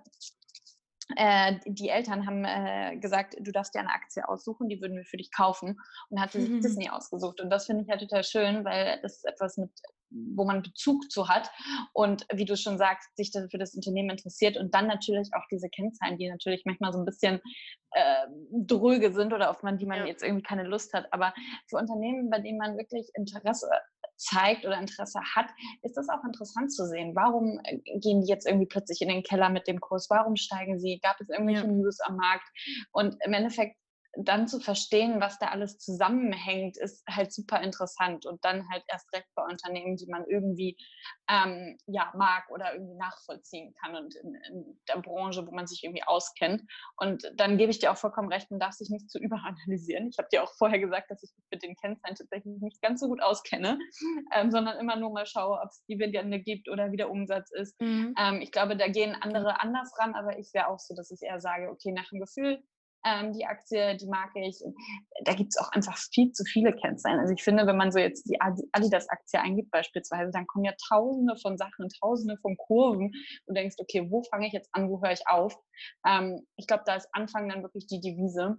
äh, 1.17 1.59
die 1.67 1.89
Eltern 1.89 2.27
haben 2.27 2.45
äh, 2.45 2.97
gesagt, 2.99 3.37
du 3.39 3.53
darfst 3.53 3.75
dir 3.75 3.81
eine 3.81 3.91
Aktie 3.91 4.29
aussuchen, 4.29 4.69
die 4.69 4.81
würden 4.81 4.97
wir 4.97 5.05
für 5.05 5.17
dich 5.17 5.31
kaufen 5.33 5.79
und 6.09 6.31
sich 6.31 6.49
mhm. 6.49 6.61
Disney 6.61 6.91
ausgesucht. 6.91 7.41
Und 7.41 7.51
das 7.51 7.67
finde 7.67 7.83
ich 7.83 7.89
ja 7.89 7.97
total 7.97 8.25
schön, 8.25 8.65
weil 8.65 9.01
das 9.03 9.17
ist 9.17 9.25
etwas 9.27 9.57
mit 9.57 9.71
wo 10.11 10.45
man 10.45 10.63
Bezug 10.63 11.11
zu 11.11 11.29
hat 11.29 11.51
und 11.93 12.27
wie 12.33 12.45
du 12.45 12.57
schon 12.57 12.79
sagst, 12.79 13.17
sich 13.17 13.31
für 13.31 13.59
das 13.59 13.75
Unternehmen 13.75 14.11
interessiert 14.11 14.57
und 14.57 14.75
dann 14.75 14.87
natürlich 14.87 15.31
auch 15.35 15.45
diese 15.51 15.69
Kennzahlen, 15.69 16.19
die 16.19 16.29
natürlich 16.29 16.63
manchmal 16.65 16.93
so 16.93 16.99
ein 16.99 17.05
bisschen 17.05 17.41
äh, 17.93 18.27
dröge 18.53 19.13
sind 19.13 19.33
oder 19.33 19.51
auf 19.51 19.63
man, 19.63 19.79
die 19.79 19.87
man 19.87 20.01
ja. 20.01 20.07
jetzt 20.07 20.23
irgendwie 20.23 20.43
keine 20.43 20.65
Lust 20.65 20.93
hat. 20.95 21.07
Aber 21.13 21.33
für 21.69 21.77
Unternehmen, 21.77 22.31
bei 22.31 22.41
denen 22.41 22.59
man 22.59 22.77
wirklich 22.77 23.09
Interesse 23.15 23.69
zeigt 24.21 24.67
oder 24.67 24.79
Interesse 24.79 25.21
hat, 25.35 25.47
ist 25.83 25.97
das 25.97 26.09
auch 26.09 26.23
interessant 26.25 26.73
zu 26.73 26.87
sehen. 26.87 27.15
Warum 27.15 27.59
äh, 27.65 27.79
gehen 27.99 28.21
die 28.21 28.29
jetzt 28.29 28.47
irgendwie 28.47 28.67
plötzlich 28.67 29.01
in 29.01 29.09
den 29.09 29.23
Keller 29.23 29.49
mit 29.49 29.67
dem 29.67 29.81
Kurs? 29.81 30.09
Warum 30.11 30.37
steigen 30.37 30.79
sie? 30.79 31.01
Gab 31.03 31.21
es 31.21 31.29
irgendwelche 31.29 31.67
ja. 31.67 31.73
News 31.73 32.01
am 32.01 32.17
Markt? 32.17 32.49
Und 32.93 33.17
im 33.25 33.33
Endeffekt 33.33 33.77
dann 34.17 34.49
zu 34.49 34.59
verstehen, 34.59 35.21
was 35.21 35.39
da 35.39 35.49
alles 35.49 35.79
zusammenhängt, 35.79 36.77
ist 36.77 37.05
halt 37.09 37.33
super 37.33 37.61
interessant 37.61 38.27
und 38.27 38.45
dann 38.45 38.69
halt 38.69 38.83
erst 38.89 39.13
recht 39.13 39.29
bei 39.35 39.45
Unternehmen, 39.45 39.97
die 39.97 40.07
man 40.07 40.25
irgendwie 40.27 40.77
ähm, 41.31 41.79
ja, 41.87 42.13
mag 42.17 42.51
oder 42.51 42.75
irgendwie 42.75 42.97
nachvollziehen 42.97 43.73
kann 43.81 43.95
und 43.95 44.15
in, 44.17 44.35
in, 44.49 44.81
der 44.89 45.01
Branche, 45.01 45.47
wo 45.47 45.53
man 45.53 45.67
sich 45.67 45.85
irgendwie 45.85 46.03
auskennt. 46.03 46.63
Und 46.97 47.31
dann 47.37 47.57
gebe 47.57 47.71
ich 47.71 47.79
dir 47.79 47.93
auch 47.93 47.97
vollkommen 47.97 48.33
recht, 48.33 48.51
man 48.51 48.59
darf 48.59 48.75
sich 48.75 48.91
nicht 48.91 49.11
zu 49.11 49.19
überanalysieren. 49.21 50.09
Ich 50.09 50.19
habe 50.19 50.29
dir 50.33 50.43
auch 50.43 50.53
vorher 50.59 50.81
gesagt, 50.81 51.11
dass 51.11 51.23
ich 51.23 51.31
mich 51.37 51.47
mit 51.51 51.63
den 51.63 51.77
Kennzahlen 51.77 52.17
tatsächlich 52.17 52.61
nicht 52.61 52.83
ganz 52.83 53.01
so 53.01 53.09
gut 53.09 53.23
auskenne, 53.23 53.79
ähm, 54.35 54.51
sondern 54.51 54.79
immer 54.79 54.97
nur 54.97 55.11
mal 55.11 55.27
schaue, 55.27 55.61
ob 55.61 55.69
es 55.69 55.85
Dividende 55.89 56.41
gibt 56.41 56.69
oder 56.69 56.91
wie 56.91 56.97
der 56.97 57.11
Umsatz 57.11 57.51
ist. 57.53 57.81
Mhm. 57.81 58.15
Ähm, 58.19 58.41
ich 58.41 58.51
glaube, 58.51 58.77
da 58.77 58.89
gehen 58.89 59.17
andere 59.21 59.61
anders 59.61 59.93
ran, 59.99 60.15
aber 60.15 60.39
ich 60.39 60.53
wäre 60.53 60.69
auch 60.69 60.81
so, 60.81 60.95
dass 60.95 61.11
ich 61.11 61.23
eher 61.23 61.41
sage, 61.41 61.71
okay, 61.71 61.93
nach 61.93 62.09
dem 62.09 62.21
Gefühl, 62.21 62.63
ähm, 63.05 63.33
die 63.33 63.47
Aktie, 63.47 63.97
die 63.97 64.07
mag 64.07 64.31
ich. 64.35 64.63
Da 65.25 65.35
gibt 65.35 65.51
es 65.51 65.57
auch 65.59 65.71
einfach 65.73 65.97
viel 66.13 66.33
zu 66.33 66.45
viele 66.45 66.75
Kennzahlen. 66.75 67.19
Also 67.19 67.33
ich 67.33 67.43
finde, 67.43 67.67
wenn 67.67 67.77
man 67.77 67.93
so 67.93 67.99
jetzt 67.99 68.29
die 68.29 68.41
Adidas-Aktie 68.41 69.41
eingibt 69.41 69.71
beispielsweise, 69.71 70.31
dann 70.31 70.47
kommen 70.47 70.65
ja 70.65 70.75
tausende 70.89 71.37
von 71.37 71.57
Sachen, 71.57 71.89
tausende 72.01 72.37
von 72.43 72.57
Kurven. 72.57 73.13
Du 73.47 73.55
denkst, 73.55 73.77
okay, 73.79 74.07
wo 74.11 74.23
fange 74.25 74.47
ich 74.47 74.53
jetzt 74.53 74.69
an, 74.73 74.91
wo 74.91 75.03
höre 75.03 75.13
ich 75.13 75.27
auf? 75.27 75.57
Ähm, 76.07 76.47
ich 76.57 76.67
glaube, 76.67 76.85
da 76.87 76.97
ist 76.97 77.09
Anfang 77.13 77.49
dann 77.49 77.63
wirklich 77.63 77.87
die 77.87 78.01
Devise. 78.01 78.57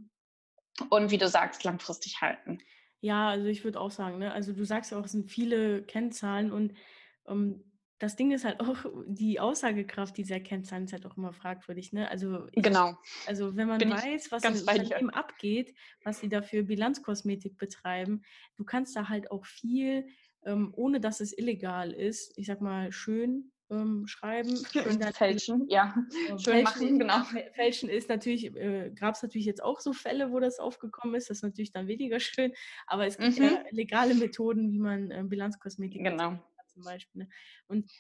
Und 0.90 1.12
wie 1.12 1.18
du 1.18 1.28
sagst, 1.28 1.64
langfristig 1.64 2.22
halten. 2.22 2.60
Ja, 3.02 3.30
also 3.30 3.48
ich 3.48 3.64
würde 3.64 3.80
auch 3.80 3.92
sagen, 3.92 4.20
ne? 4.20 4.32
also 4.32 4.54
du 4.54 4.64
sagst 4.64 4.92
ja 4.92 5.00
auch, 5.00 5.06
es 5.06 5.12
sind 5.12 5.30
viele 5.30 5.84
Kennzahlen 5.84 6.52
und 6.52 6.74
ähm, 7.28 7.71
das 8.02 8.16
Ding 8.16 8.32
ist 8.32 8.46
halt 8.46 8.60
auch, 8.60 8.84
die 9.06 9.40
Aussagekraft 9.40 10.18
dieser 10.18 10.40
Kennzahlen 10.40 10.86
ist 10.86 10.94
halt 10.94 11.06
auch 11.06 11.18
immer 11.18 11.34
fragwürdig. 11.34 11.94
Ne? 11.94 12.10
Also, 12.10 12.48
ich, 12.52 12.64
genau. 12.64 12.98
Also 13.28 13.56
wenn 13.56 13.68
man 13.68 13.78
Bin 13.78 13.92
weiß, 13.92 14.32
was 14.32 14.44
im 14.44 14.54
Unternehmen 14.56 15.12
abgeht, 15.12 15.76
was 16.04 16.20
sie 16.20 16.28
da 16.28 16.42
für 16.42 16.64
Bilanzkosmetik 16.64 17.60
betreiben, 17.60 18.24
du 18.58 18.64
kannst 18.64 18.96
da 18.96 19.08
halt 19.08 19.30
auch 19.30 19.46
viel, 19.46 20.08
ähm, 20.44 20.74
ohne 20.76 21.00
dass 21.00 21.20
es 21.20 21.38
illegal 21.38 21.92
ist, 21.92 22.36
ich 22.38 22.48
sag 22.48 22.60
mal, 22.60 22.92
schön 22.92 23.52
ähm, 23.70 24.08
schreiben. 24.08 24.50
Schön 24.74 25.02
fälschen, 25.14 25.68
ja. 25.70 25.94
Äh, 26.28 26.40
schön 26.40 26.64
machen, 26.64 26.98
genau. 26.98 27.22
Fälschen 27.54 27.88
ist 27.88 28.10
natürlich, 28.10 28.54
äh, 28.56 28.92
gab 29.00 29.14
es 29.14 29.22
natürlich 29.22 29.46
jetzt 29.46 29.64
auch 29.64 29.80
so 29.80 29.94
Fälle, 29.94 30.32
wo 30.32 30.40
das 30.40 30.60
aufgekommen 30.60 31.14
ist. 31.14 31.30
Das 31.30 31.38
ist 31.38 31.44
natürlich 31.44 31.72
dann 31.72 31.88
weniger 31.88 32.20
schön. 32.20 32.52
Aber 32.88 33.06
es 33.06 33.20
gibt 33.20 33.38
mhm. 33.38 33.46
ja 33.46 33.64
legale 33.70 34.16
Methoden, 34.16 34.72
wie 34.72 34.80
man 34.80 35.12
äh, 35.12 35.24
Bilanzkosmetik 35.24 36.04
genau 36.04 36.40
zum 36.74 36.84
Beispiel. 36.84 37.24
Ne? 37.24 37.30
Und 37.68 37.92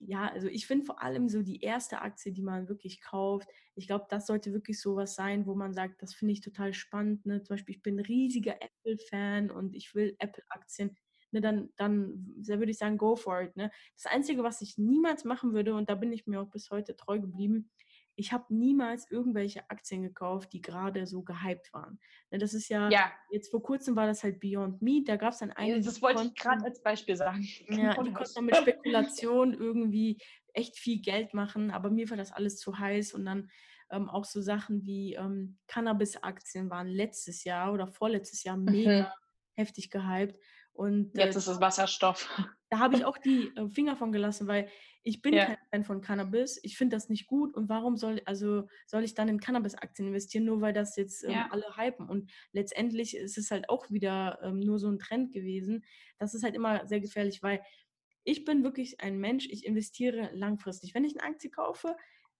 ja, 0.00 0.28
also 0.28 0.46
ich 0.48 0.66
finde 0.66 0.86
vor 0.86 1.02
allem 1.02 1.28
so 1.28 1.42
die 1.42 1.60
erste 1.60 2.02
Aktie, 2.02 2.32
die 2.32 2.42
man 2.42 2.68
wirklich 2.68 3.00
kauft, 3.00 3.48
ich 3.74 3.86
glaube, 3.86 4.06
das 4.08 4.26
sollte 4.26 4.52
wirklich 4.52 4.80
sowas 4.80 5.14
sein, 5.14 5.46
wo 5.46 5.54
man 5.54 5.72
sagt, 5.74 6.02
das 6.02 6.14
finde 6.14 6.32
ich 6.32 6.40
total 6.40 6.72
spannend. 6.72 7.26
Ne? 7.26 7.42
Zum 7.42 7.54
Beispiel, 7.54 7.76
ich 7.76 7.82
bin 7.82 7.98
riesiger 7.98 8.56
Apple-Fan 8.60 9.50
und 9.50 9.74
ich 9.74 9.94
will 9.94 10.14
Apple-Aktien. 10.18 10.96
Ne, 11.30 11.42
dann, 11.42 11.68
dann, 11.76 12.24
dann 12.38 12.58
würde 12.58 12.70
ich 12.70 12.78
sagen, 12.78 12.96
go 12.96 13.14
for 13.14 13.42
it. 13.42 13.54
Ne? 13.56 13.70
Das 13.94 14.10
Einzige, 14.10 14.42
was 14.42 14.62
ich 14.62 14.78
niemals 14.78 15.24
machen 15.24 15.52
würde, 15.52 15.74
und 15.74 15.90
da 15.90 15.94
bin 15.94 16.12
ich 16.12 16.26
mir 16.26 16.40
auch 16.40 16.50
bis 16.50 16.70
heute 16.70 16.96
treu 16.96 17.20
geblieben, 17.20 17.70
ich 18.18 18.32
habe 18.32 18.52
niemals 18.52 19.08
irgendwelche 19.08 19.70
Aktien 19.70 20.02
gekauft, 20.02 20.52
die 20.52 20.60
gerade 20.60 21.06
so 21.06 21.22
gehypt 21.22 21.72
waren. 21.72 22.00
Ne, 22.30 22.38
das 22.38 22.52
ist 22.52 22.68
ja, 22.68 22.90
ja, 22.90 23.12
jetzt 23.30 23.48
vor 23.48 23.62
kurzem 23.62 23.94
war 23.94 24.06
das 24.06 24.24
halt 24.24 24.40
Beyond 24.40 24.82
Meat, 24.82 25.08
da 25.08 25.14
gab 25.14 25.32
es 25.32 25.38
dann 25.38 25.52
einige. 25.52 25.80
Das 25.80 26.02
wollte 26.02 26.24
ich 26.24 26.34
gerade 26.34 26.64
als 26.64 26.82
Beispiel 26.82 27.16
sagen. 27.16 27.46
Ja, 27.68 27.90
die 27.90 28.12
konnten 28.12 28.34
dann 28.34 28.46
mit 28.46 28.56
Spekulation 28.56 29.54
irgendwie 29.54 30.20
echt 30.52 30.76
viel 30.78 31.00
Geld 31.00 31.32
machen, 31.32 31.70
aber 31.70 31.90
mir 31.90 32.10
war 32.10 32.16
das 32.16 32.32
alles 32.32 32.58
zu 32.58 32.78
heiß 32.78 33.12
und 33.12 33.24
dann 33.24 33.50
ähm, 33.90 34.08
auch 34.08 34.24
so 34.24 34.40
Sachen 34.40 34.84
wie 34.84 35.14
ähm, 35.14 35.58
Cannabis-Aktien 35.68 36.70
waren 36.70 36.88
letztes 36.88 37.44
Jahr 37.44 37.72
oder 37.72 37.86
vorletztes 37.86 38.42
Jahr 38.42 38.56
mega 38.56 39.00
mhm. 39.00 39.06
heftig 39.54 39.90
gehypt. 39.90 40.40
Und, 40.78 41.10
Jetzt 41.16 41.34
äh, 41.34 41.38
ist 41.38 41.48
es 41.48 41.60
Wasserstoff. 41.60 42.28
Da 42.70 42.80
habe 42.80 42.96
ich 42.96 43.06
auch 43.06 43.16
die 43.16 43.50
äh, 43.56 43.66
Finger 43.70 43.96
von 43.96 44.12
gelassen, 44.12 44.46
weil 44.46 44.68
ich 45.02 45.22
bin 45.22 45.32
ja. 45.32 45.46
kein 45.46 45.56
Fan 45.70 45.84
von 45.84 46.00
Cannabis. 46.02 46.60
Ich 46.62 46.76
finde 46.76 46.96
das 46.96 47.08
nicht 47.08 47.26
gut. 47.26 47.54
Und 47.54 47.70
warum 47.70 47.96
soll, 47.96 48.20
also 48.26 48.68
soll 48.86 49.04
ich 49.04 49.14
dann 49.14 49.28
in 49.28 49.40
Cannabis-Aktien 49.40 50.08
investieren, 50.08 50.44
nur 50.44 50.60
weil 50.60 50.74
das 50.74 50.94
jetzt 50.96 51.24
ähm, 51.24 51.30
ja. 51.30 51.48
alle 51.50 51.64
hypen? 51.78 52.06
Und 52.06 52.30
letztendlich 52.52 53.16
ist 53.16 53.38
es 53.38 53.50
halt 53.50 53.70
auch 53.70 53.90
wieder 53.90 54.38
ähm, 54.42 54.60
nur 54.60 54.78
so 54.78 54.90
ein 54.90 54.98
Trend 54.98 55.32
gewesen. 55.32 55.82
Das 56.18 56.34
ist 56.34 56.42
halt 56.42 56.54
immer 56.54 56.86
sehr 56.86 57.00
gefährlich, 57.00 57.42
weil 57.42 57.62
ich 58.24 58.44
bin 58.44 58.62
wirklich 58.62 59.00
ein 59.00 59.18
Mensch, 59.18 59.48
ich 59.50 59.64
investiere 59.64 60.28
langfristig. 60.34 60.94
Wenn 60.94 61.04
ich 61.04 61.18
eine 61.18 61.26
Aktie 61.26 61.48
kaufe, 61.48 61.96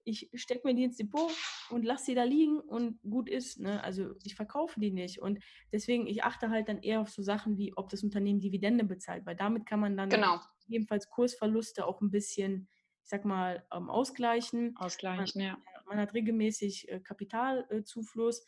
ich 0.09 0.31
stecke 0.35 0.67
mir 0.67 0.75
die 0.75 0.85
ins 0.85 0.97
Depot 0.97 1.31
und 1.71 1.85
lasse 1.85 2.07
sie 2.07 2.15
da 2.15 2.25
liegen 2.25 2.59
und 2.59 3.01
gut 3.03 3.29
ist. 3.29 3.61
Ne? 3.61 3.83
Also 3.85 4.15
ich 4.25 4.35
verkaufe 4.35 4.81
die 4.81 4.91
nicht. 4.91 5.21
Und 5.21 5.39
deswegen, 5.73 6.07
ich 6.07 6.25
achte 6.25 6.51
halt 6.51 6.69
dann 6.69 6.83
eher 6.83 7.01
auf 7.01 7.11
so 7.11 7.23
Sachen 7.23 7.59
wie, 7.59 7.77
ob 7.77 7.91
das 7.91 8.03
Unternehmen 8.03 8.41
Dividende 8.41 8.85
bezahlt, 8.85 9.27
weil 9.27 9.37
damit 9.37 9.67
kann 9.67 9.81
man 9.81 9.97
dann 9.97 10.09
genau. 10.09 10.41
jedenfalls 10.67 11.11
Kursverluste 11.11 11.87
auch 11.87 12.01
ein 12.01 12.11
bisschen, 12.11 12.69
ich 13.03 13.11
sag 13.11 13.25
mal, 13.25 13.65
ähm, 13.73 13.91
ausgleichen. 13.91 14.75
Ausgleichen, 14.79 15.43
man, 15.43 15.47
ja. 15.47 15.59
Man 15.87 15.99
hat 15.99 16.15
regelmäßig 16.15 16.89
äh, 16.89 17.01
Kapitalzufluss. 17.01 18.45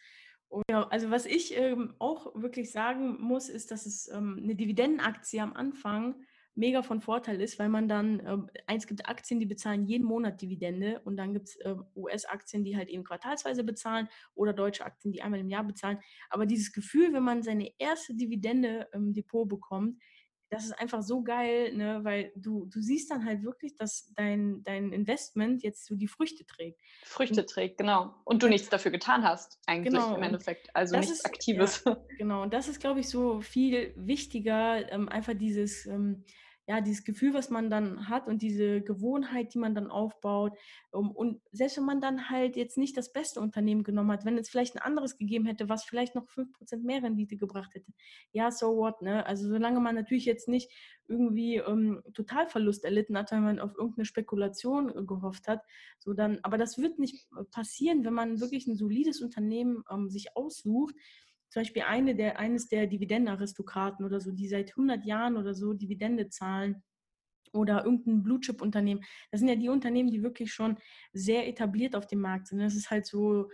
Und 0.48 0.64
ja, 0.70 0.88
also 0.88 1.10
was 1.10 1.26
ich 1.26 1.56
ähm, 1.56 1.94
auch 1.98 2.34
wirklich 2.34 2.72
sagen 2.72 3.20
muss, 3.20 3.48
ist, 3.48 3.70
dass 3.70 3.86
es 3.86 4.08
ähm, 4.08 4.40
eine 4.42 4.56
Dividendenaktie 4.56 5.40
am 5.40 5.52
Anfang 5.52 6.24
mega 6.54 6.82
von 6.82 7.00
Vorteil 7.00 7.40
ist, 7.40 7.58
weil 7.58 7.68
man 7.68 7.88
dann, 7.88 8.20
äh, 8.20 8.36
eins 8.66 8.86
gibt 8.86 9.08
Aktien, 9.08 9.40
die 9.40 9.46
bezahlen 9.46 9.84
jeden 9.86 10.04
Monat 10.04 10.40
Dividende 10.42 11.00
und 11.04 11.16
dann 11.16 11.32
gibt 11.32 11.48
es 11.48 11.56
äh, 11.56 11.74
US-Aktien, 11.96 12.64
die 12.64 12.76
halt 12.76 12.88
eben 12.88 13.04
quartalsweise 13.04 13.64
bezahlen 13.64 14.08
oder 14.34 14.52
deutsche 14.52 14.84
Aktien, 14.84 15.12
die 15.12 15.22
einmal 15.22 15.40
im 15.40 15.48
Jahr 15.48 15.64
bezahlen. 15.64 15.98
Aber 16.28 16.46
dieses 16.46 16.72
Gefühl, 16.72 17.12
wenn 17.12 17.22
man 17.22 17.42
seine 17.42 17.70
erste 17.78 18.14
Dividende 18.14 18.88
im 18.92 19.12
Depot 19.12 19.48
bekommt, 19.48 20.00
das 20.50 20.64
ist 20.64 20.72
einfach 20.72 21.02
so 21.02 21.22
geil, 21.22 21.72
ne? 21.74 22.00
weil 22.02 22.32
du, 22.34 22.66
du 22.66 22.82
siehst 22.82 23.10
dann 23.10 23.24
halt 23.24 23.44
wirklich, 23.44 23.76
dass 23.76 24.12
dein, 24.16 24.62
dein 24.64 24.92
Investment 24.92 25.62
jetzt 25.62 25.86
so 25.86 25.94
die 25.94 26.08
Früchte 26.08 26.44
trägt. 26.44 26.80
Früchte 27.04 27.46
trägt, 27.46 27.78
genau. 27.78 28.14
Und 28.24 28.42
du 28.42 28.48
nichts 28.48 28.68
dafür 28.68 28.90
getan 28.90 29.22
hast, 29.22 29.60
eigentlich 29.66 29.94
genau, 29.94 30.16
im 30.16 30.24
Endeffekt. 30.24 30.74
Also 30.74 30.96
nichts 30.96 31.12
ist, 31.12 31.24
Aktives. 31.24 31.84
Ja, 31.86 31.96
genau, 32.18 32.42
und 32.42 32.52
das 32.52 32.66
ist, 32.66 32.80
glaube 32.80 32.98
ich, 32.98 33.08
so 33.08 33.40
viel 33.40 33.94
wichtiger, 33.96 34.90
ähm, 34.92 35.08
einfach 35.08 35.34
dieses, 35.34 35.86
ähm, 35.86 36.24
ja, 36.70 36.80
dieses 36.80 37.02
Gefühl, 37.02 37.34
was 37.34 37.50
man 37.50 37.68
dann 37.68 38.08
hat 38.08 38.28
und 38.28 38.42
diese 38.42 38.80
Gewohnheit, 38.80 39.54
die 39.54 39.58
man 39.58 39.74
dann 39.74 39.90
aufbaut. 39.90 40.56
Um, 40.92 41.10
und 41.10 41.40
selbst 41.50 41.76
wenn 41.78 41.84
man 41.84 42.00
dann 42.00 42.30
halt 42.30 42.54
jetzt 42.54 42.78
nicht 42.78 42.96
das 42.96 43.12
beste 43.12 43.40
Unternehmen 43.40 43.82
genommen 43.82 44.12
hat, 44.12 44.24
wenn 44.24 44.38
es 44.38 44.48
vielleicht 44.48 44.76
ein 44.76 44.82
anderes 44.82 45.18
gegeben 45.18 45.46
hätte, 45.46 45.68
was 45.68 45.82
vielleicht 45.82 46.14
noch 46.14 46.28
5% 46.28 46.84
mehr 46.84 47.02
Rendite 47.02 47.36
gebracht 47.36 47.74
hätte, 47.74 47.92
ja, 48.30 48.52
so 48.52 48.76
what, 48.76 49.02
ne? 49.02 49.26
Also 49.26 49.48
solange 49.48 49.80
man 49.80 49.96
natürlich 49.96 50.26
jetzt 50.26 50.46
nicht 50.46 50.70
irgendwie 51.08 51.56
ähm, 51.56 52.04
Totalverlust 52.14 52.84
erlitten 52.84 53.18
hat, 53.18 53.32
weil 53.32 53.40
man 53.40 53.58
auf 53.58 53.74
irgendeine 53.76 54.04
Spekulation 54.04 54.96
äh, 54.96 55.02
gehofft 55.04 55.48
hat, 55.48 55.62
so 55.98 56.12
dann, 56.12 56.38
aber 56.44 56.56
das 56.56 56.78
wird 56.78 57.00
nicht 57.00 57.26
äh, 57.36 57.42
passieren, 57.50 58.04
wenn 58.04 58.14
man 58.14 58.40
wirklich 58.40 58.68
ein 58.68 58.76
solides 58.76 59.20
Unternehmen 59.22 59.82
ähm, 59.90 60.08
sich 60.08 60.36
aussucht, 60.36 60.94
zum 61.50 61.60
Beispiel 61.60 61.82
eine 61.82 62.14
der, 62.14 62.38
eines 62.38 62.68
der 62.68 62.86
Dividendenaristokraten 62.86 64.06
oder 64.06 64.20
so, 64.20 64.30
die 64.30 64.48
seit 64.48 64.70
100 64.70 65.04
Jahren 65.04 65.36
oder 65.36 65.52
so 65.52 65.74
Dividende 65.74 66.28
zahlen 66.28 66.82
oder 67.52 67.84
irgendein 67.84 68.22
Blue 68.22 68.40
Chip 68.40 68.62
Unternehmen. 68.62 69.02
Das 69.30 69.40
sind 69.40 69.48
ja 69.48 69.56
die 69.56 69.68
Unternehmen, 69.68 70.10
die 70.10 70.22
wirklich 70.22 70.52
schon 70.52 70.78
sehr 71.12 71.48
etabliert 71.48 71.96
auf 71.96 72.06
dem 72.06 72.20
Markt 72.20 72.46
sind. 72.46 72.60
Das 72.60 72.76
ist 72.76 72.90
halt 72.90 73.06
so 73.06 73.48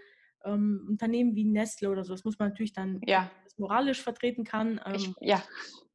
ähm, 0.44 0.87
Unternehmen 0.88 1.35
wie 1.35 1.44
Nestle 1.44 1.90
oder 1.90 2.04
so, 2.04 2.12
das 2.12 2.24
muss 2.24 2.38
man 2.38 2.50
natürlich 2.50 2.72
dann 2.72 3.00
ja. 3.06 3.30
moralisch 3.56 4.02
vertreten 4.02 4.44
kann. 4.44 4.80
Ähm, 4.85 4.94
ich, 4.94 5.12
ja. 5.20 5.42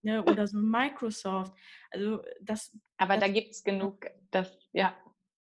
Ne, 0.04 0.24
oder 0.24 0.48
so 0.48 0.58
Microsoft. 0.58 1.54
Also 1.92 2.24
das. 2.42 2.76
Aber 2.98 3.18
das, 3.18 3.26
da 3.26 3.32
gibt 3.32 3.52
es 3.52 3.64
genug, 3.64 4.08
das, 4.32 4.58
ja. 4.74 4.96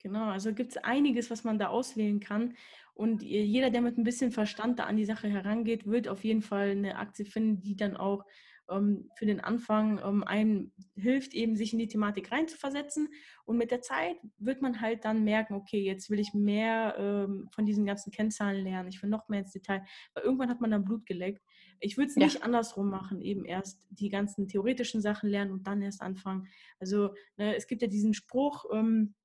Genau, 0.01 0.29
also 0.29 0.53
gibt 0.53 0.71
es 0.71 0.77
einiges, 0.77 1.29
was 1.29 1.43
man 1.43 1.59
da 1.59 1.67
auswählen 1.67 2.19
kann. 2.19 2.55
Und 2.93 3.21
jeder, 3.21 3.69
der 3.69 3.81
mit 3.81 3.97
ein 3.97 4.03
bisschen 4.03 4.31
Verstand 4.31 4.79
da 4.79 4.85
an 4.85 4.97
die 4.97 5.05
Sache 5.05 5.29
herangeht, 5.29 5.85
wird 5.85 6.07
auf 6.07 6.23
jeden 6.23 6.41
Fall 6.41 6.71
eine 6.71 6.97
Aktie 6.97 7.25
finden, 7.25 7.61
die 7.61 7.75
dann 7.75 7.95
auch 7.95 8.25
ähm, 8.69 9.09
für 9.15 9.25
den 9.25 9.39
Anfang 9.39 9.99
ähm, 10.03 10.23
einem 10.23 10.71
hilft, 10.95 11.33
eben 11.33 11.55
sich 11.55 11.73
in 11.73 11.79
die 11.79 11.87
Thematik 11.87 12.31
reinzuversetzen. 12.31 13.09
Und 13.45 13.57
mit 13.57 13.71
der 13.71 13.81
Zeit 13.81 14.17
wird 14.37 14.61
man 14.61 14.81
halt 14.81 15.05
dann 15.05 15.23
merken, 15.23 15.55
okay, 15.55 15.81
jetzt 15.81 16.09
will 16.09 16.19
ich 16.19 16.33
mehr 16.33 16.95
ähm, 16.97 17.49
von 17.53 17.65
diesen 17.65 17.85
ganzen 17.85 18.11
Kennzahlen 18.11 18.63
lernen, 18.63 18.89
ich 18.89 19.01
will 19.01 19.09
noch 19.09 19.27
mehr 19.29 19.39
ins 19.41 19.51
Detail, 19.51 19.83
weil 20.13 20.23
irgendwann 20.23 20.49
hat 20.49 20.61
man 20.61 20.71
dann 20.71 20.85
Blut 20.85 21.05
geleckt. 21.05 21.41
Ich 21.79 21.97
würde 21.97 22.09
es 22.09 22.15
ja. 22.15 22.25
nicht 22.25 22.43
andersrum 22.43 22.89
machen, 22.89 23.21
eben 23.21 23.45
erst 23.45 23.87
die 23.89 24.09
ganzen 24.09 24.47
theoretischen 24.47 25.01
Sachen 25.01 25.29
lernen 25.29 25.51
und 25.51 25.67
dann 25.67 25.81
erst 25.81 26.01
anfangen. 26.01 26.47
Also 26.79 27.13
ne, 27.37 27.55
es 27.55 27.67
gibt 27.67 27.81
ja 27.81 27.87
diesen 27.87 28.13
Spruch, 28.13 28.65
ähm, 28.73 29.15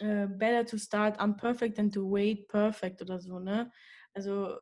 äh, 0.00 0.26
better 0.28 0.64
to 0.64 0.78
start 0.78 1.20
unperfect 1.22 1.76
than 1.76 1.90
to 1.90 2.10
wait 2.10 2.48
perfect 2.48 3.02
oder 3.02 3.20
so, 3.20 3.38
ne? 3.38 3.70
Also 4.12 4.58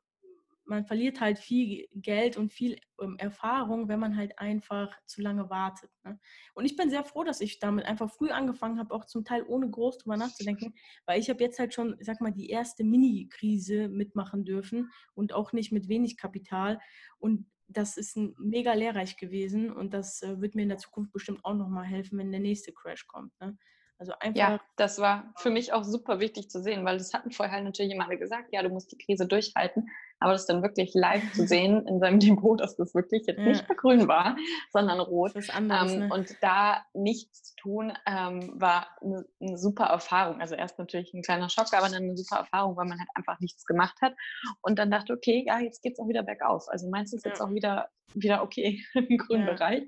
man 0.64 0.84
verliert 0.84 1.20
halt 1.20 1.38
viel 1.38 1.86
Geld 1.94 2.36
und 2.36 2.52
viel 2.52 2.78
ähm, 3.00 3.16
Erfahrung, 3.18 3.88
wenn 3.88 3.98
man 3.98 4.16
halt 4.16 4.38
einfach 4.38 4.96
zu 5.06 5.20
lange 5.20 5.50
wartet. 5.50 5.90
Ne? 6.04 6.18
Und 6.54 6.64
ich 6.64 6.76
bin 6.76 6.90
sehr 6.90 7.04
froh, 7.04 7.24
dass 7.24 7.40
ich 7.40 7.58
damit 7.58 7.84
einfach 7.84 8.10
früh 8.10 8.30
angefangen 8.30 8.78
habe, 8.78 8.94
auch 8.94 9.04
zum 9.04 9.24
Teil 9.24 9.44
ohne 9.46 9.68
groß 9.68 9.98
drüber 9.98 10.16
nachzudenken, 10.16 10.74
weil 11.06 11.20
ich 11.20 11.28
habe 11.30 11.42
jetzt 11.42 11.58
halt 11.58 11.74
schon, 11.74 11.96
sag 12.00 12.20
mal, 12.20 12.32
die 12.32 12.48
erste 12.48 12.84
Mini-Krise 12.84 13.88
mitmachen 13.88 14.44
dürfen 14.44 14.90
und 15.14 15.32
auch 15.32 15.52
nicht 15.52 15.72
mit 15.72 15.88
wenig 15.88 16.16
Kapital. 16.16 16.80
Und 17.18 17.46
das 17.68 17.96
ist 17.96 18.16
mega 18.38 18.72
lehrreich 18.74 19.16
gewesen 19.16 19.72
und 19.72 19.94
das 19.94 20.22
äh, 20.22 20.40
wird 20.40 20.54
mir 20.54 20.62
in 20.62 20.68
der 20.68 20.78
Zukunft 20.78 21.12
bestimmt 21.12 21.44
auch 21.44 21.54
nochmal 21.54 21.86
helfen, 21.86 22.18
wenn 22.18 22.30
der 22.30 22.40
nächste 22.40 22.72
Crash 22.72 23.06
kommt. 23.06 23.32
Ne? 23.40 23.56
Also 23.98 24.12
einfach. 24.18 24.36
Ja, 24.36 24.60
das 24.76 24.98
war 24.98 25.32
für 25.36 25.50
mich 25.50 25.72
auch 25.72 25.84
super 25.84 26.18
wichtig 26.18 26.50
zu 26.50 26.60
sehen, 26.60 26.84
weil 26.84 26.98
das 26.98 27.14
hatten 27.14 27.30
vorher 27.30 27.60
natürlich 27.62 27.92
immer 27.92 28.06
alle 28.06 28.18
gesagt, 28.18 28.48
ja, 28.52 28.62
du 28.62 28.68
musst 28.68 28.90
die 28.90 28.98
Krise 28.98 29.26
durchhalten. 29.26 29.88
Aber 30.18 30.32
das 30.32 30.46
dann 30.46 30.62
wirklich 30.62 30.92
live 30.94 31.32
zu 31.32 31.46
sehen 31.46 31.86
in 31.86 31.98
seinem 31.98 32.20
Depot, 32.20 32.60
dass 32.60 32.76
das 32.76 32.94
wirklich 32.94 33.26
jetzt 33.26 33.38
ja. 33.38 33.44
nicht 33.44 33.68
mehr 33.68 33.76
grün 33.76 34.08
war, 34.08 34.36
sondern 34.72 35.00
rot. 35.00 35.34
Das 35.34 35.44
ist 35.44 35.54
anders, 35.54 35.92
ähm, 35.92 36.00
ne? 36.00 36.14
Und 36.14 36.36
da 36.40 36.84
nichts 36.94 37.42
zu 37.42 37.56
tun, 37.56 37.92
ähm, 38.06 38.52
war 38.60 38.86
eine, 39.00 39.24
eine, 39.40 39.58
super 39.58 39.86
Erfahrung. 39.86 40.40
Also 40.40 40.54
erst 40.54 40.78
natürlich 40.78 41.12
ein 41.12 41.22
kleiner 41.22 41.48
Schock, 41.48 41.72
aber 41.72 41.88
dann 41.88 42.04
eine 42.04 42.16
super 42.16 42.36
Erfahrung, 42.36 42.76
weil 42.76 42.86
man 42.86 42.98
halt 42.98 43.08
einfach 43.14 43.40
nichts 43.40 43.64
gemacht 43.64 43.96
hat. 44.00 44.14
Und 44.62 44.78
dann 44.78 44.90
dachte, 44.90 45.12
okay, 45.12 45.44
ja, 45.46 45.58
jetzt 45.58 45.82
geht 45.82 45.94
es 45.94 45.98
auch 45.98 46.08
wieder 46.08 46.22
bergauf. 46.22 46.68
Also 46.68 46.88
meinst 46.88 47.12
du 47.12 47.16
es 47.16 47.24
ja. 47.24 47.30
jetzt 47.30 47.40
auch 47.40 47.50
wieder, 47.50 47.88
wieder 48.14 48.42
okay 48.42 48.80
im 48.94 49.18
grünen 49.18 49.46
ja. 49.46 49.54
Bereich? 49.54 49.82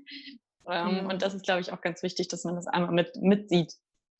Ähm, 0.67 0.95
genau. 0.95 1.09
Und 1.09 1.21
das 1.21 1.33
ist, 1.33 1.45
glaube 1.45 1.61
ich, 1.61 1.71
auch 1.71 1.81
ganz 1.81 2.03
wichtig, 2.03 2.27
dass 2.27 2.43
man 2.43 2.55
das 2.55 2.67
einmal 2.67 2.91
mit, 2.91 3.15
mitsieht. 3.17 3.73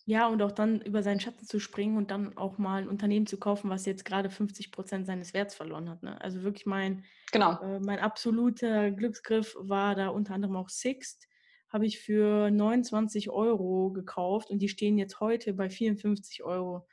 Ja, 0.07 0.27
und 0.27 0.41
auch 0.43 0.51
dann 0.51 0.81
über 0.81 1.01
seinen 1.01 1.19
Schatten 1.19 1.45
zu 1.45 1.59
springen 1.59 1.97
und 1.97 2.11
dann 2.11 2.37
auch 2.37 2.59
mal 2.59 2.83
ein 2.83 2.87
Unternehmen 2.87 3.25
zu 3.25 3.37
kaufen, 3.37 3.71
was 3.71 3.87
jetzt 3.87 4.05
gerade 4.05 4.29
50 4.29 4.71
Prozent 4.71 5.07
seines 5.07 5.33
Werts 5.33 5.55
verloren 5.55 5.89
hat. 5.89 6.03
Ne? 6.03 6.21
Also 6.21 6.43
wirklich 6.43 6.67
mein, 6.67 7.03
genau. 7.31 7.59
äh, 7.59 7.79
mein 7.79 7.97
absoluter 7.97 8.91
Glücksgriff 8.91 9.55
war 9.59 9.95
da 9.95 10.09
unter 10.09 10.35
anderem 10.35 10.57
auch 10.57 10.69
Sixt. 10.69 11.27
Habe 11.69 11.87
ich 11.87 11.99
für 11.99 12.51
29 12.51 13.31
Euro 13.31 13.91
gekauft 13.91 14.51
und 14.51 14.59
die 14.59 14.69
stehen 14.69 14.99
jetzt 14.99 15.19
heute 15.19 15.53
bei 15.53 15.71
54 15.71 16.43
Euro. 16.43 16.87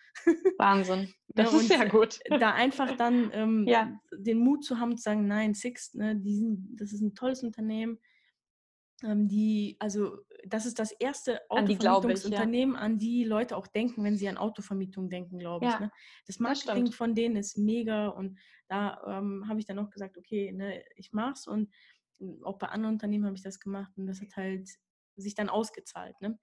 Wahnsinn. 0.59 1.12
Das 1.35 1.51
ja, 1.51 1.61
ist 1.61 1.68
sehr 1.68 1.88
gut. 1.88 2.20
Da 2.29 2.53
einfach 2.53 2.94
dann 2.98 3.31
ähm, 3.33 3.64
ja. 3.66 3.98
den 4.14 4.37
Mut 4.37 4.66
zu 4.66 4.79
haben, 4.79 4.98
zu 4.98 5.03
sagen, 5.03 5.27
nein, 5.27 5.55
Sixt, 5.55 5.94
ne, 5.94 6.14
die 6.14 6.37
sind, 6.37 6.77
das 6.79 6.92
ist 6.92 7.01
ein 7.01 7.14
tolles 7.14 7.42
Unternehmen 7.42 7.98
die, 9.03 9.77
also 9.79 10.19
das 10.45 10.67
ist 10.67 10.79
das 10.79 10.93
erste 10.93 11.41
Autovermietungsunternehmen, 11.49 12.77
an, 12.77 12.81
ja. 12.81 12.87
an 12.87 12.99
die 12.99 13.25
Leute 13.25 13.57
auch 13.57 13.67
denken, 13.67 14.05
wenn 14.05 14.17
sie 14.17 14.29
an 14.29 14.37
Autovermietung 14.37 15.09
denken, 15.09 15.38
glaube 15.38 15.67
ich. 15.67 15.73
Ja, 15.73 15.81
ne? 15.81 15.91
Das 16.27 16.38
Marketing 16.38 16.87
das 16.87 16.95
von 16.95 17.15
denen 17.15 17.37
ist 17.37 17.59
mega 17.59 18.09
und 18.09 18.38
da 18.69 19.01
ähm, 19.07 19.45
habe 19.49 19.61
ich 19.61 19.67
dann 19.67 19.79
auch 19.79 19.91
gesagt, 19.91 20.17
okay, 20.17 20.53
ne, 20.53 20.83
ich 20.97 21.12
mach's 21.12 21.47
und 21.47 21.73
hm, 22.19 22.43
auch 22.45 22.59
bei 22.59 22.69
anderen 22.69 22.95
Unternehmen 22.95 23.27
habe 23.27 23.37
ich 23.37 23.43
das 23.43 23.61
gemacht 23.61 23.93
und 23.97 24.07
das 24.07 24.21
hat 24.21 24.35
halt 24.37 24.69
sich 25.17 25.35
dann 25.35 25.49
ausgezahlt. 25.49 26.21
Ne? 26.21 26.38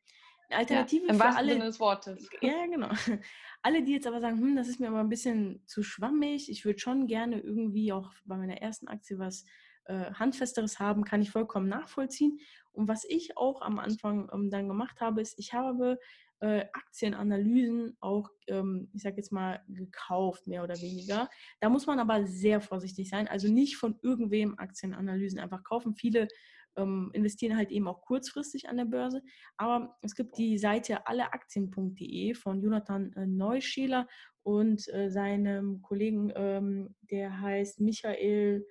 Eine 0.49 0.59
Alternative 0.59 1.05
ja, 1.07 1.13
im 1.13 1.19
für 1.19 1.25
alle. 1.25 1.53
Sinne 1.53 1.65
des 1.65 1.79
Wortes. 1.79 2.29
Ja, 2.41 2.65
genau. 2.65 2.89
Alle, 3.61 3.83
die 3.83 3.91
jetzt 3.91 4.07
aber 4.07 4.21
sagen, 4.21 4.39
hm, 4.39 4.55
das 4.55 4.67
ist 4.67 4.79
mir 4.79 4.87
aber 4.87 4.99
ein 4.99 5.09
bisschen 5.09 5.63
zu 5.67 5.83
schwammig, 5.83 6.49
ich 6.49 6.65
würde 6.65 6.79
schon 6.79 7.07
gerne 7.07 7.39
irgendwie 7.39 7.91
auch 7.91 8.11
bei 8.25 8.37
meiner 8.37 8.61
ersten 8.61 8.87
Aktie 8.87 9.19
was 9.19 9.45
äh, 9.89 10.13
Handfesteres 10.13 10.79
haben, 10.79 11.03
kann 11.03 11.21
ich 11.21 11.31
vollkommen 11.31 11.67
nachvollziehen. 11.67 12.39
Und 12.71 12.87
was 12.87 13.05
ich 13.09 13.35
auch 13.37 13.61
am 13.61 13.79
Anfang 13.79 14.29
ähm, 14.31 14.49
dann 14.49 14.67
gemacht 14.67 15.01
habe, 15.01 15.19
ist, 15.19 15.37
ich 15.39 15.53
habe 15.53 15.97
äh, 16.41 16.65
Aktienanalysen 16.71 17.97
auch, 17.99 18.29
ähm, 18.47 18.89
ich 18.93 19.01
sage 19.01 19.17
jetzt 19.17 19.31
mal, 19.31 19.61
gekauft, 19.67 20.47
mehr 20.47 20.63
oder 20.63 20.75
weniger. 20.75 21.27
Da 21.59 21.69
muss 21.69 21.87
man 21.87 21.99
aber 21.99 22.25
sehr 22.27 22.61
vorsichtig 22.61 23.09
sein. 23.09 23.27
Also 23.27 23.51
nicht 23.51 23.77
von 23.77 23.97
irgendwem 24.03 24.57
Aktienanalysen 24.59 25.39
einfach 25.39 25.63
kaufen. 25.63 25.95
Viele 25.95 26.27
ähm, 26.77 27.09
investieren 27.13 27.57
halt 27.57 27.71
eben 27.71 27.87
auch 27.87 28.01
kurzfristig 28.01 28.69
an 28.69 28.77
der 28.77 28.85
Börse. 28.85 29.23
Aber 29.57 29.97
es 30.01 30.15
gibt 30.15 30.37
die 30.37 30.57
Seite 30.57 31.07
alleaktien.de 31.07 32.35
von 32.35 32.61
Jonathan 32.61 33.11
äh, 33.13 33.25
Neuschäler 33.25 34.07
und 34.43 34.87
äh, 34.93 35.09
seinem 35.09 35.81
Kollegen, 35.81 36.31
ähm, 36.35 36.95
der 37.09 37.41
heißt 37.41 37.81
Michael 37.81 38.65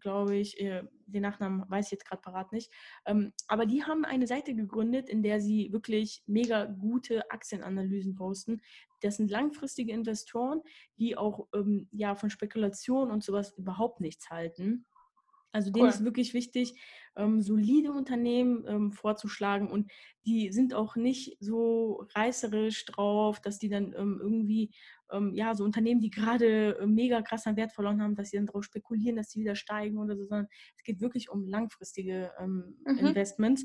glaube 0.00 0.36
ich, 0.36 0.60
äh, 0.60 0.82
den 1.06 1.22
Nachnamen 1.22 1.64
weiß 1.68 1.86
ich 1.86 1.92
jetzt 1.92 2.06
gerade 2.06 2.22
parat 2.22 2.52
nicht. 2.52 2.70
Ähm, 3.06 3.32
aber 3.48 3.66
die 3.66 3.84
haben 3.84 4.04
eine 4.04 4.26
Seite 4.26 4.54
gegründet, 4.54 5.08
in 5.08 5.22
der 5.22 5.40
sie 5.40 5.72
wirklich 5.72 6.22
mega 6.26 6.64
gute 6.64 7.30
Aktienanalysen 7.30 8.14
posten. 8.14 8.60
Das 9.00 9.16
sind 9.16 9.30
langfristige 9.30 9.92
Investoren, 9.92 10.60
die 10.98 11.16
auch 11.16 11.48
ähm, 11.54 11.88
ja, 11.92 12.14
von 12.14 12.30
Spekulation 12.30 13.10
und 13.10 13.24
sowas 13.24 13.52
überhaupt 13.56 14.00
nichts 14.00 14.30
halten. 14.30 14.86
Also 15.54 15.70
denen 15.70 15.84
cool. 15.84 15.90
ist 15.90 16.04
wirklich 16.04 16.32
wichtig, 16.32 16.80
ähm, 17.14 17.42
solide 17.42 17.92
Unternehmen 17.92 18.90
vorzuschlagen 18.90 19.70
und 19.70 19.92
die 20.24 20.50
sind 20.50 20.72
auch 20.72 20.96
nicht 20.96 21.36
so 21.40 22.06
reißerisch 22.14 22.86
drauf, 22.86 23.38
dass 23.38 23.58
die 23.58 23.68
dann 23.68 23.92
irgendwie, 23.92 24.70
ähm, 25.12 25.34
ja, 25.34 25.54
so 25.54 25.64
Unternehmen, 25.64 26.00
die 26.00 26.10
gerade 26.10 26.76
äh, 26.78 26.86
mega 26.86 27.22
krass 27.22 27.46
an 27.46 27.56
Wert 27.56 27.72
verloren 27.72 28.02
haben, 28.02 28.14
dass 28.14 28.30
sie 28.30 28.36
dann 28.36 28.46
darauf 28.46 28.64
spekulieren, 28.64 29.16
dass 29.16 29.30
sie 29.30 29.40
wieder 29.40 29.54
steigen 29.54 29.98
oder 29.98 30.16
so, 30.16 30.24
sondern 30.26 30.48
es 30.76 30.82
geht 30.82 31.00
wirklich 31.00 31.30
um 31.30 31.46
langfristige 31.46 32.32
ähm, 32.38 32.76
mhm. 32.84 32.98
Investments. 32.98 33.64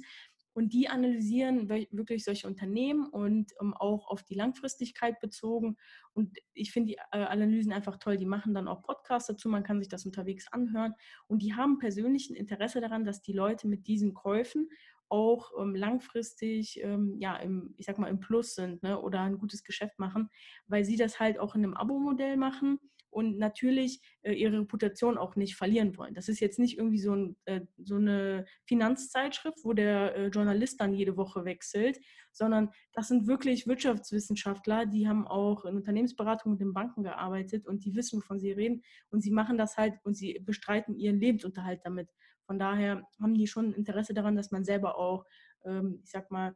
Und 0.58 0.74
die 0.74 0.90
analysieren 0.90 1.70
wirklich 1.70 2.24
solche 2.24 2.48
Unternehmen 2.48 3.06
und 3.06 3.54
ähm, 3.62 3.76
auch 3.76 4.08
auf 4.08 4.24
die 4.24 4.34
Langfristigkeit 4.34 5.20
bezogen. 5.20 5.78
Und 6.14 6.36
ich 6.56 6.72
finde 6.72 6.94
die 6.94 6.98
äh, 7.12 7.26
Analysen 7.26 7.72
einfach 7.72 7.98
toll. 7.98 8.18
Die 8.18 8.26
machen 8.26 8.56
dann 8.56 8.68
auch 8.68 8.82
Podcasts 8.82 9.28
dazu, 9.28 9.50
man 9.50 9.62
kann 9.62 9.78
sich 9.78 9.88
das 9.88 10.08
unterwegs 10.08 10.52
anhören. 10.52 10.96
Und 11.28 11.44
die 11.44 11.54
haben 11.54 11.78
persönlich 11.78 12.32
ein 12.32 12.36
Interesse 12.36 12.82
daran, 12.82 13.06
dass 13.06 13.22
die 13.22 13.34
Leute 13.34 13.68
mit 13.68 13.86
diesen 13.86 14.16
Käufen 14.16 14.68
auch 15.10 15.52
ähm, 15.60 15.76
langfristig, 15.76 16.82
ähm, 16.84 17.16
ja, 17.20 17.36
im, 17.38 17.74
ich 17.78 17.86
sag 17.86 17.98
mal, 17.98 18.10
im 18.10 18.20
Plus 18.20 18.56
sind 18.56 18.84
ne, 18.84 19.00
oder 19.00 19.22
ein 19.22 19.38
gutes 19.38 19.64
Geschäft 19.64 20.00
machen, 20.00 20.30
weil 20.68 20.86
sie 20.86 20.98
das 20.98 21.20
halt 21.20 21.40
auch 21.40 21.56
in 21.56 21.64
einem 21.64 21.74
Abo-Modell 21.74 22.38
machen 22.38 22.80
und 23.10 23.38
natürlich 23.38 24.02
äh, 24.22 24.34
ihre 24.34 24.60
Reputation 24.60 25.18
auch 25.18 25.36
nicht 25.36 25.56
verlieren 25.56 25.98
wollen. 25.98 26.14
Das 26.14 26.30
ist 26.30 26.40
jetzt 26.40 26.60
nicht 26.60 26.78
irgendwie 26.78 27.00
so, 27.00 27.16
ein, 27.16 27.36
äh, 27.46 27.62
so 27.78 27.96
eine 27.96 28.46
Finanzzeitschrift, 28.66 29.58
wo 29.64 29.74
der 29.74 30.16
äh, 30.16 30.28
Journalist 30.28 30.80
dann 30.80 30.94
jede 30.94 31.18
Woche 31.18 31.46
wechselt, 31.46 32.00
sondern 32.32 32.70
das 32.94 33.08
sind 33.08 33.26
wirklich 33.26 33.66
Wirtschaftswissenschaftler, 33.66 34.86
die 34.86 35.08
haben 35.08 35.28
auch 35.28 35.66
in 35.66 35.76
Unternehmensberatung 35.76 36.54
und 36.54 36.62
in 36.62 36.74
Banken 36.74 37.04
gearbeitet 37.04 37.66
und 37.66 37.86
die 37.86 37.96
wissen, 37.96 38.18
wovon 38.20 38.40
sie 38.40 38.52
reden 38.52 38.84
und 39.10 39.22
sie 39.22 39.32
machen 39.32 39.58
das 39.58 39.78
halt 39.78 39.96
und 40.04 40.16
sie 40.16 40.40
bestreiten 40.46 40.96
ihren 40.96 41.20
Lebensunterhalt 41.20 41.82
damit. 41.84 42.10
Von 42.48 42.58
daher 42.58 43.04
haben 43.22 43.36
die 43.36 43.46
schon 43.46 43.74
Interesse 43.74 44.14
daran, 44.14 44.36
dass 44.36 44.52
man 44.52 44.64
selber 44.64 44.98
auch, 44.98 45.26
ähm, 45.66 46.00
ich 46.04 46.10
sag 46.10 46.32
mal, 46.32 46.56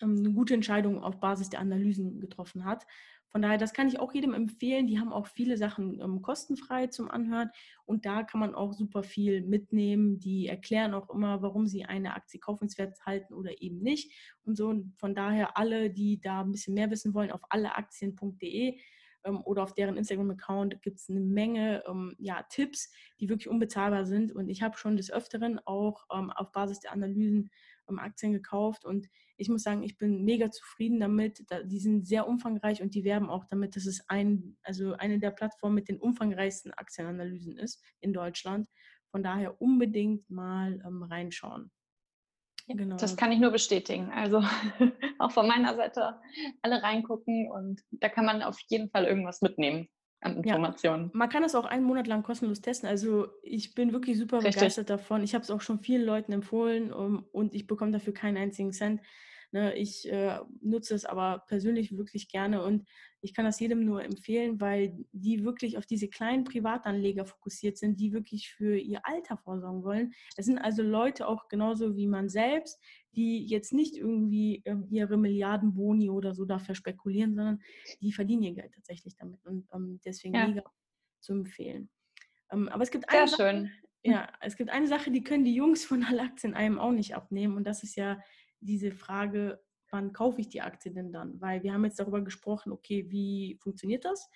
ähm, 0.00 0.16
eine 0.18 0.32
gute 0.32 0.54
Entscheidung 0.54 1.02
auf 1.02 1.20
Basis 1.20 1.50
der 1.50 1.60
Analysen 1.60 2.20
getroffen 2.20 2.64
hat. 2.64 2.86
Von 3.28 3.42
daher, 3.42 3.58
das 3.58 3.74
kann 3.74 3.88
ich 3.88 3.98
auch 3.98 4.14
jedem 4.14 4.32
empfehlen. 4.32 4.86
Die 4.86 4.98
haben 4.98 5.12
auch 5.12 5.26
viele 5.26 5.58
Sachen 5.58 6.00
ähm, 6.00 6.22
kostenfrei 6.22 6.86
zum 6.86 7.10
Anhören 7.10 7.50
und 7.84 8.06
da 8.06 8.22
kann 8.22 8.40
man 8.40 8.54
auch 8.54 8.72
super 8.72 9.02
viel 9.02 9.42
mitnehmen. 9.42 10.20
Die 10.20 10.46
erklären 10.46 10.94
auch 10.94 11.10
immer, 11.10 11.42
warum 11.42 11.66
sie 11.66 11.84
eine 11.84 12.14
Aktie 12.14 12.40
kaufenswert 12.40 13.04
halten 13.04 13.34
oder 13.34 13.60
eben 13.60 13.78
nicht. 13.82 14.12
Und 14.44 14.56
so 14.56 14.74
von 14.94 15.14
daher 15.14 15.58
alle, 15.58 15.90
die 15.90 16.20
da 16.20 16.42
ein 16.42 16.52
bisschen 16.52 16.74
mehr 16.74 16.90
wissen 16.90 17.12
wollen, 17.14 17.32
auf 17.32 17.42
alleaktien.de 17.50 18.78
oder 19.26 19.62
auf 19.62 19.74
deren 19.74 19.96
Instagram-Account 19.96 20.82
gibt 20.82 20.98
es 20.98 21.08
eine 21.08 21.20
Menge 21.20 21.82
ähm, 21.88 22.14
ja, 22.18 22.42
Tipps, 22.44 22.90
die 23.20 23.28
wirklich 23.28 23.48
unbezahlbar 23.48 24.06
sind. 24.06 24.32
Und 24.32 24.48
ich 24.48 24.62
habe 24.62 24.78
schon 24.78 24.96
des 24.96 25.10
Öfteren 25.10 25.60
auch 25.64 26.04
ähm, 26.12 26.30
auf 26.30 26.52
Basis 26.52 26.80
der 26.80 26.92
Analysen 26.92 27.50
ähm, 27.88 27.98
Aktien 27.98 28.32
gekauft 28.32 28.84
und 28.84 29.08
ich 29.38 29.48
muss 29.48 29.62
sagen, 29.62 29.82
ich 29.82 29.98
bin 29.98 30.24
mega 30.24 30.50
zufrieden 30.50 30.98
damit. 30.98 31.44
Die 31.64 31.78
sind 31.78 32.06
sehr 32.06 32.26
umfangreich 32.26 32.80
und 32.82 32.94
die 32.94 33.04
werben 33.04 33.28
auch 33.28 33.44
damit, 33.44 33.76
dass 33.76 33.84
es 33.84 34.08
ein, 34.08 34.56
also 34.62 34.94
eine 34.94 35.18
der 35.18 35.30
Plattformen 35.30 35.74
mit 35.74 35.88
den 35.88 35.98
umfangreichsten 35.98 36.72
Aktienanalysen 36.72 37.58
ist 37.58 37.82
in 38.00 38.12
Deutschland. 38.12 38.68
Von 39.10 39.22
daher 39.22 39.60
unbedingt 39.60 40.28
mal 40.30 40.82
ähm, 40.86 41.02
reinschauen. 41.02 41.70
Genau. 42.68 42.96
Das 42.96 43.16
kann 43.16 43.30
ich 43.30 43.38
nur 43.38 43.52
bestätigen. 43.52 44.10
Also 44.12 44.42
auch 45.18 45.30
von 45.30 45.46
meiner 45.46 45.76
Seite 45.76 46.20
alle 46.62 46.82
reingucken 46.82 47.50
und 47.50 47.80
da 47.90 48.08
kann 48.08 48.24
man 48.24 48.42
auf 48.42 48.58
jeden 48.68 48.90
Fall 48.90 49.04
irgendwas 49.04 49.40
mitnehmen 49.40 49.88
an 50.20 50.36
Informationen. 50.38 51.04
Ja, 51.04 51.10
man 51.12 51.28
kann 51.28 51.42
das 51.42 51.54
auch 51.54 51.64
einen 51.64 51.84
Monat 51.84 52.06
lang 52.06 52.22
kostenlos 52.22 52.60
testen. 52.60 52.88
Also 52.88 53.28
ich 53.42 53.74
bin 53.74 53.92
wirklich 53.92 54.18
super 54.18 54.38
Richtig. 54.38 54.56
begeistert 54.56 54.90
davon. 54.90 55.22
Ich 55.22 55.34
habe 55.34 55.42
es 55.42 55.50
auch 55.50 55.60
schon 55.60 55.78
vielen 55.78 56.04
Leuten 56.04 56.32
empfohlen 56.32 56.92
um, 56.92 57.24
und 57.32 57.54
ich 57.54 57.66
bekomme 57.66 57.92
dafür 57.92 58.14
keinen 58.14 58.36
einzigen 58.36 58.72
Cent. 58.72 59.00
Ne, 59.52 59.74
ich 59.76 60.08
äh, 60.10 60.40
nutze 60.60 60.94
es 60.94 61.04
aber 61.04 61.44
persönlich 61.46 61.96
wirklich 61.96 62.28
gerne 62.28 62.62
und 62.62 62.86
ich 63.20 63.34
kann 63.34 63.44
das 63.44 63.58
jedem 63.58 63.84
nur 63.84 64.04
empfehlen, 64.04 64.60
weil 64.60 64.96
die 65.12 65.44
wirklich 65.44 65.78
auf 65.78 65.86
diese 65.86 66.08
kleinen 66.08 66.44
Privatanleger 66.44 67.26
fokussiert 67.26 67.76
sind, 67.76 67.98
die 67.98 68.12
wirklich 68.12 68.50
für 68.50 68.76
ihr 68.76 69.00
Alter 69.04 69.36
vorsorgen 69.36 69.82
wollen. 69.82 70.12
Es 70.36 70.46
sind 70.46 70.58
also 70.58 70.82
Leute 70.82 71.26
auch 71.26 71.48
genauso 71.48 71.96
wie 71.96 72.06
man 72.06 72.28
selbst, 72.28 72.80
die 73.14 73.44
jetzt 73.46 73.72
nicht 73.72 73.96
irgendwie 73.96 74.62
äh, 74.64 74.76
ihre 74.90 75.16
Milliardenboni 75.16 76.10
oder 76.10 76.34
so 76.34 76.44
dafür 76.44 76.74
spekulieren, 76.74 77.34
sondern 77.34 77.60
die 78.00 78.12
verdienen 78.12 78.42
ihr 78.42 78.54
Geld 78.54 78.72
tatsächlich 78.74 79.16
damit 79.16 79.44
und 79.44 79.66
ähm, 79.72 80.00
deswegen 80.04 80.34
ja. 80.34 80.46
mega 80.46 80.62
zu 81.20 81.32
empfehlen. 81.32 81.88
Ähm, 82.52 82.68
aber 82.68 82.82
es 82.82 82.90
gibt 82.90 83.08
eine 83.08 83.26
Sehr 83.26 83.36
schön. 83.36 83.70
Ja, 84.02 84.28
es 84.40 84.56
gibt 84.56 84.70
eine 84.70 84.86
Sache, 84.86 85.10
die 85.10 85.24
können 85.24 85.44
die 85.44 85.54
Jungs 85.54 85.84
von 85.84 86.04
Alaktien 86.04 86.54
einem 86.54 86.78
auch 86.78 86.92
nicht 86.92 87.16
abnehmen 87.16 87.56
und 87.56 87.64
das 87.64 87.82
ist 87.82 87.96
ja 87.96 88.20
diese 88.66 88.92
Frage, 88.92 89.62
wann 89.90 90.12
kaufe 90.12 90.40
ich 90.40 90.48
die 90.48 90.62
Aktie 90.62 90.92
denn 90.92 91.12
dann? 91.12 91.40
Weil 91.40 91.62
wir 91.62 91.72
haben 91.72 91.84
jetzt 91.84 91.98
darüber 91.98 92.22
gesprochen, 92.22 92.72
okay, 92.72 93.06
wie 93.10 93.58
funktioniert 93.62 94.04
das? 94.04 94.28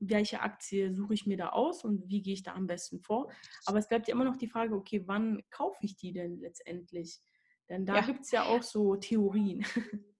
Welche 0.00 0.40
Aktie 0.40 0.92
suche 0.92 1.14
ich 1.14 1.26
mir 1.26 1.36
da 1.36 1.50
aus 1.50 1.84
und 1.84 2.08
wie 2.08 2.22
gehe 2.22 2.34
ich 2.34 2.42
da 2.42 2.54
am 2.54 2.66
besten 2.66 3.00
vor? 3.00 3.30
Aber 3.66 3.78
es 3.78 3.88
bleibt 3.88 4.08
ja 4.08 4.14
immer 4.14 4.24
noch 4.24 4.36
die 4.36 4.48
Frage, 4.48 4.74
okay, 4.74 5.02
wann 5.06 5.42
kaufe 5.50 5.78
ich 5.82 5.96
die 5.96 6.12
denn 6.12 6.40
letztendlich? 6.40 7.20
Denn 7.68 7.86
da 7.86 7.96
ja. 7.96 8.00
gibt 8.02 8.22
es 8.22 8.30
ja 8.30 8.44
auch 8.44 8.62
so 8.62 8.96
Theorien. 8.96 9.64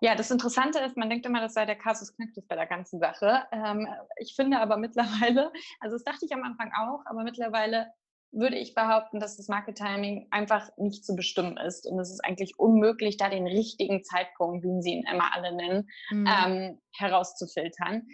Ja, 0.00 0.14
das 0.14 0.30
Interessante 0.30 0.78
ist, 0.80 0.96
man 0.96 1.10
denkt 1.10 1.26
immer, 1.26 1.40
das 1.40 1.54
sei 1.54 1.66
der 1.66 1.76
Kasus 1.76 2.14
Knacktus 2.16 2.46
bei 2.46 2.56
der 2.56 2.66
ganzen 2.66 2.98
Sache. 2.98 3.44
Ähm, 3.52 3.86
ich 4.16 4.34
finde 4.34 4.58
aber 4.58 4.76
mittlerweile, 4.76 5.52
also 5.78 5.94
das 5.94 6.04
dachte 6.04 6.24
ich 6.24 6.32
am 6.32 6.42
Anfang 6.42 6.72
auch, 6.72 7.04
aber 7.04 7.22
mittlerweile 7.22 7.92
würde 8.32 8.56
ich 8.56 8.74
behaupten, 8.74 9.18
dass 9.18 9.36
das 9.36 9.48
Market 9.48 9.76
Timing 9.76 10.28
einfach 10.30 10.70
nicht 10.76 11.04
zu 11.04 11.16
bestimmen 11.16 11.56
ist. 11.56 11.86
Und 11.86 11.98
es 11.98 12.10
ist 12.10 12.24
eigentlich 12.24 12.58
unmöglich, 12.58 13.16
da 13.16 13.28
den 13.28 13.46
richtigen 13.46 14.02
Zeitpunkt, 14.04 14.64
wie 14.64 14.82
sie 14.82 14.92
ihn 14.92 15.04
immer 15.10 15.34
alle 15.34 15.54
nennen, 15.54 15.88
mhm. 16.10 16.26
ähm, 16.26 16.80
herauszufiltern. 16.96 18.06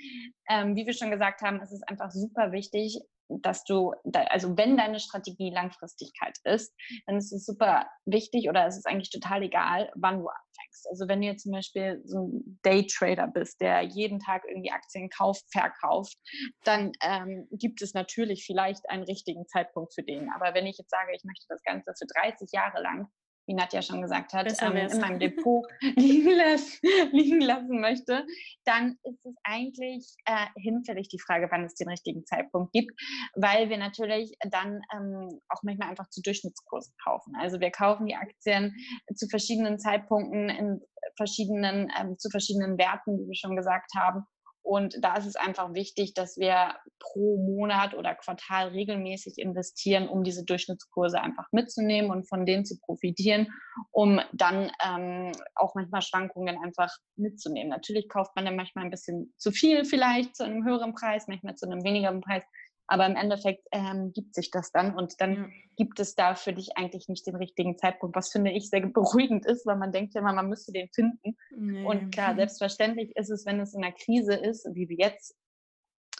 Ähm, 0.49 0.77
wie 0.77 0.87
wir 0.87 0.95
schon 0.95 1.11
gesagt 1.11 1.43
haben, 1.43 1.61
es 1.61 1.73
ist 1.73 1.87
einfach 1.89 2.11
super 2.11 2.53
wichtig, 2.53 2.99
dass 3.29 3.64
du, 3.64 3.93
also 4.29 4.57
wenn 4.57 4.77
deine 4.77 5.01
Strategie 5.01 5.51
Langfristigkeit 5.51 6.37
ist, 6.45 6.74
dann 7.07 7.16
ist 7.16 7.33
es 7.33 7.45
super 7.45 7.87
wichtig 8.05 8.49
oder 8.49 8.66
es 8.66 8.77
ist 8.77 8.87
eigentlich 8.87 9.11
total 9.11 9.43
egal, 9.43 9.91
wann 9.95 10.20
du 10.20 10.29
anfängst. 10.29 10.87
Also 10.91 11.09
wenn 11.09 11.20
du 11.20 11.27
jetzt 11.27 11.43
zum 11.43 11.53
Beispiel 11.53 12.03
so 12.05 12.29
ein 12.29 12.61
Daytrader 12.62 13.27
bist, 13.29 13.61
der 13.61 13.83
jeden 13.83 14.20
Tag 14.20 14.45
irgendwie 14.49 14.70
Aktien 14.70 15.09
kauft, 15.11 15.45
verkauft, 15.51 16.16
dann 16.64 16.93
ähm, 17.03 17.49
gibt 17.51 17.83
es 17.83 17.95
natürlich 17.95 18.45
vielleicht 18.47 18.89
einen 18.91 19.05
richtigen 19.05 19.47
Zeitpunkt 19.47 19.95
für 19.95 20.03
den. 20.03 20.31
Aber 20.31 20.55
wenn 20.55 20.66
ich 20.66 20.79
jetzt 20.79 20.91
sage, 20.91 21.12
ich 21.14 21.24
möchte 21.24 21.47
das 21.49 21.62
Ganze 21.62 21.93
für 21.99 22.07
30 22.07 22.51
Jahre 22.53 22.83
lang 22.83 23.09
wie 23.47 23.55
Nadja 23.55 23.82
schon 23.82 24.03
gesagt 24.03 24.32
hat, 24.32 24.53
ähm, 24.61 24.76
in 24.76 25.01
meinem 25.01 25.18
Depot 25.20 25.64
liegen, 25.80 26.30
lassen, 26.36 26.86
liegen, 27.12 27.40
lassen 27.40 27.80
möchte, 27.80 28.26
dann 28.64 28.99
ist 29.05 29.24
es 29.24 29.34
eigentlich 29.44 30.14
äh, 30.24 30.47
hinfällig 30.57 31.09
die 31.09 31.20
Frage, 31.20 31.49
wann 31.51 31.64
es 31.64 31.74
den 31.74 31.88
richtigen 31.88 32.24
Zeitpunkt 32.26 32.72
gibt, 32.72 32.92
weil 33.34 33.70
wir 33.70 33.78
natürlich 33.78 34.36
dann 34.51 34.80
ähm, 34.94 35.40
auch 35.49 35.62
manchmal 35.62 35.90
einfach 35.90 36.09
zu 36.11 36.20
Durchschnittskursen 36.22 36.94
kaufen. 37.03 37.34
Also 37.40 37.61
wir 37.61 37.70
kaufen 37.70 38.07
die 38.07 38.16
Aktien 38.16 38.74
zu 39.14 39.28
verschiedenen 39.28 39.78
Zeitpunkten 39.78 40.49
in 40.49 40.80
verschiedenen, 41.16 41.90
ähm, 41.99 42.18
zu 42.18 42.30
verschiedenen 42.30 42.78
Werten, 42.78 43.18
wie 43.18 43.28
wir 43.28 43.36
schon 43.36 43.57
gesagt 43.57 43.92
haben. 43.97 44.24
Und 44.67 44.97
da 45.01 45.14
ist 45.14 45.27
es 45.27 45.37
einfach 45.37 45.75
wichtig, 45.75 46.12
dass 46.14 46.39
wir 46.39 46.75
pro 46.99 47.37
Monat 47.37 47.95
oder 47.95 48.17
Quartal 48.17 48.71
regelmäßig 48.71 49.39
investieren, 49.39 50.09
um 50.09 50.25
diese 50.25 50.45
Durchschnittskurse 50.45 51.21
einfach 51.21 51.47
mitzunehmen 51.53 52.11
und 52.11 52.29
von 52.29 52.45
denen 52.45 52.64
zu 52.64 52.77
profitieren, 52.81 53.47
um 53.93 54.21
dann 54.33 54.73
ähm, 54.85 55.31
auch 55.55 55.77
manchmal 55.77 56.03
Schwankungen 56.03 56.59
einfach 56.61 56.93
mitzunehmen. 57.14 57.71
Natürlich 57.71 58.09
kauft 58.09 58.35
man 58.35 58.45
dann 58.45 58.57
manchmal 58.57 58.85
ein 58.85 58.91
bisschen 58.91 59.33
zu 59.37 59.53
viel 59.53 59.85
vielleicht 59.85 60.35
zu 60.35 60.43
einem 60.43 60.64
höheren 60.64 60.95
Preis, 60.95 61.29
manchmal 61.29 61.55
zu 61.55 61.67
einem 61.67 61.85
wenigeren 61.85 62.21
Preis. 62.21 62.43
Aber 62.89 63.07
im 63.07 63.16
Endeffekt 63.16 63.66
ähm, 63.72 64.12
gibt 64.12 64.34
sich 64.34 64.51
das 64.51 64.70
dann 64.70 64.95
und 64.95 65.20
dann 65.20 65.34
ja. 65.34 65.47
gibt 65.76 65.99
es 65.99 66.14
da 66.14 66.34
für 66.34 66.53
dich 66.53 66.76
eigentlich 66.76 67.09
nicht 67.09 67.26
den 67.26 67.37
richtigen 67.37 67.78
Zeitpunkt, 67.78 68.14
was 68.14 68.30
finde 68.30 68.53
ich 68.53 68.70
sehr 68.70 68.87
beruhigend 68.87 69.45
ist, 69.45 69.66
weil 69.66 69.76
man 69.76 69.93
denkt 69.93 70.14
ja 70.14 70.20
immer, 70.20 70.32
man 70.32 70.49
müsste 70.49 70.72
den 70.72 70.89
finden. 70.95 71.37
Nee. 71.51 71.84
Und 71.84 72.12
klar, 72.12 72.37
selbstverständlich 72.37 73.14
ist 73.16 73.30
es, 73.30 73.45
wenn 73.45 73.61
es 73.61 73.74
in 73.74 73.82
einer 73.82 73.95
Krise 73.95 74.34
ist, 74.34 74.68
wie 74.72 74.89
wir 74.89 74.97
jetzt 74.99 75.37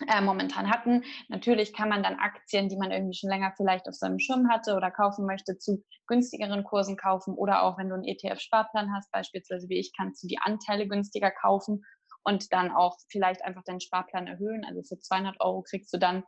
äh, 0.09 0.21
momentan 0.21 0.71
hatten. 0.71 1.05
Natürlich 1.29 1.73
kann 1.73 1.89
man 1.89 2.03
dann 2.03 2.17
Aktien, 2.17 2.69
die 2.69 2.77
man 2.77 2.91
irgendwie 2.91 3.17
schon 3.17 3.31
länger 3.31 3.55
vielleicht 3.57 3.89
auf 3.89 3.95
seinem 3.95 4.19
Schirm 4.19 4.51
hatte 4.51 4.75
oder 4.75 4.91
kaufen 4.91 5.25
möchte, 5.25 5.57
zu 5.59 5.83
günstigeren 6.07 6.65
Kursen 6.65 6.97
kaufen 6.97 7.35
oder 7.35 7.63
auch 7.63 7.79
wenn 7.79 7.89
du 7.89 7.95
einen 7.95 8.05
ETF-Sparplan 8.05 8.93
hast, 8.95 9.11
beispielsweise 9.11 9.69
wie 9.69 9.79
ich, 9.79 9.93
kannst 9.97 10.23
du 10.23 10.29
die 10.29 10.39
Anteile 10.39 10.87
günstiger 10.87 11.31
kaufen 11.31 11.83
und 12.25 12.53
dann 12.53 12.73
auch 12.73 12.99
vielleicht 13.09 13.43
einfach 13.43 13.63
deinen 13.65 13.81
Sparplan 13.81 14.27
erhöhen. 14.27 14.65
Also 14.67 14.83
für 14.83 14.99
200 14.99 15.41
Euro 15.41 15.63
kriegst 15.63 15.95
du 15.95 15.99
dann 15.99 16.25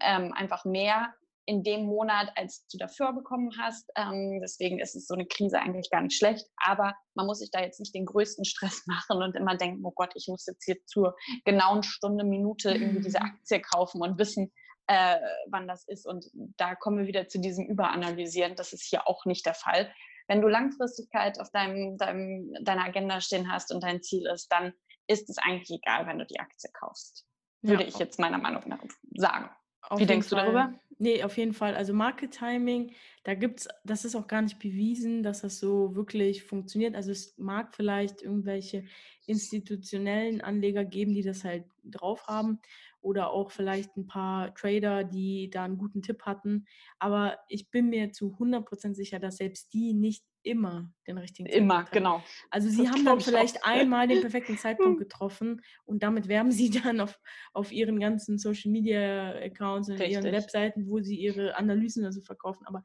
ähm, 0.00 0.32
einfach 0.32 0.64
mehr 0.64 1.14
in 1.46 1.64
dem 1.64 1.86
Monat, 1.86 2.30
als 2.36 2.66
du 2.68 2.78
dafür 2.78 3.12
bekommen 3.12 3.50
hast. 3.58 3.90
Ähm, 3.96 4.40
deswegen 4.40 4.78
ist 4.78 4.94
es 4.94 5.08
so 5.08 5.14
eine 5.14 5.26
Krise 5.26 5.58
eigentlich 5.58 5.90
gar 5.90 6.00
nicht 6.00 6.16
schlecht. 6.16 6.46
Aber 6.56 6.94
man 7.14 7.26
muss 7.26 7.40
sich 7.40 7.50
da 7.50 7.60
jetzt 7.60 7.80
nicht 7.80 7.94
den 7.94 8.06
größten 8.06 8.44
Stress 8.46 8.86
machen 8.86 9.22
und 9.22 9.34
immer 9.34 9.56
denken, 9.56 9.84
oh 9.84 9.90
Gott, 9.90 10.12
ich 10.14 10.28
muss 10.28 10.46
jetzt 10.46 10.64
hier 10.64 10.76
zur 10.86 11.16
genauen 11.44 11.82
Stunde, 11.82 12.24
Minute 12.24 12.70
irgendwie 12.70 13.02
diese 13.02 13.18
mhm. 13.18 13.26
Aktie 13.26 13.60
kaufen 13.60 14.00
und 14.00 14.18
wissen, 14.18 14.52
äh, 14.86 15.18
wann 15.48 15.66
das 15.66 15.88
ist. 15.88 16.06
Und 16.06 16.26
da 16.56 16.74
kommen 16.74 16.98
wir 16.98 17.06
wieder 17.06 17.26
zu 17.26 17.40
diesem 17.40 17.66
Überanalysieren. 17.66 18.54
Das 18.54 18.72
ist 18.72 18.84
hier 18.84 19.08
auch 19.08 19.24
nicht 19.24 19.44
der 19.44 19.54
Fall. 19.54 19.92
Wenn 20.28 20.42
du 20.42 20.46
Langfristigkeit 20.46 21.40
auf 21.40 21.50
deinem, 21.50 21.96
deinem, 21.98 22.54
deiner 22.62 22.84
Agenda 22.84 23.20
stehen 23.20 23.50
hast 23.50 23.72
und 23.72 23.82
dein 23.82 24.02
Ziel 24.02 24.26
ist, 24.32 24.46
dann 24.52 24.72
ist 25.08 25.28
es 25.28 25.38
eigentlich 25.38 25.70
egal, 25.70 26.06
wenn 26.06 26.18
du 26.18 26.26
die 26.26 26.38
Aktie 26.38 26.70
kaufst. 26.72 27.26
Würde 27.62 27.82
ja. 27.82 27.88
ich 27.88 27.98
jetzt 27.98 28.20
meiner 28.20 28.38
Meinung 28.38 28.62
nach 28.68 28.78
sagen. 29.16 29.50
Auf 29.82 30.00
Wie 30.00 30.06
denkst 30.06 30.28
Fall. 30.28 30.46
du 30.46 30.52
darüber? 30.52 30.80
Nee, 30.98 31.22
auf 31.22 31.38
jeden 31.38 31.54
Fall. 31.54 31.74
Also 31.74 31.94
Market 31.94 32.32
Timing, 32.32 32.92
da 33.24 33.34
gibt's, 33.34 33.66
das 33.84 34.04
ist 34.04 34.14
auch 34.14 34.26
gar 34.26 34.42
nicht 34.42 34.58
bewiesen, 34.58 35.22
dass 35.22 35.40
das 35.40 35.58
so 35.58 35.94
wirklich 35.94 36.42
funktioniert. 36.44 36.94
Also 36.94 37.10
es 37.10 37.38
mag 37.38 37.74
vielleicht 37.74 38.20
irgendwelche 38.20 38.84
institutionellen 39.24 40.42
Anleger 40.42 40.84
geben, 40.84 41.14
die 41.14 41.22
das 41.22 41.42
halt 41.42 41.64
drauf 41.84 42.26
haben 42.26 42.58
oder 43.00 43.30
auch 43.30 43.50
vielleicht 43.50 43.96
ein 43.96 44.06
paar 44.06 44.54
Trader, 44.54 45.04
die 45.04 45.48
da 45.48 45.64
einen 45.64 45.78
guten 45.78 46.02
Tipp 46.02 46.22
hatten. 46.22 46.66
Aber 46.98 47.38
ich 47.48 47.70
bin 47.70 47.88
mir 47.88 48.12
zu 48.12 48.36
100% 48.38 48.94
sicher, 48.94 49.18
dass 49.18 49.38
selbst 49.38 49.72
die 49.72 49.94
nicht 49.94 50.22
immer 50.42 50.92
den 51.06 51.18
richtigen 51.18 51.48
Zeitpunkt 51.48 51.64
Immer, 51.64 51.78
haben. 51.78 51.88
genau. 51.92 52.22
Also 52.50 52.68
sie 52.68 52.84
das 52.84 52.92
haben 52.92 53.04
dann 53.04 53.20
vielleicht 53.20 53.64
einmal 53.64 54.08
den 54.08 54.20
perfekten 54.20 54.56
Zeitpunkt 54.58 54.98
getroffen 54.98 55.62
und 55.84 56.02
damit 56.02 56.28
werben 56.28 56.50
sie 56.50 56.70
dann 56.84 57.00
auf, 57.00 57.18
auf 57.52 57.72
ihren 57.72 58.00
ganzen 58.00 58.38
Social 58.38 58.70
Media 58.70 59.34
Accounts 59.34 59.88
und 59.88 59.94
Richtig. 59.94 60.12
ihren 60.12 60.32
Webseiten, 60.32 60.88
wo 60.88 61.00
sie 61.00 61.16
ihre 61.16 61.56
Analysen 61.56 62.04
also 62.04 62.20
verkaufen. 62.20 62.66
Aber 62.66 62.82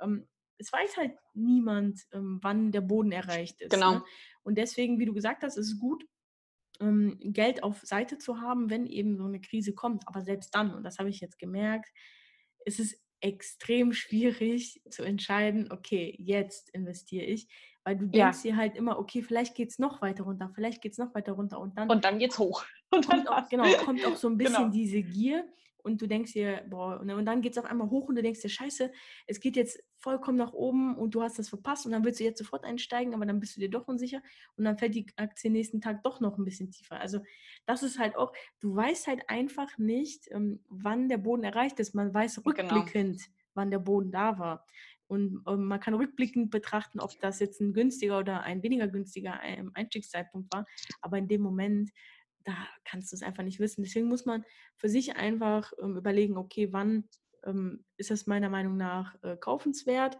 ähm, 0.00 0.26
es 0.58 0.72
weiß 0.72 0.96
halt 0.96 1.12
niemand, 1.34 2.00
ähm, 2.12 2.38
wann 2.42 2.72
der 2.72 2.80
Boden 2.80 3.12
erreicht 3.12 3.60
ist. 3.60 3.70
Genau. 3.72 3.94
Ne? 3.94 4.04
Und 4.42 4.56
deswegen, 4.58 4.98
wie 4.98 5.06
du 5.06 5.12
gesagt 5.12 5.42
hast, 5.42 5.56
ist 5.56 5.72
es 5.72 5.78
gut, 5.78 6.04
ähm, 6.80 7.18
Geld 7.20 7.62
auf 7.62 7.80
Seite 7.82 8.18
zu 8.18 8.40
haben, 8.40 8.70
wenn 8.70 8.86
eben 8.86 9.16
so 9.16 9.24
eine 9.24 9.40
Krise 9.40 9.74
kommt. 9.74 10.06
Aber 10.08 10.22
selbst 10.22 10.54
dann, 10.54 10.74
und 10.74 10.84
das 10.84 10.98
habe 10.98 11.08
ich 11.08 11.20
jetzt 11.20 11.38
gemerkt, 11.38 11.90
ist 12.64 12.80
es 12.80 13.05
extrem 13.20 13.92
schwierig 13.92 14.82
zu 14.90 15.02
entscheiden, 15.02 15.70
okay, 15.70 16.14
jetzt 16.18 16.70
investiere 16.70 17.24
ich, 17.24 17.48
weil 17.84 17.96
du 17.96 18.06
denkst 18.06 18.44
ja. 18.44 18.50
dir 18.50 18.56
halt 18.56 18.76
immer, 18.76 18.98
okay, 18.98 19.22
vielleicht 19.22 19.54
geht 19.54 19.70
es 19.70 19.78
noch 19.78 20.02
weiter 20.02 20.24
runter, 20.24 20.50
vielleicht 20.54 20.82
geht 20.82 20.92
es 20.92 20.98
noch 20.98 21.14
weiter 21.14 21.32
runter 21.32 21.60
und 21.60 21.78
dann. 21.78 21.88
Und 21.88 22.04
dann 22.04 22.18
geht's 22.18 22.38
hoch. 22.38 22.64
Und 22.90 23.10
dann 23.10 23.24
kommt 23.24 23.28
auch, 23.28 23.48
genau, 23.48 23.64
kommt 23.84 24.06
auch 24.06 24.14
so 24.14 24.28
ein 24.28 24.36
bisschen 24.38 24.54
genau. 24.54 24.68
diese 24.68 25.02
Gier 25.02 25.44
und 25.86 26.02
du 26.02 26.08
denkst 26.08 26.32
dir, 26.32 26.64
boah, 26.68 26.98
und 26.98 27.24
dann 27.24 27.42
geht 27.42 27.52
es 27.52 27.58
auf 27.58 27.64
einmal 27.64 27.88
hoch 27.88 28.08
und 28.08 28.16
du 28.16 28.22
denkst 28.22 28.42
dir, 28.42 28.48
scheiße, 28.48 28.90
es 29.28 29.38
geht 29.38 29.54
jetzt 29.54 29.80
vollkommen 29.98 30.36
nach 30.36 30.52
oben 30.52 30.96
und 30.96 31.14
du 31.14 31.22
hast 31.22 31.38
das 31.38 31.48
verpasst 31.48 31.86
und 31.86 31.92
dann 31.92 32.04
willst 32.04 32.18
du 32.18 32.24
jetzt 32.24 32.38
sofort 32.38 32.64
einsteigen, 32.64 33.14
aber 33.14 33.24
dann 33.24 33.38
bist 33.38 33.56
du 33.56 33.60
dir 33.60 33.70
doch 33.70 33.86
unsicher 33.86 34.20
und 34.56 34.64
dann 34.64 34.78
fällt 34.78 34.96
die 34.96 35.06
Aktie 35.14 35.48
nächsten 35.48 35.80
Tag 35.80 36.02
doch 36.02 36.18
noch 36.18 36.38
ein 36.38 36.44
bisschen 36.44 36.72
tiefer. 36.72 37.00
Also 37.00 37.20
das 37.66 37.84
ist 37.84 38.00
halt 38.00 38.16
auch, 38.16 38.32
du 38.58 38.74
weißt 38.74 39.06
halt 39.06 39.30
einfach 39.30 39.78
nicht, 39.78 40.28
ähm, 40.32 40.58
wann 40.68 41.08
der 41.08 41.18
Boden 41.18 41.44
erreicht 41.44 41.78
ist. 41.78 41.94
Man 41.94 42.12
weiß 42.12 42.42
genau. 42.42 42.48
rückblickend, 42.48 43.18
genau. 43.18 43.36
wann 43.54 43.70
der 43.70 43.78
Boden 43.78 44.10
da 44.10 44.40
war. 44.40 44.66
Und 45.06 45.44
ähm, 45.46 45.66
man 45.66 45.78
kann 45.78 45.94
rückblickend 45.94 46.50
betrachten, 46.50 46.98
ob 46.98 47.12
das 47.20 47.38
jetzt 47.38 47.60
ein 47.60 47.72
günstiger 47.72 48.18
oder 48.18 48.42
ein 48.42 48.64
weniger 48.64 48.88
günstiger 48.88 49.38
ähm, 49.44 49.70
Einstiegszeitpunkt 49.74 50.52
war. 50.52 50.66
Aber 51.00 51.16
in 51.16 51.28
dem 51.28 51.42
Moment, 51.42 51.90
da 52.46 52.54
kannst 52.84 53.12
du 53.12 53.16
es 53.16 53.22
einfach 53.22 53.42
nicht 53.42 53.60
wissen. 53.60 53.82
Deswegen 53.82 54.06
muss 54.08 54.24
man 54.24 54.44
für 54.76 54.88
sich 54.88 55.16
einfach 55.16 55.72
ähm, 55.82 55.96
überlegen, 55.96 56.36
okay, 56.36 56.72
wann 56.72 57.08
ähm, 57.44 57.84
ist 57.96 58.10
es 58.10 58.26
meiner 58.26 58.48
Meinung 58.48 58.76
nach 58.76 59.16
äh, 59.22 59.36
kaufenswert? 59.36 60.16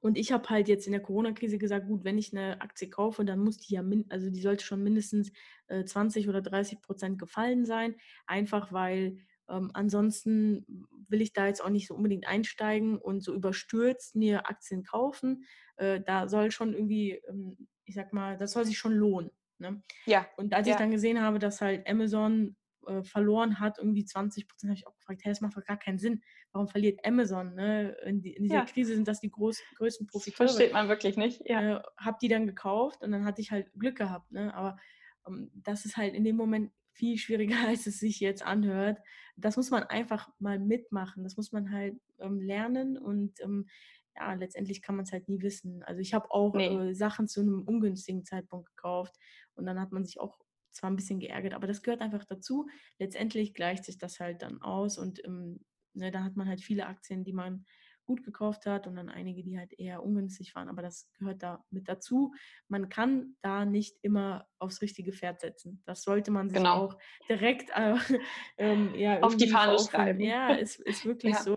Und 0.00 0.18
ich 0.18 0.32
habe 0.32 0.48
halt 0.50 0.66
jetzt 0.66 0.86
in 0.86 0.92
der 0.92 1.00
Corona-Krise 1.00 1.58
gesagt, 1.58 1.86
gut, 1.86 2.02
wenn 2.02 2.18
ich 2.18 2.32
eine 2.32 2.60
Aktie 2.60 2.90
kaufe, 2.90 3.24
dann 3.24 3.38
muss 3.38 3.58
die 3.58 3.74
ja, 3.74 3.84
also 4.08 4.30
die 4.30 4.40
sollte 4.40 4.64
schon 4.64 4.82
mindestens 4.82 5.30
äh, 5.68 5.84
20 5.84 6.28
oder 6.28 6.42
30 6.42 6.82
Prozent 6.82 7.20
gefallen 7.20 7.64
sein. 7.64 7.94
Einfach 8.26 8.72
weil 8.72 9.18
ähm, 9.48 9.70
ansonsten 9.74 10.66
will 11.08 11.22
ich 11.22 11.32
da 11.32 11.46
jetzt 11.46 11.64
auch 11.64 11.70
nicht 11.70 11.86
so 11.86 11.94
unbedingt 11.94 12.26
einsteigen 12.26 12.98
und 12.98 13.22
so 13.22 13.32
überstürzt 13.32 14.16
mir 14.16 14.48
Aktien 14.50 14.82
kaufen. 14.82 15.44
Äh, 15.76 16.00
da 16.00 16.26
soll 16.26 16.50
schon 16.50 16.74
irgendwie, 16.74 17.20
ähm, 17.28 17.68
ich 17.84 17.94
sag 17.94 18.12
mal, 18.12 18.36
das 18.36 18.52
soll 18.52 18.64
sich 18.64 18.78
schon 18.78 18.94
lohnen. 18.94 19.30
Ne? 19.62 19.82
Ja. 20.04 20.26
Und 20.36 20.52
als 20.52 20.66
ja. 20.66 20.74
ich 20.74 20.78
dann 20.78 20.90
gesehen 20.90 21.20
habe, 21.22 21.38
dass 21.38 21.62
halt 21.62 21.88
Amazon 21.88 22.56
äh, 22.86 23.02
verloren 23.04 23.60
hat, 23.60 23.78
irgendwie 23.78 24.04
20 24.04 24.48
Prozent, 24.48 24.70
habe 24.70 24.78
ich 24.78 24.86
auch 24.86 24.96
gefragt, 24.96 25.20
hey, 25.24 25.30
das 25.30 25.40
macht 25.40 25.56
doch 25.56 25.64
gar 25.64 25.78
keinen 25.78 25.98
Sinn. 25.98 26.22
Warum 26.52 26.68
verliert 26.68 27.00
Amazon? 27.04 27.54
Ne? 27.54 27.96
In, 28.04 28.20
die, 28.20 28.32
in, 28.32 28.42
dieser 28.42 28.56
ja. 28.56 28.64
Krise 28.64 28.94
sind 28.94 29.06
das 29.06 29.20
die 29.20 29.30
groß, 29.30 29.60
größten 29.76 30.06
Profiteure. 30.06 30.48
Versteht 30.48 30.72
man 30.72 30.88
wirklich 30.88 31.16
nicht. 31.16 31.42
Ja. 31.44 31.78
Äh, 31.78 31.82
hab 31.96 32.18
die 32.18 32.28
dann 32.28 32.46
gekauft 32.46 33.02
und 33.02 33.12
dann 33.12 33.24
hatte 33.24 33.40
ich 33.40 33.52
halt 33.52 33.72
Glück 33.78 33.96
gehabt. 33.96 34.32
Ne? 34.32 34.52
Aber 34.54 34.78
ähm, 35.26 35.50
das 35.54 35.84
ist 35.84 35.96
halt 35.96 36.14
in 36.14 36.24
dem 36.24 36.36
Moment 36.36 36.72
viel 36.92 37.16
schwieriger, 37.18 37.56
als 37.68 37.86
es 37.86 38.00
sich 38.00 38.20
jetzt 38.20 38.44
anhört. 38.44 38.98
Das 39.36 39.56
muss 39.56 39.70
man 39.70 39.84
einfach 39.84 40.28
mal 40.38 40.58
mitmachen. 40.58 41.22
Das 41.22 41.36
muss 41.36 41.52
man 41.52 41.70
halt 41.70 41.96
ähm, 42.18 42.40
lernen 42.40 42.98
und 42.98 43.40
ähm, 43.40 43.68
ja, 44.16 44.34
letztendlich 44.34 44.82
kann 44.82 44.96
man 44.96 45.04
es 45.04 45.12
halt 45.12 45.28
nie 45.28 45.42
wissen. 45.42 45.82
Also 45.84 46.00
ich 46.00 46.14
habe 46.14 46.30
auch 46.30 46.54
nee. 46.54 46.68
äh, 46.68 46.94
Sachen 46.94 47.28
zu 47.28 47.40
einem 47.40 47.62
ungünstigen 47.62 48.24
Zeitpunkt 48.24 48.66
gekauft 48.66 49.16
und 49.54 49.66
dann 49.66 49.80
hat 49.80 49.92
man 49.92 50.04
sich 50.04 50.20
auch 50.20 50.38
zwar 50.70 50.90
ein 50.90 50.96
bisschen 50.96 51.20
geärgert, 51.20 51.54
aber 51.54 51.66
das 51.66 51.82
gehört 51.82 52.00
einfach 52.00 52.24
dazu. 52.24 52.68
Letztendlich 52.98 53.54
gleicht 53.54 53.84
sich 53.84 53.98
das 53.98 54.20
halt 54.20 54.42
dann 54.42 54.62
aus 54.62 54.98
und 54.98 55.24
ähm, 55.24 55.60
ne, 55.94 56.10
da 56.10 56.24
hat 56.24 56.36
man 56.36 56.48
halt 56.48 56.60
viele 56.60 56.86
Aktien, 56.86 57.24
die 57.24 57.32
man 57.32 57.64
gut 58.04 58.24
gekauft 58.24 58.66
hat 58.66 58.86
und 58.86 58.96
dann 58.96 59.08
einige, 59.08 59.42
die 59.42 59.58
halt 59.58 59.72
eher 59.78 60.02
ungünstig 60.02 60.54
waren. 60.54 60.68
Aber 60.68 60.82
das 60.82 61.10
gehört 61.14 61.42
da 61.42 61.64
mit 61.70 61.88
dazu. 61.88 62.34
Man 62.68 62.88
kann 62.88 63.36
da 63.42 63.64
nicht 63.64 63.96
immer 64.02 64.46
aufs 64.58 64.82
richtige 64.82 65.12
Pferd 65.12 65.40
setzen. 65.40 65.82
Das 65.86 66.02
sollte 66.02 66.30
man 66.30 66.48
sich 66.48 66.58
genau. 66.58 66.86
auch 66.86 66.98
direkt 67.28 67.70
äh, 67.74 67.94
ähm, 68.58 68.94
ja, 68.96 69.20
auf 69.20 69.36
die 69.36 69.48
Fahne 69.48 69.78
schreiben. 69.78 70.20
Ja, 70.20 70.52
ist, 70.52 70.80
ist 70.80 71.04
wirklich 71.06 71.34
ja. 71.34 71.42
so. 71.42 71.56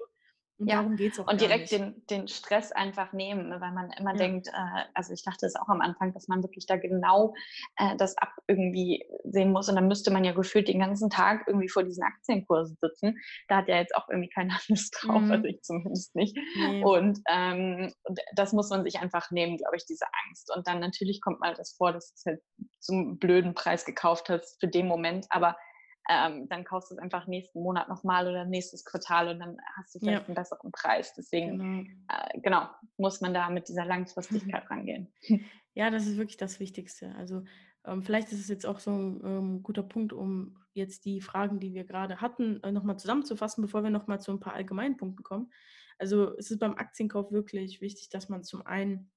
Und 0.57 0.69
ja. 0.69 0.77
darum 0.77 0.95
geht 0.95 1.13
es 1.13 1.19
auch. 1.19 1.27
Und 1.27 1.41
direkt 1.41 1.71
den, 1.71 2.01
den 2.09 2.27
Stress 2.29 2.71
einfach 2.71 3.11
nehmen, 3.11 3.49
ne, 3.49 3.59
weil 3.59 3.71
man 3.71 3.91
immer 3.91 4.11
ja. 4.11 4.17
denkt, 4.17 4.47
äh, 4.47 4.83
also 4.93 5.11
ich 5.11 5.23
dachte 5.23 5.45
es 5.45 5.55
auch 5.55 5.67
am 5.67 5.81
Anfang, 5.81 6.13
dass 6.13 6.29
man 6.29 6.43
wirklich 6.43 6.65
da 6.65 6.77
genau 6.77 7.33
äh, 7.75 7.97
das 7.97 8.17
ab 8.17 8.31
irgendwie 8.47 9.05
sehen 9.25 9.51
muss. 9.51 9.67
Und 9.67 9.75
dann 9.75 9.87
müsste 9.87 10.11
man 10.11 10.23
ja 10.23 10.31
gefühlt 10.31 10.69
den 10.69 10.79
ganzen 10.79 11.09
Tag 11.09 11.43
irgendwie 11.47 11.67
vor 11.67 11.83
diesen 11.83 12.03
Aktienkursen 12.03 12.77
sitzen. 12.79 13.17
Da 13.49 13.57
hat 13.57 13.67
ja 13.67 13.77
jetzt 13.77 13.95
auch 13.95 14.07
irgendwie 14.09 14.29
keiner 14.29 14.57
Lust 14.69 14.97
drauf, 15.01 15.21
mhm. 15.21 15.31
also 15.31 15.45
ich 15.45 15.61
zumindest 15.61 16.15
nicht. 16.15 16.37
Nee. 16.55 16.83
Und 16.83 17.19
ähm, 17.29 17.93
das 18.35 18.53
muss 18.53 18.69
man 18.69 18.83
sich 18.83 18.99
einfach 18.99 19.31
nehmen, 19.31 19.57
glaube 19.57 19.75
ich, 19.75 19.85
diese 19.85 20.05
Angst. 20.25 20.55
Und 20.55 20.67
dann 20.67 20.79
natürlich 20.79 21.19
kommt 21.21 21.41
mal 21.41 21.53
das 21.53 21.73
vor, 21.73 21.91
dass 21.91 22.09
du 22.09 22.13
es 22.15 22.25
halt 22.25 22.41
zum 22.79 23.17
blöden 23.19 23.55
Preis 23.55 23.83
gekauft 23.83 24.29
hast 24.29 24.57
für 24.59 24.67
den 24.67 24.87
Moment. 24.87 25.25
Aber 25.31 25.57
ähm, 26.09 26.47
dann 26.49 26.63
kaufst 26.63 26.91
du 26.91 26.95
es 26.95 27.01
einfach 27.01 27.27
nächsten 27.27 27.61
Monat 27.61 27.89
nochmal 27.89 28.27
oder 28.27 28.45
nächstes 28.45 28.85
Quartal 28.85 29.29
und 29.29 29.39
dann 29.39 29.57
hast 29.75 29.95
du 29.95 29.99
vielleicht 29.99 30.21
ja. 30.21 30.25
einen 30.25 30.35
besseren 30.35 30.71
Preis. 30.71 31.13
Deswegen, 31.15 31.57
genau. 31.57 31.83
Äh, 32.09 32.39
genau, 32.41 32.69
muss 32.97 33.21
man 33.21 33.33
da 33.33 33.49
mit 33.49 33.67
dieser 33.67 33.85
Langfristigkeit 33.85 34.63
rangehen. 34.69 35.11
Ja, 35.73 35.89
das 35.89 36.05
ist 36.05 36.17
wirklich 36.17 36.37
das 36.37 36.59
Wichtigste. 36.59 37.13
Also 37.17 37.43
ähm, 37.85 38.03
vielleicht 38.03 38.31
ist 38.31 38.39
es 38.39 38.47
jetzt 38.47 38.65
auch 38.65 38.79
so 38.79 38.91
ein 38.91 39.21
ähm, 39.23 39.63
guter 39.63 39.83
Punkt, 39.83 40.13
um 40.13 40.57
jetzt 40.73 41.05
die 41.05 41.21
Fragen, 41.21 41.59
die 41.59 41.73
wir 41.73 41.85
gerade 41.85 42.21
hatten, 42.21 42.61
äh, 42.63 42.71
nochmal 42.71 42.97
zusammenzufassen, 42.97 43.61
bevor 43.63 43.83
wir 43.83 43.89
nochmal 43.89 44.19
zu 44.19 44.31
ein 44.31 44.39
paar 44.39 44.53
allgemeinen 44.53 44.97
Punkten 44.97 45.23
kommen. 45.23 45.51
Also 45.97 46.35
es 46.37 46.51
ist 46.51 46.59
beim 46.59 46.75
Aktienkauf 46.75 47.31
wirklich 47.31 47.81
wichtig, 47.81 48.09
dass 48.09 48.29
man 48.29 48.43
zum 48.43 48.65
einen 48.65 49.11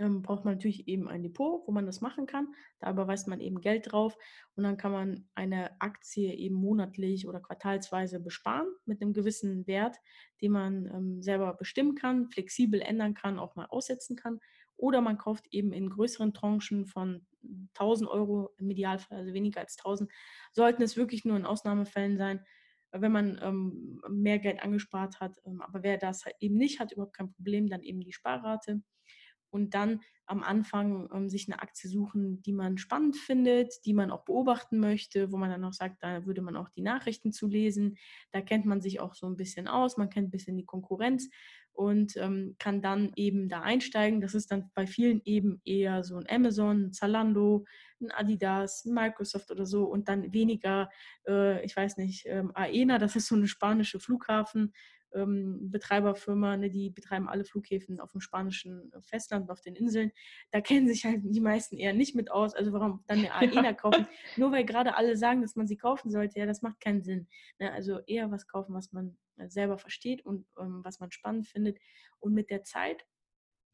ähm, 0.00 0.22
braucht 0.22 0.44
man 0.44 0.54
natürlich 0.54 0.88
eben 0.88 1.08
ein 1.08 1.22
Depot, 1.22 1.62
wo 1.66 1.72
man 1.72 1.86
das 1.86 2.00
machen 2.00 2.26
kann. 2.26 2.48
Da 2.80 2.90
überweist 2.90 3.28
man 3.28 3.40
eben 3.40 3.60
Geld 3.60 3.92
drauf 3.92 4.16
und 4.56 4.64
dann 4.64 4.76
kann 4.76 4.92
man 4.92 5.28
eine 5.34 5.80
Aktie 5.80 6.34
eben 6.34 6.54
monatlich 6.54 7.28
oder 7.28 7.40
quartalsweise 7.40 8.18
besparen 8.18 8.68
mit 8.86 9.02
einem 9.02 9.12
gewissen 9.12 9.66
Wert, 9.66 9.96
den 10.40 10.52
man 10.52 10.86
ähm, 10.86 11.22
selber 11.22 11.54
bestimmen 11.54 11.94
kann, 11.94 12.28
flexibel 12.28 12.80
ändern 12.80 13.14
kann, 13.14 13.38
auch 13.38 13.54
mal 13.56 13.66
aussetzen 13.66 14.16
kann. 14.16 14.40
Oder 14.76 15.02
man 15.02 15.18
kauft 15.18 15.46
eben 15.50 15.74
in 15.74 15.90
größeren 15.90 16.32
Tranchen 16.32 16.86
von 16.86 17.26
1000 17.74 18.08
Euro 18.08 18.54
im 18.58 18.70
Idealfall, 18.70 19.18
also 19.18 19.34
weniger 19.34 19.60
als 19.60 19.76
1000, 19.78 20.10
sollten 20.52 20.82
es 20.82 20.96
wirklich 20.96 21.26
nur 21.26 21.36
in 21.36 21.44
Ausnahmefällen 21.44 22.16
sein, 22.16 22.44
wenn 22.92 23.12
man 23.12 23.38
ähm, 23.42 24.00
mehr 24.08 24.38
Geld 24.38 24.62
angespart 24.62 25.20
hat. 25.20 25.36
Ähm, 25.44 25.60
aber 25.60 25.82
wer 25.82 25.98
das 25.98 26.24
eben 26.40 26.56
nicht 26.56 26.80
hat, 26.80 26.92
überhaupt 26.92 27.16
kein 27.16 27.30
Problem, 27.32 27.68
dann 27.68 27.82
eben 27.82 28.00
die 28.00 28.14
Sparrate 28.14 28.82
und 29.50 29.74
dann 29.74 30.00
am 30.26 30.42
Anfang 30.42 31.08
ähm, 31.12 31.28
sich 31.28 31.48
eine 31.48 31.60
Aktie 31.60 31.90
suchen, 31.90 32.40
die 32.42 32.52
man 32.52 32.78
spannend 32.78 33.16
findet, 33.16 33.84
die 33.84 33.92
man 33.92 34.10
auch 34.10 34.24
beobachten 34.24 34.78
möchte, 34.78 35.32
wo 35.32 35.36
man 35.36 35.50
dann 35.50 35.64
auch 35.64 35.72
sagt, 35.72 36.02
da 36.02 36.24
würde 36.24 36.40
man 36.40 36.56
auch 36.56 36.68
die 36.68 36.82
Nachrichten 36.82 37.32
zu 37.32 37.48
lesen. 37.48 37.96
Da 38.30 38.40
kennt 38.40 38.64
man 38.64 38.80
sich 38.80 39.00
auch 39.00 39.14
so 39.14 39.26
ein 39.26 39.36
bisschen 39.36 39.66
aus, 39.66 39.96
man 39.96 40.08
kennt 40.08 40.28
ein 40.28 40.30
bisschen 40.30 40.56
die 40.56 40.64
Konkurrenz 40.64 41.28
und 41.72 42.16
ähm, 42.16 42.56
kann 42.58 42.82
dann 42.82 43.12
eben 43.16 43.48
da 43.48 43.62
einsteigen. 43.62 44.20
Das 44.20 44.34
ist 44.34 44.50
dann 44.50 44.70
bei 44.74 44.86
vielen 44.86 45.20
eben 45.24 45.60
eher 45.64 46.04
so 46.04 46.16
ein 46.16 46.26
Amazon, 46.28 46.86
ein 46.86 46.92
Zalando, 46.92 47.64
ein 48.00 48.10
Adidas, 48.10 48.84
ein 48.84 48.94
Microsoft 48.94 49.50
oder 49.50 49.66
so 49.66 49.84
und 49.84 50.08
dann 50.08 50.32
weniger, 50.32 50.90
äh, 51.26 51.64
ich 51.64 51.74
weiß 51.74 51.96
nicht, 51.96 52.26
ähm, 52.26 52.52
AENA, 52.54 52.98
das 52.98 53.16
ist 53.16 53.26
so 53.26 53.34
eine 53.34 53.48
spanische 53.48 53.98
Flughafen 53.98 54.72
ähm, 55.14 55.70
Betreiberfirma, 55.70 56.56
ne, 56.56 56.70
die 56.70 56.90
betreiben 56.90 57.28
alle 57.28 57.44
Flughäfen 57.44 58.00
auf 58.00 58.12
dem 58.12 58.20
spanischen 58.20 58.92
Festland 59.00 59.44
und 59.44 59.50
auf 59.50 59.60
den 59.60 59.76
Inseln. 59.76 60.12
Da 60.50 60.60
kennen 60.60 60.88
sich 60.88 61.04
halt 61.04 61.20
die 61.22 61.40
meisten 61.40 61.76
eher 61.76 61.92
nicht 61.92 62.14
mit 62.14 62.30
aus. 62.30 62.54
Also 62.54 62.72
warum 62.72 63.04
dann 63.06 63.18
eine 63.34 63.34
AENA 63.34 63.72
kaufen? 63.72 64.06
Nur 64.36 64.52
weil 64.52 64.64
gerade 64.64 64.96
alle 64.96 65.16
sagen, 65.16 65.42
dass 65.42 65.56
man 65.56 65.66
sie 65.66 65.76
kaufen 65.76 66.10
sollte, 66.10 66.38
ja, 66.38 66.46
das 66.46 66.62
macht 66.62 66.80
keinen 66.80 67.02
Sinn. 67.02 67.28
Ne? 67.58 67.72
Also 67.72 68.00
eher 68.06 68.30
was 68.30 68.46
kaufen, 68.46 68.74
was 68.74 68.92
man 68.92 69.16
äh, 69.36 69.48
selber 69.48 69.78
versteht 69.78 70.24
und 70.24 70.46
ähm, 70.58 70.80
was 70.84 71.00
man 71.00 71.10
spannend 71.10 71.46
findet. 71.46 71.78
Und 72.18 72.34
mit 72.34 72.50
der 72.50 72.64
Zeit 72.64 73.04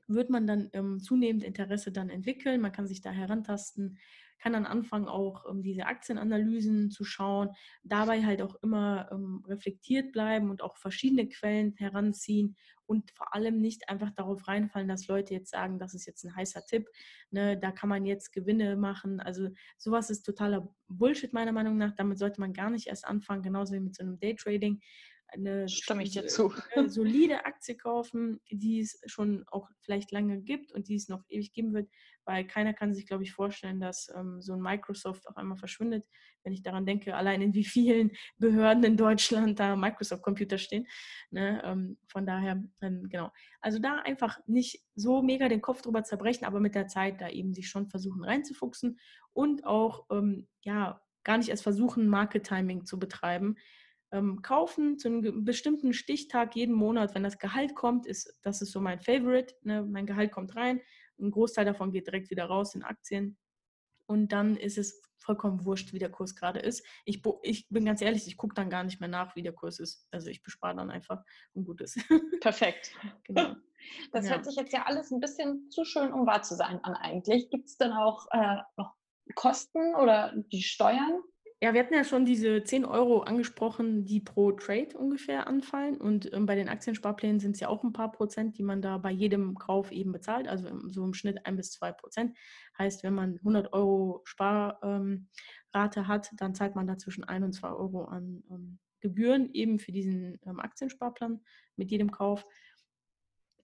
wird 0.08 0.30
man 0.30 0.46
dann 0.46 0.70
ähm, 0.72 1.00
zunehmend 1.00 1.42
Interesse 1.42 1.92
dann 1.92 2.10
entwickeln. 2.10 2.60
Man 2.60 2.72
kann 2.72 2.86
sich 2.86 3.00
da 3.00 3.10
herantasten, 3.10 3.98
kann 4.38 4.52
dann 4.52 4.66
anfangen, 4.66 5.08
auch 5.08 5.44
ähm, 5.48 5.62
diese 5.62 5.86
Aktienanalysen 5.86 6.90
zu 6.90 7.04
schauen, 7.04 7.50
dabei 7.82 8.24
halt 8.24 8.42
auch 8.42 8.56
immer 8.62 9.08
ähm, 9.10 9.42
reflektiert 9.46 10.12
bleiben 10.12 10.50
und 10.50 10.62
auch 10.62 10.76
verschiedene 10.76 11.28
Quellen 11.28 11.74
heranziehen 11.76 12.56
und 12.86 13.10
vor 13.12 13.34
allem 13.34 13.60
nicht 13.60 13.88
einfach 13.88 14.10
darauf 14.10 14.46
reinfallen, 14.46 14.88
dass 14.88 15.08
Leute 15.08 15.34
jetzt 15.34 15.50
sagen, 15.50 15.78
das 15.78 15.94
ist 15.94 16.06
jetzt 16.06 16.24
ein 16.24 16.36
heißer 16.36 16.64
Tipp, 16.66 16.88
ne, 17.30 17.58
da 17.58 17.72
kann 17.72 17.88
man 17.88 18.06
jetzt 18.06 18.32
Gewinne 18.32 18.76
machen. 18.76 19.20
Also 19.20 19.48
sowas 19.76 20.10
ist 20.10 20.22
totaler 20.22 20.72
Bullshit 20.88 21.32
meiner 21.32 21.52
Meinung 21.52 21.76
nach. 21.78 21.94
Damit 21.96 22.18
sollte 22.18 22.40
man 22.40 22.52
gar 22.52 22.70
nicht 22.70 22.86
erst 22.86 23.06
anfangen, 23.06 23.42
genauso 23.42 23.74
wie 23.74 23.80
mit 23.80 23.96
so 23.96 24.04
einem 24.04 24.18
Daytrading 24.18 24.80
eine 25.36 25.68
Stimme 25.68 26.02
ich 26.02 26.10
dir 26.10 26.26
zu. 26.26 26.52
solide 26.86 27.44
Aktie 27.44 27.76
kaufen, 27.76 28.40
die 28.50 28.80
es 28.80 29.00
schon 29.06 29.44
auch 29.48 29.68
vielleicht 29.80 30.12
lange 30.12 30.40
gibt 30.40 30.72
und 30.72 30.88
die 30.88 30.96
es 30.96 31.08
noch 31.08 31.22
ewig 31.28 31.52
geben 31.52 31.72
wird, 31.74 31.88
weil 32.24 32.46
keiner 32.46 32.74
kann 32.74 32.94
sich, 32.94 33.06
glaube 33.06 33.22
ich, 33.22 33.32
vorstellen, 33.32 33.80
dass 33.80 34.10
ähm, 34.14 34.42
so 34.42 34.54
ein 34.54 34.60
Microsoft 34.60 35.28
auf 35.28 35.36
einmal 35.36 35.56
verschwindet. 35.56 36.04
Wenn 36.42 36.52
ich 36.52 36.62
daran 36.62 36.86
denke, 36.86 37.14
allein 37.14 37.40
in 37.40 37.54
wie 37.54 37.64
vielen 37.64 38.10
Behörden 38.38 38.84
in 38.84 38.96
Deutschland 38.96 39.58
da 39.58 39.76
Microsoft-Computer 39.76 40.58
stehen. 40.58 40.86
Ne? 41.30 41.62
Ähm, 41.64 41.98
von 42.08 42.26
daher, 42.26 42.62
ähm, 42.80 43.08
genau. 43.08 43.30
Also 43.60 43.78
da 43.78 43.96
einfach 43.98 44.38
nicht 44.46 44.82
so 44.94 45.22
mega 45.22 45.48
den 45.48 45.62
Kopf 45.62 45.82
drüber 45.82 46.02
zerbrechen, 46.02 46.44
aber 46.44 46.60
mit 46.60 46.74
der 46.74 46.88
Zeit 46.88 47.20
da 47.20 47.28
eben 47.28 47.54
sich 47.54 47.68
schon 47.68 47.88
versuchen 47.88 48.24
reinzufuchsen 48.24 48.98
und 49.32 49.64
auch, 49.64 50.06
ähm, 50.10 50.48
ja, 50.62 51.00
gar 51.24 51.38
nicht 51.38 51.48
erst 51.48 51.64
versuchen, 51.64 52.06
Market 52.06 52.46
Timing 52.46 52.84
zu 52.84 52.98
betreiben 52.98 53.56
ähm, 54.16 54.42
kaufen 54.42 54.98
zu 54.98 55.08
einem 55.08 55.44
bestimmten 55.44 55.92
Stichtag 55.92 56.56
jeden 56.56 56.74
Monat, 56.74 57.14
wenn 57.14 57.22
das 57.22 57.38
Gehalt 57.38 57.74
kommt, 57.74 58.06
ist 58.06 58.38
das 58.42 58.62
ist 58.62 58.72
so 58.72 58.80
mein 58.80 59.00
Favorite. 59.00 59.54
Ne? 59.62 59.82
Mein 59.82 60.06
Gehalt 60.06 60.32
kommt 60.32 60.56
rein, 60.56 60.80
ein 61.18 61.30
Großteil 61.30 61.64
davon 61.64 61.92
geht 61.92 62.06
direkt 62.06 62.30
wieder 62.30 62.46
raus 62.46 62.74
in 62.74 62.82
Aktien 62.82 63.36
und 64.06 64.32
dann 64.32 64.56
ist 64.56 64.78
es 64.78 65.02
vollkommen 65.18 65.64
wurscht, 65.64 65.92
wie 65.92 65.98
der 65.98 66.10
Kurs 66.10 66.36
gerade 66.36 66.60
ist. 66.60 66.86
Ich, 67.04 67.22
ich 67.42 67.68
bin 67.68 67.84
ganz 67.84 68.00
ehrlich, 68.00 68.26
ich 68.26 68.36
gucke 68.36 68.54
dann 68.54 68.70
gar 68.70 68.84
nicht 68.84 69.00
mehr 69.00 69.08
nach, 69.08 69.34
wie 69.34 69.42
der 69.42 69.52
Kurs 69.52 69.80
ist. 69.80 70.06
Also 70.10 70.28
ich 70.28 70.42
bespare 70.42 70.76
dann 70.76 70.90
einfach 70.90 71.22
und 71.52 71.64
gut 71.64 71.80
ist. 71.80 71.98
Perfekt. 72.40 72.92
genau. 73.24 73.54
Das 74.10 74.24
ja. 74.24 74.32
hört 74.32 74.44
sich 74.44 74.56
jetzt 74.56 74.72
ja 74.72 74.82
alles 74.86 75.12
ein 75.12 75.20
bisschen 75.20 75.70
zu 75.70 75.84
schön, 75.84 76.12
um 76.12 76.26
wahr 76.26 76.42
zu 76.42 76.56
sein 76.56 76.82
an 76.82 76.94
eigentlich. 76.94 77.50
Gibt 77.50 77.68
es 77.68 77.76
denn 77.76 77.92
auch 77.92 78.26
äh, 78.32 78.56
noch 78.76 78.96
Kosten 79.36 79.94
oder 79.94 80.32
die 80.34 80.64
Steuern? 80.64 81.22
Ja, 81.62 81.72
wir 81.72 81.80
hatten 81.80 81.94
ja 81.94 82.04
schon 82.04 82.26
diese 82.26 82.62
10 82.62 82.84
Euro 82.84 83.20
angesprochen, 83.20 84.04
die 84.04 84.20
pro 84.20 84.52
Trade 84.52 84.96
ungefähr 84.98 85.46
anfallen. 85.46 85.96
Und 85.96 86.30
ähm, 86.34 86.44
bei 86.44 86.54
den 86.54 86.68
Aktiensparplänen 86.68 87.40
sind 87.40 87.52
es 87.52 87.60
ja 87.60 87.68
auch 87.68 87.82
ein 87.82 87.94
paar 87.94 88.12
Prozent, 88.12 88.58
die 88.58 88.62
man 88.62 88.82
da 88.82 88.98
bei 88.98 89.10
jedem 89.10 89.54
Kauf 89.54 89.90
eben 89.90 90.12
bezahlt. 90.12 90.48
Also 90.48 90.68
so 90.90 91.02
im 91.02 91.14
Schnitt 91.14 91.46
ein 91.46 91.56
bis 91.56 91.72
zwei 91.72 91.92
Prozent. 91.92 92.36
Heißt, 92.76 93.02
wenn 93.04 93.14
man 93.14 93.36
100 93.38 93.72
Euro 93.72 94.20
Sparrate 94.24 94.78
ähm, 94.82 95.28
hat, 95.72 96.30
dann 96.36 96.54
zahlt 96.54 96.76
man 96.76 96.86
da 96.86 96.98
zwischen 96.98 97.24
1 97.24 97.44
und 97.44 97.52
2 97.54 97.68
Euro 97.70 98.04
an 98.04 98.42
ähm, 98.50 98.78
Gebühren 99.00 99.50
eben 99.52 99.78
für 99.78 99.92
diesen 99.92 100.38
ähm, 100.44 100.60
Aktiensparplan 100.60 101.40
mit 101.76 101.90
jedem 101.90 102.10
Kauf. 102.10 102.44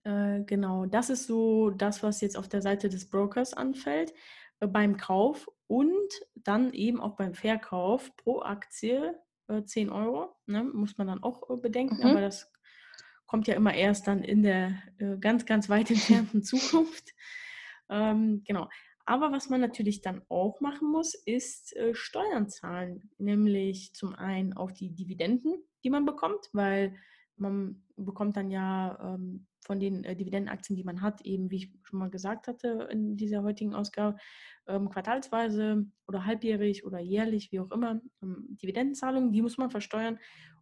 Äh, 0.03 0.41
genau, 0.45 0.87
das 0.87 1.11
ist 1.11 1.27
so 1.27 1.69
das, 1.69 2.01
was 2.01 2.21
jetzt 2.21 2.37
auf 2.37 2.47
der 2.47 2.63
Seite 2.63 2.89
des 2.89 3.07
Brokers 3.07 3.53
anfällt 3.53 4.13
äh, 4.59 4.67
beim 4.67 4.97
Kauf 4.97 5.47
und 5.73 6.13
dann 6.35 6.71
eben 6.71 7.01
auch 7.01 7.15
beim 7.15 7.33
Verkauf 7.33 8.15
pro 8.15 8.43
Aktie 8.43 9.19
äh, 9.47 9.63
10 9.63 9.89
Euro. 9.89 10.35
Ne? 10.45 10.63
Muss 10.63 10.99
man 10.99 11.07
dann 11.07 11.23
auch 11.23 11.49
äh, 11.49 11.57
bedenken, 11.57 11.97
mhm. 11.97 12.03
aber 12.03 12.21
das 12.21 12.51
kommt 13.25 13.47
ja 13.47 13.55
immer 13.55 13.73
erst 13.73 14.05
dann 14.05 14.21
in 14.21 14.43
der 14.43 14.77
äh, 14.99 15.17
ganz, 15.17 15.47
ganz 15.47 15.69
weit 15.69 15.89
entfernten 15.89 16.43
Zukunft. 16.43 17.15
Ähm, 17.89 18.43
genau. 18.45 18.69
Aber 19.05 19.31
was 19.31 19.49
man 19.49 19.61
natürlich 19.61 20.01
dann 20.01 20.21
auch 20.29 20.61
machen 20.61 20.91
muss, 20.91 21.15
ist 21.15 21.75
äh, 21.75 21.95
Steuern 21.95 22.49
zahlen. 22.49 23.09
Nämlich 23.17 23.95
zum 23.95 24.13
einen 24.13 24.53
auf 24.53 24.73
die 24.73 24.93
Dividenden, 24.93 25.55
die 25.83 25.89
man 25.89 26.05
bekommt, 26.05 26.51
weil 26.53 26.95
man 27.35 27.83
bekommt 27.95 28.37
dann 28.37 28.51
ja 28.51 29.15
ähm, 29.15 29.47
von 29.65 29.79
den 29.79 30.03
äh, 30.03 30.15
Dividendenaktien, 30.15 30.75
die 30.75 30.83
man 30.83 31.01
hat, 31.01 31.21
eben, 31.21 31.49
wie 31.51 31.57
ich 31.57 31.71
schon 31.83 31.99
mal 31.99 32.09
gesagt 32.09 32.47
hatte 32.47 32.87
in 32.91 33.17
dieser 33.17 33.43
heutigen 33.43 33.73
Ausgabe, 33.73 34.17
ähm, 34.67 34.89
quartalsweise 34.89 35.85
oder 36.07 36.25
halbjährig 36.25 36.85
oder 36.85 36.99
jährlich, 36.99 37.51
wie 37.51 37.59
auch 37.59 37.71
immer, 37.71 38.01
ähm, 38.21 38.57
Dividendenzahlungen, 38.61 39.31
die 39.31 39.41
muss 39.41 39.57
man 39.57 39.69
versteuern. 39.69 40.19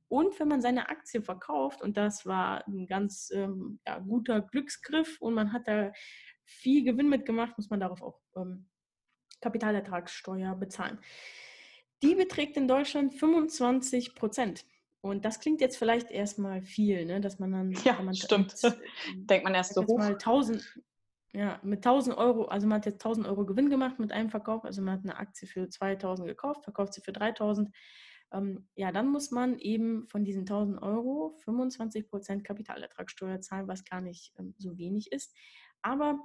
Und 0.07 0.37
wenn 0.39 0.49
man 0.49 0.61
seine 0.61 0.89
Aktie 0.89 1.21
verkauft, 1.21 1.81
und 1.81 1.95
das 1.95 2.25
war 2.25 2.67
ein 2.67 2.85
ganz 2.85 3.31
ähm, 3.33 3.79
ja, 3.87 3.99
guter 3.99 4.41
Glücksgriff 4.41 5.21
und 5.21 5.33
man 5.33 5.53
hat 5.53 5.67
da 5.67 5.93
viel 6.43 6.83
Gewinn 6.83 7.07
mitgemacht, 7.07 7.57
muss 7.57 7.69
man 7.69 7.79
darauf 7.79 8.01
auch 8.01 8.19
ähm, 8.35 8.67
Kapitalertragssteuer 9.39 10.55
bezahlen. 10.55 10.99
Die 12.03 12.15
beträgt 12.15 12.57
in 12.57 12.67
Deutschland 12.67 13.13
25 13.13 14.15
Prozent. 14.15 14.65
Und 15.01 15.25
das 15.25 15.39
klingt 15.39 15.61
jetzt 15.61 15.77
vielleicht 15.77 16.11
erstmal 16.11 16.61
viel, 16.61 17.05
ne? 17.05 17.19
dass 17.21 17.39
man 17.39 17.51
dann. 17.51 17.71
Ja, 17.83 17.99
man 18.01 18.13
stimmt. 18.13 18.55
Mit, 18.61 18.77
Denkt 19.29 19.43
man 19.43 19.55
erst 19.55 19.73
so 19.73 19.85
hoch. 19.85 19.97
Mal 19.97 20.13
1000, 20.13 20.79
ja, 21.33 21.59
mit 21.63 21.79
1000 21.79 22.15
Euro, 22.17 22.45
also 22.45 22.67
man 22.67 22.77
hat 22.77 22.85
jetzt 22.85 23.03
1000 23.05 23.27
Euro 23.27 23.45
Gewinn 23.45 23.69
gemacht 23.69 23.99
mit 23.99 24.11
einem 24.11 24.29
Verkauf, 24.29 24.63
also 24.63 24.81
man 24.81 24.95
hat 24.95 25.03
eine 25.03 25.17
Aktie 25.17 25.47
für 25.47 25.69
2000 25.69 26.27
gekauft, 26.27 26.63
verkauft 26.63 26.93
sie 26.93 27.01
für 27.01 27.13
3000. 27.13 27.73
Ähm, 28.33 28.67
ja, 28.75 28.91
dann 28.91 29.07
muss 29.07 29.31
man 29.31 29.57
eben 29.57 30.07
von 30.07 30.23
diesen 30.23 30.41
1000 30.41 30.81
Euro 30.81 31.35
25% 31.45 32.43
Kapitalertragssteuer 32.43 33.41
zahlen, 33.41 33.67
was 33.67 33.83
gar 33.83 34.01
nicht 34.01 34.33
ähm, 34.37 34.53
so 34.57 34.77
wenig 34.77 35.11
ist. 35.11 35.35
Aber 35.81 36.19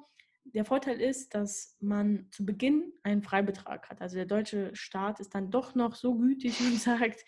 der 0.54 0.64
Vorteil 0.64 1.00
ist, 1.00 1.34
dass 1.34 1.76
man 1.80 2.28
zu 2.30 2.44
Beginn 2.44 2.92
einen 3.02 3.22
Freibetrag 3.22 3.88
hat. 3.90 4.00
Also 4.00 4.16
der 4.16 4.26
deutsche 4.26 4.74
Staat 4.74 5.20
ist 5.20 5.34
dann 5.34 5.50
doch 5.50 5.74
noch 5.74 5.94
so 5.94 6.16
gütig 6.16 6.60
und 6.60 6.80
sagt, 6.80 7.24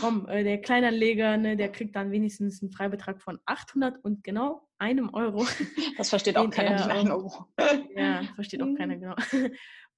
komm, 0.00 0.26
äh, 0.28 0.44
der 0.44 0.60
Kleinanleger, 0.60 1.36
ne, 1.36 1.56
der 1.56 1.70
kriegt 1.70 1.96
dann 1.96 2.10
wenigstens 2.10 2.62
einen 2.62 2.72
Freibetrag 2.72 3.20
von 3.20 3.38
800 3.46 4.04
und 4.04 4.24
genau 4.24 4.68
einem 4.78 5.12
Euro. 5.14 5.46
Das 5.96 6.08
versteht 6.10 6.36
auch 6.36 6.50
keiner, 6.50 6.88
einen 6.90 7.10
Euro. 7.10 7.46
Ja, 7.96 8.22
versteht 8.34 8.62
auch 8.62 8.74
keiner, 8.74 8.96
genau. 8.96 9.14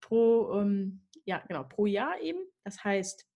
Pro, 0.00 0.60
ähm, 0.60 1.02
ja, 1.24 1.42
genau, 1.48 1.64
pro 1.64 1.86
Jahr 1.86 2.20
eben. 2.20 2.40
Das 2.64 2.82
heißt, 2.82 3.26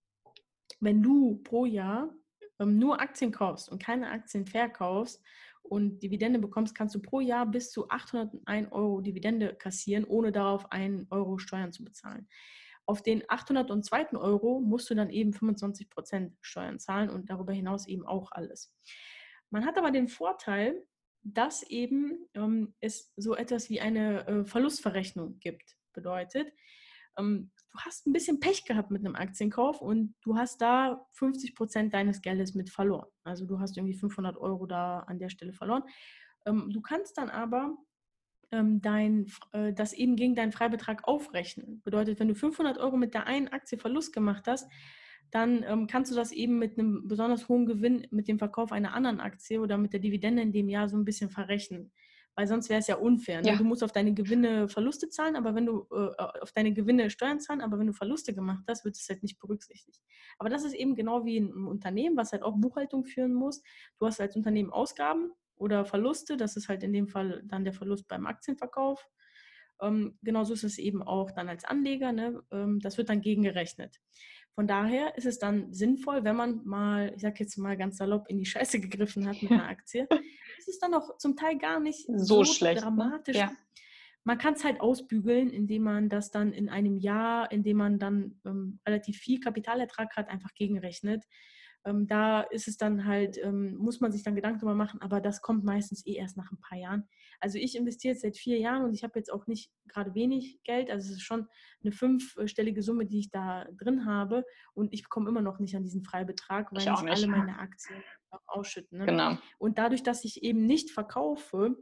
wenn 0.80 1.02
du 1.02 1.36
pro 1.44 1.64
Jahr 1.64 2.12
ähm, 2.58 2.78
nur 2.78 3.00
Aktien 3.00 3.32
kaufst 3.32 3.68
und 3.70 3.82
keine 3.82 4.10
Aktien 4.10 4.46
verkaufst, 4.46 5.22
und 5.68 6.00
Dividende 6.02 6.38
bekommst, 6.38 6.74
kannst 6.74 6.94
du 6.94 7.00
pro 7.00 7.20
Jahr 7.20 7.46
bis 7.46 7.70
zu 7.70 7.88
801 7.88 8.72
Euro 8.72 9.00
Dividende 9.00 9.54
kassieren, 9.54 10.04
ohne 10.04 10.32
darauf 10.32 10.70
einen 10.72 11.06
Euro 11.10 11.38
Steuern 11.38 11.72
zu 11.72 11.84
bezahlen. 11.84 12.28
Auf 12.86 13.02
den 13.02 13.22
802. 13.28 14.16
Euro 14.16 14.60
musst 14.60 14.88
du 14.88 14.94
dann 14.94 15.10
eben 15.10 15.34
25 15.34 15.90
Prozent 15.90 16.36
Steuern 16.40 16.78
zahlen 16.78 17.10
und 17.10 17.28
darüber 17.28 17.52
hinaus 17.52 17.86
eben 17.86 18.06
auch 18.06 18.32
alles. 18.32 18.74
Man 19.50 19.66
hat 19.66 19.76
aber 19.76 19.90
den 19.90 20.08
Vorteil, 20.08 20.82
dass 21.22 21.62
eben 21.62 22.26
ähm, 22.34 22.74
es 22.80 23.12
so 23.16 23.34
etwas 23.34 23.68
wie 23.68 23.80
eine 23.80 24.26
äh, 24.26 24.44
Verlustverrechnung 24.44 25.38
gibt. 25.38 25.76
Bedeutet, 25.92 26.50
ähm, 27.18 27.50
du 27.70 27.78
hast 27.80 28.06
ein 28.06 28.12
bisschen 28.12 28.40
Pech 28.40 28.64
gehabt 28.64 28.90
mit 28.90 29.04
einem 29.04 29.14
Aktienkauf 29.14 29.80
und 29.80 30.14
du 30.22 30.36
hast 30.36 30.60
da 30.60 31.06
50 31.12 31.54
Prozent 31.54 31.94
deines 31.94 32.22
Geldes 32.22 32.54
mit 32.54 32.70
verloren. 32.70 33.08
Also 33.24 33.46
du 33.46 33.60
hast 33.60 33.76
irgendwie 33.76 33.94
500 33.94 34.36
Euro 34.36 34.66
da 34.66 35.00
an 35.00 35.18
der 35.18 35.28
Stelle 35.28 35.52
verloren. 35.52 35.84
Ähm, 36.46 36.70
du 36.72 36.80
kannst 36.80 37.18
dann 37.18 37.30
aber 37.30 37.76
ähm, 38.50 38.80
dein, 38.80 39.26
äh, 39.52 39.72
das 39.72 39.92
eben 39.92 40.16
gegen 40.16 40.34
deinen 40.34 40.52
Freibetrag 40.52 41.06
aufrechnen. 41.06 41.82
Bedeutet, 41.84 42.18
wenn 42.18 42.28
du 42.28 42.34
500 42.34 42.78
Euro 42.78 42.96
mit 42.96 43.14
der 43.14 43.26
einen 43.26 43.48
Aktie 43.48 43.78
Verlust 43.78 44.12
gemacht 44.12 44.46
hast, 44.46 44.70
dann 45.30 45.62
ähm, 45.64 45.86
kannst 45.86 46.10
du 46.10 46.16
das 46.16 46.32
eben 46.32 46.58
mit 46.58 46.78
einem 46.78 47.06
besonders 47.06 47.48
hohen 47.48 47.66
Gewinn 47.66 48.06
mit 48.10 48.28
dem 48.28 48.38
Verkauf 48.38 48.72
einer 48.72 48.94
anderen 48.94 49.20
Aktie 49.20 49.60
oder 49.60 49.76
mit 49.76 49.92
der 49.92 50.00
Dividende 50.00 50.42
in 50.42 50.52
dem 50.52 50.70
Jahr 50.70 50.88
so 50.88 50.96
ein 50.96 51.04
bisschen 51.04 51.28
verrechnen 51.28 51.92
weil 52.38 52.46
sonst 52.46 52.68
wäre 52.68 52.78
es 52.78 52.86
ja 52.86 52.94
unfair. 52.94 53.42
Ne? 53.42 53.48
Ja. 53.48 53.56
Du 53.56 53.64
musst 53.64 53.82
auf 53.82 53.90
deine 53.90 54.14
Gewinne 54.14 54.68
Verluste 54.68 55.08
zahlen, 55.08 55.34
aber 55.34 55.56
wenn 55.56 55.66
du 55.66 55.88
äh, 55.90 56.22
auf 56.40 56.52
deine 56.52 56.72
Gewinne 56.72 57.10
Steuern 57.10 57.40
zahlen, 57.40 57.60
aber 57.60 57.80
wenn 57.80 57.88
du 57.88 57.92
Verluste 57.92 58.32
gemacht 58.32 58.62
hast, 58.68 58.84
wird 58.84 58.96
es 58.96 59.08
halt 59.08 59.24
nicht 59.24 59.40
berücksichtigt. 59.40 60.00
Aber 60.38 60.48
das 60.48 60.62
ist 60.62 60.74
eben 60.74 60.94
genau 60.94 61.24
wie 61.24 61.38
ein 61.38 61.66
Unternehmen, 61.66 62.16
was 62.16 62.30
halt 62.30 62.44
auch 62.44 62.54
Buchhaltung 62.56 63.04
führen 63.04 63.34
muss. 63.34 63.60
Du 63.98 64.06
hast 64.06 64.20
als 64.20 64.36
Unternehmen 64.36 64.70
Ausgaben 64.70 65.32
oder 65.56 65.84
Verluste, 65.84 66.36
das 66.36 66.56
ist 66.56 66.68
halt 66.68 66.84
in 66.84 66.92
dem 66.92 67.08
Fall 67.08 67.42
dann 67.44 67.64
der 67.64 67.72
Verlust 67.72 68.06
beim 68.06 68.24
Aktienverkauf. 68.24 69.04
Ähm, 69.80 70.16
genauso 70.22 70.54
ist 70.54 70.62
es 70.62 70.78
eben 70.78 71.02
auch 71.02 71.32
dann 71.32 71.48
als 71.48 71.64
Anleger, 71.64 72.12
ne? 72.12 72.40
ähm, 72.52 72.78
das 72.78 72.98
wird 72.98 73.08
dann 73.08 73.20
gegengerechnet. 73.20 73.98
Von 74.54 74.68
daher 74.68 75.16
ist 75.16 75.26
es 75.26 75.40
dann 75.40 75.72
sinnvoll, 75.72 76.22
wenn 76.22 76.34
man 76.36 76.64
mal, 76.64 77.12
ich 77.16 77.22
sage 77.22 77.36
jetzt 77.40 77.58
mal 77.58 77.76
ganz 77.76 77.96
salopp, 77.96 78.28
in 78.28 78.38
die 78.38 78.44
Scheiße 78.44 78.78
gegriffen 78.78 79.26
hat 79.28 79.42
mit 79.42 79.50
einer 79.50 79.68
Aktie, 79.68 80.08
ist 80.58 80.68
es 80.68 80.78
dann 80.78 80.94
auch 80.94 81.16
zum 81.18 81.36
Teil 81.36 81.58
gar 81.58 81.80
nicht 81.80 82.06
so, 82.06 82.44
so 82.44 82.44
schlecht, 82.44 82.76
ne? 82.76 82.82
dramatisch. 82.82 83.36
Ne? 83.36 83.42
Ja. 83.42 83.52
Man 84.24 84.38
kann 84.38 84.54
es 84.54 84.64
halt 84.64 84.80
ausbügeln, 84.80 85.50
indem 85.50 85.82
man 85.82 86.08
das 86.08 86.30
dann 86.30 86.52
in 86.52 86.68
einem 86.68 86.98
Jahr, 86.98 87.50
in 87.50 87.62
dem 87.62 87.78
man 87.78 87.98
dann 87.98 88.40
ähm, 88.44 88.80
relativ 88.86 89.18
viel 89.18 89.40
Kapitalertrag 89.40 90.16
hat, 90.16 90.28
einfach 90.28 90.52
gegenrechnet. 90.54 91.24
Ähm, 91.84 92.06
da 92.06 92.42
ist 92.42 92.68
es 92.68 92.76
dann 92.76 93.06
halt, 93.06 93.38
ähm, 93.42 93.76
muss 93.76 94.00
man 94.00 94.12
sich 94.12 94.22
dann 94.22 94.34
Gedanken 94.34 94.60
darüber 94.60 94.74
machen, 94.74 95.00
aber 95.00 95.20
das 95.20 95.40
kommt 95.40 95.64
meistens 95.64 96.04
eh 96.06 96.14
erst 96.14 96.36
nach 96.36 96.50
ein 96.50 96.60
paar 96.60 96.78
Jahren. 96.78 97.08
Also 97.40 97.58
ich 97.58 97.76
investiere 97.76 98.12
jetzt 98.12 98.22
seit 98.22 98.36
vier 98.36 98.58
Jahren 98.58 98.84
und 98.84 98.94
ich 98.94 99.04
habe 99.04 99.18
jetzt 99.18 99.32
auch 99.32 99.46
nicht 99.46 99.70
gerade 99.86 100.14
wenig 100.14 100.60
Geld, 100.64 100.90
also 100.90 101.06
es 101.06 101.16
ist 101.16 101.22
schon 101.22 101.46
eine 101.82 101.92
fünfstellige 101.92 102.82
Summe, 102.82 103.06
die 103.06 103.20
ich 103.20 103.30
da 103.30 103.66
drin 103.78 104.06
habe 104.06 104.44
und 104.74 104.92
ich 104.92 105.08
komme 105.08 105.28
immer 105.28 105.42
noch 105.42 105.60
nicht 105.60 105.76
an 105.76 105.84
diesen 105.84 106.02
Freibetrag, 106.02 106.72
weil 106.72 106.80
ich, 106.80 106.86
ich 106.86 107.10
alle 107.10 107.26
meine 107.28 107.58
Aktien 107.58 108.02
ausschütten. 108.46 108.98
Ne? 108.98 109.06
Genau. 109.06 109.38
Und 109.58 109.78
dadurch, 109.78 110.02
dass 110.02 110.24
ich 110.24 110.42
eben 110.42 110.66
nicht 110.66 110.90
verkaufe, 110.90 111.76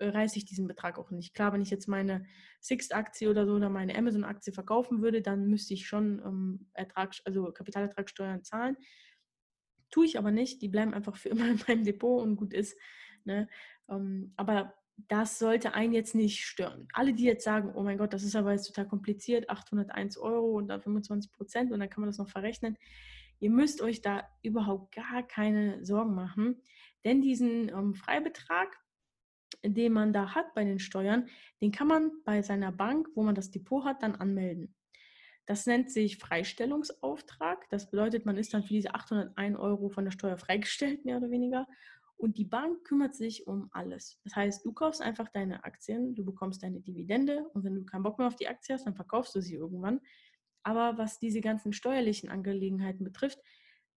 äh, 0.00 0.08
reiße 0.08 0.38
ich 0.38 0.44
diesen 0.44 0.66
Betrag 0.66 0.98
auch 0.98 1.10
nicht. 1.10 1.34
Klar, 1.34 1.52
wenn 1.52 1.62
ich 1.62 1.70
jetzt 1.70 1.88
meine 1.88 2.26
Sixt-Aktie 2.60 3.30
oder 3.30 3.46
so 3.46 3.54
oder 3.54 3.70
meine 3.70 3.96
Amazon-Aktie 3.96 4.52
verkaufen 4.52 5.02
würde, 5.02 5.22
dann 5.22 5.46
müsste 5.46 5.74
ich 5.74 5.86
schon 5.86 6.20
ähm, 6.24 6.68
Ertrag, 6.72 7.14
also 7.24 7.52
Kapitalertragssteuern 7.52 8.42
zahlen. 8.42 8.76
Tue 9.94 10.06
ich 10.06 10.18
aber 10.18 10.32
nicht. 10.32 10.60
Die 10.60 10.66
bleiben 10.66 10.92
einfach 10.92 11.14
für 11.14 11.28
immer 11.28 11.46
in 11.48 11.60
meinem 11.68 11.84
Depot 11.84 12.20
und 12.20 12.34
gut 12.34 12.52
ist. 12.52 12.76
Ne? 13.22 13.48
Ähm, 13.88 14.32
aber 14.36 14.74
das 14.96 15.38
sollte 15.38 15.72
einen 15.74 15.92
jetzt 15.92 16.16
nicht 16.16 16.44
stören. 16.44 16.88
Alle, 16.92 17.14
die 17.14 17.22
jetzt 17.22 17.44
sagen, 17.44 17.70
oh 17.76 17.84
mein 17.84 17.96
Gott, 17.96 18.12
das 18.12 18.24
ist 18.24 18.34
aber 18.34 18.50
jetzt 18.50 18.66
total 18.66 18.88
kompliziert, 18.88 19.48
801 19.48 20.18
Euro 20.18 20.58
und 20.58 20.66
dann 20.66 20.82
25 20.82 21.30
Prozent 21.30 21.70
und 21.70 21.78
dann 21.78 21.90
kann 21.90 22.00
man 22.00 22.08
das 22.08 22.18
noch 22.18 22.28
verrechnen. 22.28 22.76
Ihr 23.38 23.50
müsst 23.50 23.82
euch 23.82 24.02
da 24.02 24.28
überhaupt 24.42 24.96
gar 24.96 25.22
keine 25.22 25.84
Sorgen 25.84 26.16
machen, 26.16 26.60
denn 27.04 27.22
diesen 27.22 27.68
ähm, 27.68 27.94
Freibetrag, 27.94 28.76
den 29.64 29.92
man 29.92 30.12
da 30.12 30.34
hat 30.34 30.54
bei 30.54 30.64
den 30.64 30.80
Steuern, 30.80 31.28
den 31.60 31.70
kann 31.70 31.86
man 31.86 32.10
bei 32.24 32.42
seiner 32.42 32.72
Bank, 32.72 33.06
wo 33.14 33.22
man 33.22 33.36
das 33.36 33.52
Depot 33.52 33.84
hat, 33.84 34.02
dann 34.02 34.16
anmelden. 34.16 34.74
Das 35.46 35.66
nennt 35.66 35.90
sich 35.90 36.18
Freistellungsauftrag. 36.18 37.68
Das 37.70 37.90
bedeutet, 37.90 38.24
man 38.24 38.36
ist 38.36 38.54
dann 38.54 38.62
für 38.62 38.72
diese 38.72 38.94
801 38.94 39.58
Euro 39.58 39.90
von 39.90 40.04
der 40.04 40.12
Steuer 40.12 40.38
freigestellt, 40.38 41.04
mehr 41.04 41.18
oder 41.18 41.30
weniger. 41.30 41.66
Und 42.16 42.38
die 42.38 42.44
Bank 42.44 42.84
kümmert 42.84 43.14
sich 43.14 43.46
um 43.46 43.68
alles. 43.72 44.20
Das 44.24 44.36
heißt, 44.36 44.64
du 44.64 44.72
kaufst 44.72 45.02
einfach 45.02 45.28
deine 45.28 45.64
Aktien, 45.64 46.14
du 46.14 46.24
bekommst 46.24 46.62
deine 46.62 46.80
Dividende 46.80 47.48
und 47.52 47.64
wenn 47.64 47.74
du 47.74 47.84
keinen 47.84 48.04
Bock 48.04 48.18
mehr 48.18 48.28
auf 48.28 48.36
die 48.36 48.48
Aktie 48.48 48.74
hast, 48.74 48.86
dann 48.86 48.94
verkaufst 48.94 49.34
du 49.34 49.40
sie 49.40 49.56
irgendwann. 49.56 50.00
Aber 50.62 50.96
was 50.96 51.18
diese 51.18 51.40
ganzen 51.40 51.72
steuerlichen 51.72 52.30
Angelegenheiten 52.30 53.04
betrifft, 53.04 53.38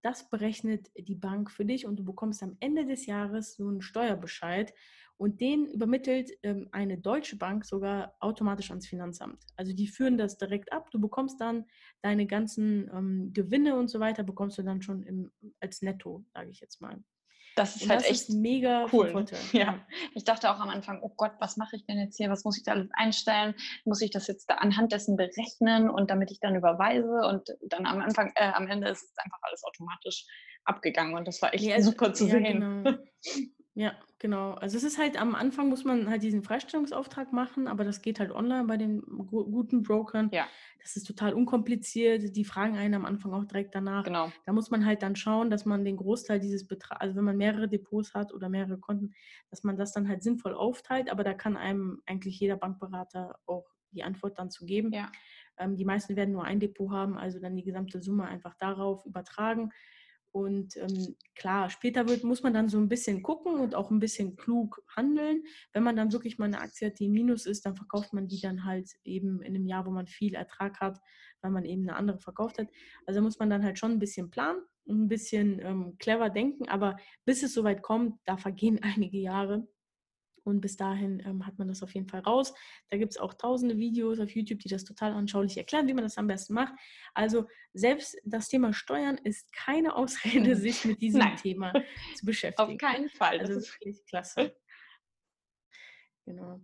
das 0.02 0.30
berechnet 0.30 0.92
die 0.98 1.16
Bank 1.16 1.52
für 1.52 1.66
dich 1.66 1.86
und 1.86 1.98
du 1.98 2.04
bekommst 2.04 2.44
am 2.44 2.58
Ende 2.60 2.86
des 2.86 3.06
Jahres 3.06 3.56
so 3.56 3.68
einen 3.68 3.82
Steuerbescheid 3.82 4.74
und 5.18 5.42
den 5.42 5.66
übermittelt 5.66 6.32
ähm, 6.44 6.70
eine 6.72 6.98
deutsche 6.98 7.38
Bank 7.38 7.66
sogar 7.66 8.16
automatisch 8.20 8.70
ans 8.70 8.88
Finanzamt. 8.88 9.44
Also 9.56 9.74
die 9.74 9.88
führen 9.88 10.18
das 10.18 10.38
direkt 10.38 10.72
ab. 10.72 10.90
Du 10.92 11.00
bekommst 11.00 11.42
dann 11.42 11.66
deine 12.02 12.28
ganzen 12.28 12.90
ähm, 12.94 13.32
Gewinne 13.34 13.76
und 13.78 13.90
so 13.90 14.00
weiter, 14.00 14.24
bekommst 14.24 14.58
du 14.58 14.64
dann 14.64 14.82
schon 14.82 15.04
im, 15.04 15.32
als 15.60 15.82
Netto, 15.82 16.24
sage 16.34 16.52
ich 16.52 16.60
jetzt 16.60 16.82
mal. 16.82 17.04
Das 17.56 17.76
ist 17.76 17.84
und 17.84 17.90
halt 17.90 18.02
das 18.02 18.10
echt 18.12 18.30
ist 18.30 18.36
mega 18.36 18.86
cool. 18.94 19.26
Ja, 19.52 19.84
ich 20.14 20.24
dachte 20.24 20.52
auch 20.52 20.60
am 20.60 20.70
Anfang, 20.70 21.02
oh 21.02 21.12
Gott, 21.18 21.32
was 21.40 21.58
mache 21.58 21.76
ich 21.76 21.86
denn 21.88 21.98
jetzt 21.98 22.16
hier? 22.18 22.30
Was 22.30 22.44
muss 22.44 22.56
ich 22.56 22.64
da 22.64 22.74
alles 22.74 22.90
einstellen? 22.94 23.56
Muss 23.84 24.02
ich 24.02 24.12
das 24.12 24.28
jetzt 24.28 24.48
da 24.48 24.56
anhand 24.56 24.92
dessen 24.92 25.18
berechnen 25.18 25.90
und 25.90 26.12
damit 26.12 26.30
ich 26.30 26.40
dann 26.40 26.56
überweise? 26.56 27.28
Und 27.28 27.58
dann 27.68 27.88
am 27.88 28.00
Anfang, 28.00 28.32
äh, 28.36 28.52
am 28.52 28.68
Ende 28.68 28.90
ist 28.90 29.02
es 29.02 29.18
einfach 29.18 29.40
alles 29.42 29.64
automatisch 29.64 30.28
abgegangen 30.66 31.16
und 31.16 31.28
das 31.28 31.42
war 31.42 31.52
echt 31.54 31.64
ja, 31.64 31.82
super 31.82 32.14
zu 32.14 32.26
ja, 32.26 32.32
sehen. 32.32 32.84
Genau. 32.84 32.98
Ja, 33.78 33.94
genau. 34.18 34.54
Also 34.54 34.76
es 34.76 34.84
ist 34.84 34.98
halt 34.98 35.22
am 35.22 35.36
Anfang 35.36 35.70
muss 35.70 35.86
man 35.86 36.10
halt 36.10 36.24
diesen 36.24 36.42
Freistellungsauftrag 36.42 37.32
machen, 37.32 37.68
aber 37.68 37.84
das 37.84 38.02
geht 38.02 38.20
halt 38.20 38.32
online 38.32 38.66
bei 38.66 38.76
den 38.76 39.02
guten 39.02 39.84
Brokern. 39.84 40.32
Ja. 40.34 40.48
Das 40.82 40.98
ist 40.98 41.06
total 41.06 41.36
unkompliziert. 41.36 42.36
Die 42.36 42.44
fragen 42.44 42.76
einen 42.76 42.96
am 42.96 43.06
Anfang 43.06 43.36
auch 43.36 43.46
direkt 43.46 43.76
danach. 43.76 44.04
Genau. 44.04 44.32
Da 44.48 44.52
muss 44.52 44.72
man 44.72 44.84
halt 44.84 45.04
dann 45.04 45.16
schauen, 45.16 45.52
dass 45.52 45.66
man 45.66 45.86
den 45.86 45.98
Großteil 45.98 46.40
dieses 46.40 46.66
Betrags, 46.66 47.02
also 47.02 47.16
wenn 47.16 47.24
man 47.24 47.38
mehrere 47.38 47.68
Depots 47.68 48.16
hat 48.16 48.34
oder 48.34 48.50
mehrere 48.50 48.80
Konten, 48.80 49.14
dass 49.52 49.64
man 49.64 49.78
das 49.78 49.94
dann 49.94 50.10
halt 50.10 50.24
sinnvoll 50.24 50.56
aufteilt. 50.56 51.12
Aber 51.12 51.24
da 51.24 51.36
kann 51.36 51.56
einem 51.56 52.02
eigentlich 52.08 52.40
jeder 52.40 52.58
Bankberater 52.58 53.38
auch 53.46 53.68
die 53.92 54.02
Antwort 54.02 54.40
dann 54.40 54.50
zu 54.50 54.66
geben. 54.66 54.92
Ja. 54.92 55.12
Ähm, 55.60 55.76
die 55.76 55.86
meisten 55.86 56.16
werden 56.16 56.32
nur 56.32 56.46
ein 56.46 56.60
Depot 56.60 56.90
haben, 56.90 57.16
also 57.16 57.40
dann 57.40 57.56
die 57.56 57.64
gesamte 57.64 58.02
Summe 58.02 58.26
einfach 58.26 58.56
darauf 58.56 59.06
übertragen. 59.06 59.72
Und 60.38 60.78
ähm, 60.78 61.16
klar, 61.36 61.72
später 61.72 62.08
wird, 62.08 62.24
muss 62.24 62.44
man 62.44 62.54
dann 62.54 62.70
so 62.70 62.78
ein 62.78 62.90
bisschen 62.90 63.24
gucken 63.24 63.60
und 63.60 63.74
auch 63.74 63.90
ein 63.90 64.00
bisschen 64.00 64.36
klug 64.36 64.84
handeln. 64.96 65.44
Wenn 65.74 65.82
man 65.82 65.96
dann 65.96 66.14
wirklich 66.14 66.38
mal 66.38 66.46
eine 66.46 66.62
Aktie 66.62 66.88
hat, 66.88 67.00
die 67.00 67.10
minus 67.10 67.48
ist, 67.48 67.66
dann 67.66 67.76
verkauft 67.76 68.14
man 68.14 68.28
die 68.28 68.40
dann 68.40 68.64
halt 68.64 68.92
eben 69.04 69.42
in 69.42 69.56
einem 69.56 69.66
Jahr, 69.66 69.88
wo 69.88 69.90
man 69.90 70.06
viel 70.06 70.36
Ertrag 70.36 70.80
hat, 70.80 71.00
weil 71.42 71.50
man 71.50 71.66
eben 71.66 71.90
eine 71.90 71.98
andere 71.98 72.20
verkauft 72.20 72.60
hat. 72.60 72.68
Also 73.08 73.20
muss 73.22 73.40
man 73.40 73.50
dann 73.50 73.64
halt 73.64 73.80
schon 73.80 73.94
ein 73.94 74.00
bisschen 74.00 74.30
planen 74.30 74.62
und 74.86 75.06
ein 75.06 75.08
bisschen 75.08 75.60
ähm, 75.60 75.96
clever 75.98 76.30
denken. 76.30 76.70
Aber 76.70 76.98
bis 77.26 77.42
es 77.42 77.56
soweit 77.56 77.82
kommt, 77.82 78.20
da 78.26 78.38
vergehen 78.38 78.80
einige 78.84 79.18
Jahre. 79.18 79.68
Und 80.48 80.62
bis 80.62 80.78
dahin 80.78 81.22
ähm, 81.26 81.46
hat 81.46 81.60
man 81.60 81.68
das 81.68 81.84
auf 81.84 81.94
jeden 81.94 82.08
Fall 82.08 82.22
raus. 82.22 82.54
Da 82.90 82.98
gibt 82.98 83.12
es 83.12 83.18
auch 83.18 83.34
tausende 83.34 83.78
Videos 83.78 84.18
auf 84.22 84.32
YouTube, 84.32 84.60
die 84.60 84.70
das 84.70 84.86
total 84.86 85.12
anschaulich 85.12 85.58
erklären, 85.58 85.90
wie 85.90 85.94
man 85.94 86.06
das 86.06 86.18
am 86.18 86.28
besten 86.28 86.54
macht. 86.54 86.74
Also 87.14 87.48
selbst 87.74 88.16
das 88.24 88.48
Thema 88.48 88.72
Steuern 88.72 89.18
ist 89.18 89.52
keine 89.52 89.96
Ausrede, 89.98 90.56
sich 90.56 90.86
mit 90.86 91.02
diesem 91.02 91.20
Nein. 91.20 91.36
Thema 91.36 91.74
zu 92.16 92.26
beschäftigen. 92.26 92.72
Auf 92.72 92.78
keinen 92.78 93.10
Fall. 93.10 93.40
Das 93.40 93.50
also 93.50 93.60
ist 93.60 93.74
wirklich 93.74 94.06
klasse. 94.06 94.56
Genau. 96.26 96.62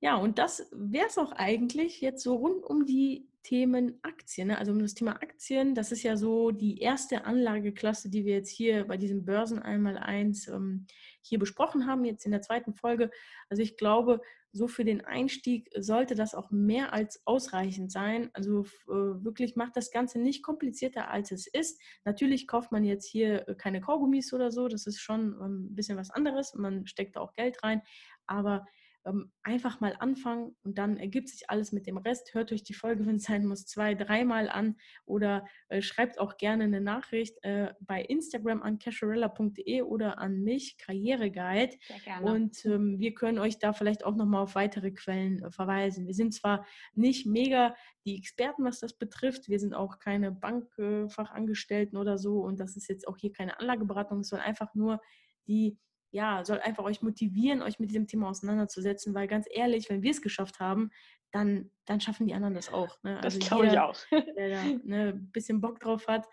Ja, 0.00 0.16
und 0.16 0.38
das 0.38 0.70
wäre 0.72 1.06
es 1.06 1.18
auch 1.18 1.32
eigentlich 1.32 2.00
jetzt 2.00 2.22
so 2.22 2.36
rund 2.36 2.64
um 2.64 2.86
die 2.86 3.28
Themen 3.42 3.98
Aktien. 4.02 4.48
Ne? 4.48 4.58
Also 4.58 4.72
um 4.72 4.78
das 4.78 4.94
Thema 4.94 5.12
Aktien, 5.22 5.74
das 5.74 5.92
ist 5.92 6.02
ja 6.02 6.16
so 6.16 6.50
die 6.52 6.78
erste 6.80 7.26
Anlageklasse, 7.26 8.10
die 8.10 8.24
wir 8.24 8.34
jetzt 8.34 8.50
hier 8.50 8.86
bei 8.86 8.96
diesem 8.96 9.24
Börsen 9.24 9.58
einmal 9.58 9.98
eins 9.98 10.48
ähm, 10.48 10.86
hier 11.26 11.38
besprochen 11.38 11.86
haben, 11.86 12.04
jetzt 12.04 12.24
in 12.24 12.32
der 12.32 12.42
zweiten 12.42 12.74
Folge. 12.74 13.10
Also 13.48 13.62
ich 13.62 13.76
glaube, 13.76 14.20
so 14.52 14.68
für 14.68 14.84
den 14.84 15.04
Einstieg 15.04 15.70
sollte 15.78 16.14
das 16.14 16.34
auch 16.34 16.50
mehr 16.50 16.92
als 16.92 17.20
ausreichend 17.26 17.92
sein. 17.92 18.30
Also 18.32 18.62
äh, 18.88 19.24
wirklich 19.24 19.54
macht 19.56 19.76
das 19.76 19.90
Ganze 19.90 20.18
nicht 20.18 20.42
komplizierter, 20.42 21.10
als 21.10 21.30
es 21.30 21.46
ist. 21.46 21.80
Natürlich 22.04 22.46
kauft 22.46 22.72
man 22.72 22.84
jetzt 22.84 23.06
hier 23.06 23.48
äh, 23.48 23.54
keine 23.54 23.80
Kaugummis 23.80 24.32
oder 24.32 24.50
so, 24.50 24.68
das 24.68 24.86
ist 24.86 25.00
schon 25.00 25.36
ähm, 25.40 25.66
ein 25.66 25.74
bisschen 25.74 25.98
was 25.98 26.10
anderes. 26.10 26.54
Man 26.54 26.86
steckt 26.86 27.16
da 27.16 27.20
auch 27.20 27.34
Geld 27.34 27.62
rein, 27.62 27.82
aber 28.26 28.66
ähm, 29.06 29.32
einfach 29.42 29.80
mal 29.80 29.96
anfangen 29.98 30.56
und 30.64 30.78
dann 30.78 30.96
ergibt 30.96 31.28
sich 31.28 31.48
alles 31.48 31.72
mit 31.72 31.86
dem 31.86 31.96
Rest. 31.96 32.34
Hört 32.34 32.52
euch 32.52 32.64
die 32.64 32.74
Folge, 32.74 33.06
wenn 33.06 33.16
es 33.16 33.24
sein 33.24 33.46
muss, 33.46 33.66
zwei, 33.66 33.94
dreimal 33.94 34.48
an 34.48 34.76
oder 35.04 35.46
äh, 35.68 35.80
schreibt 35.80 36.18
auch 36.18 36.36
gerne 36.36 36.64
eine 36.64 36.80
Nachricht 36.80 37.38
äh, 37.42 37.72
bei 37.80 38.02
Instagram 38.02 38.62
an 38.62 38.78
casherella.de 38.78 39.82
oder 39.82 40.18
an 40.18 40.42
mich, 40.42 40.76
Karriereguide. 40.78 41.76
Und 42.24 42.64
ähm, 42.66 42.98
wir 42.98 43.14
können 43.14 43.38
euch 43.38 43.58
da 43.58 43.72
vielleicht 43.72 44.04
auch 44.04 44.16
nochmal 44.16 44.42
auf 44.42 44.54
weitere 44.56 44.90
Quellen 44.90 45.42
äh, 45.42 45.50
verweisen. 45.50 46.06
Wir 46.06 46.14
sind 46.14 46.34
zwar 46.34 46.66
nicht 46.94 47.26
mega 47.26 47.74
die 48.04 48.16
Experten, 48.16 48.64
was 48.64 48.80
das 48.80 48.94
betrifft. 48.94 49.48
Wir 49.48 49.60
sind 49.60 49.74
auch 49.74 49.98
keine 49.98 50.32
Bankfachangestellten 50.32 51.96
oder 51.96 52.18
so 52.18 52.40
und 52.40 52.60
das 52.60 52.76
ist 52.76 52.88
jetzt 52.88 53.06
auch 53.06 53.16
hier 53.16 53.32
keine 53.32 53.58
Anlageberatung, 53.60 54.20
es 54.20 54.28
soll 54.28 54.40
einfach 54.40 54.74
nur 54.74 55.00
die 55.46 55.78
ja, 56.10 56.44
soll 56.44 56.60
einfach 56.60 56.84
euch 56.84 57.02
motivieren, 57.02 57.62
euch 57.62 57.78
mit 57.78 57.90
diesem 57.90 58.06
Thema 58.06 58.28
auseinanderzusetzen, 58.28 59.14
weil 59.14 59.28
ganz 59.28 59.46
ehrlich, 59.50 59.90
wenn 59.90 60.02
wir 60.02 60.10
es 60.10 60.22
geschafft 60.22 60.60
haben, 60.60 60.90
dann, 61.32 61.70
dann 61.84 62.00
schaffen 62.00 62.26
die 62.26 62.34
anderen 62.34 62.54
das 62.54 62.72
auch. 62.72 63.02
Ne? 63.02 63.18
Das 63.22 63.34
also 63.34 63.46
glaube 63.46 63.66
ich 63.66 63.78
auch. 63.78 63.96
der 64.36 64.48
da 64.50 64.64
ne, 64.84 65.08
ein 65.14 65.30
bisschen 65.32 65.60
Bock 65.60 65.80
drauf 65.80 66.06
hat. 66.08 66.26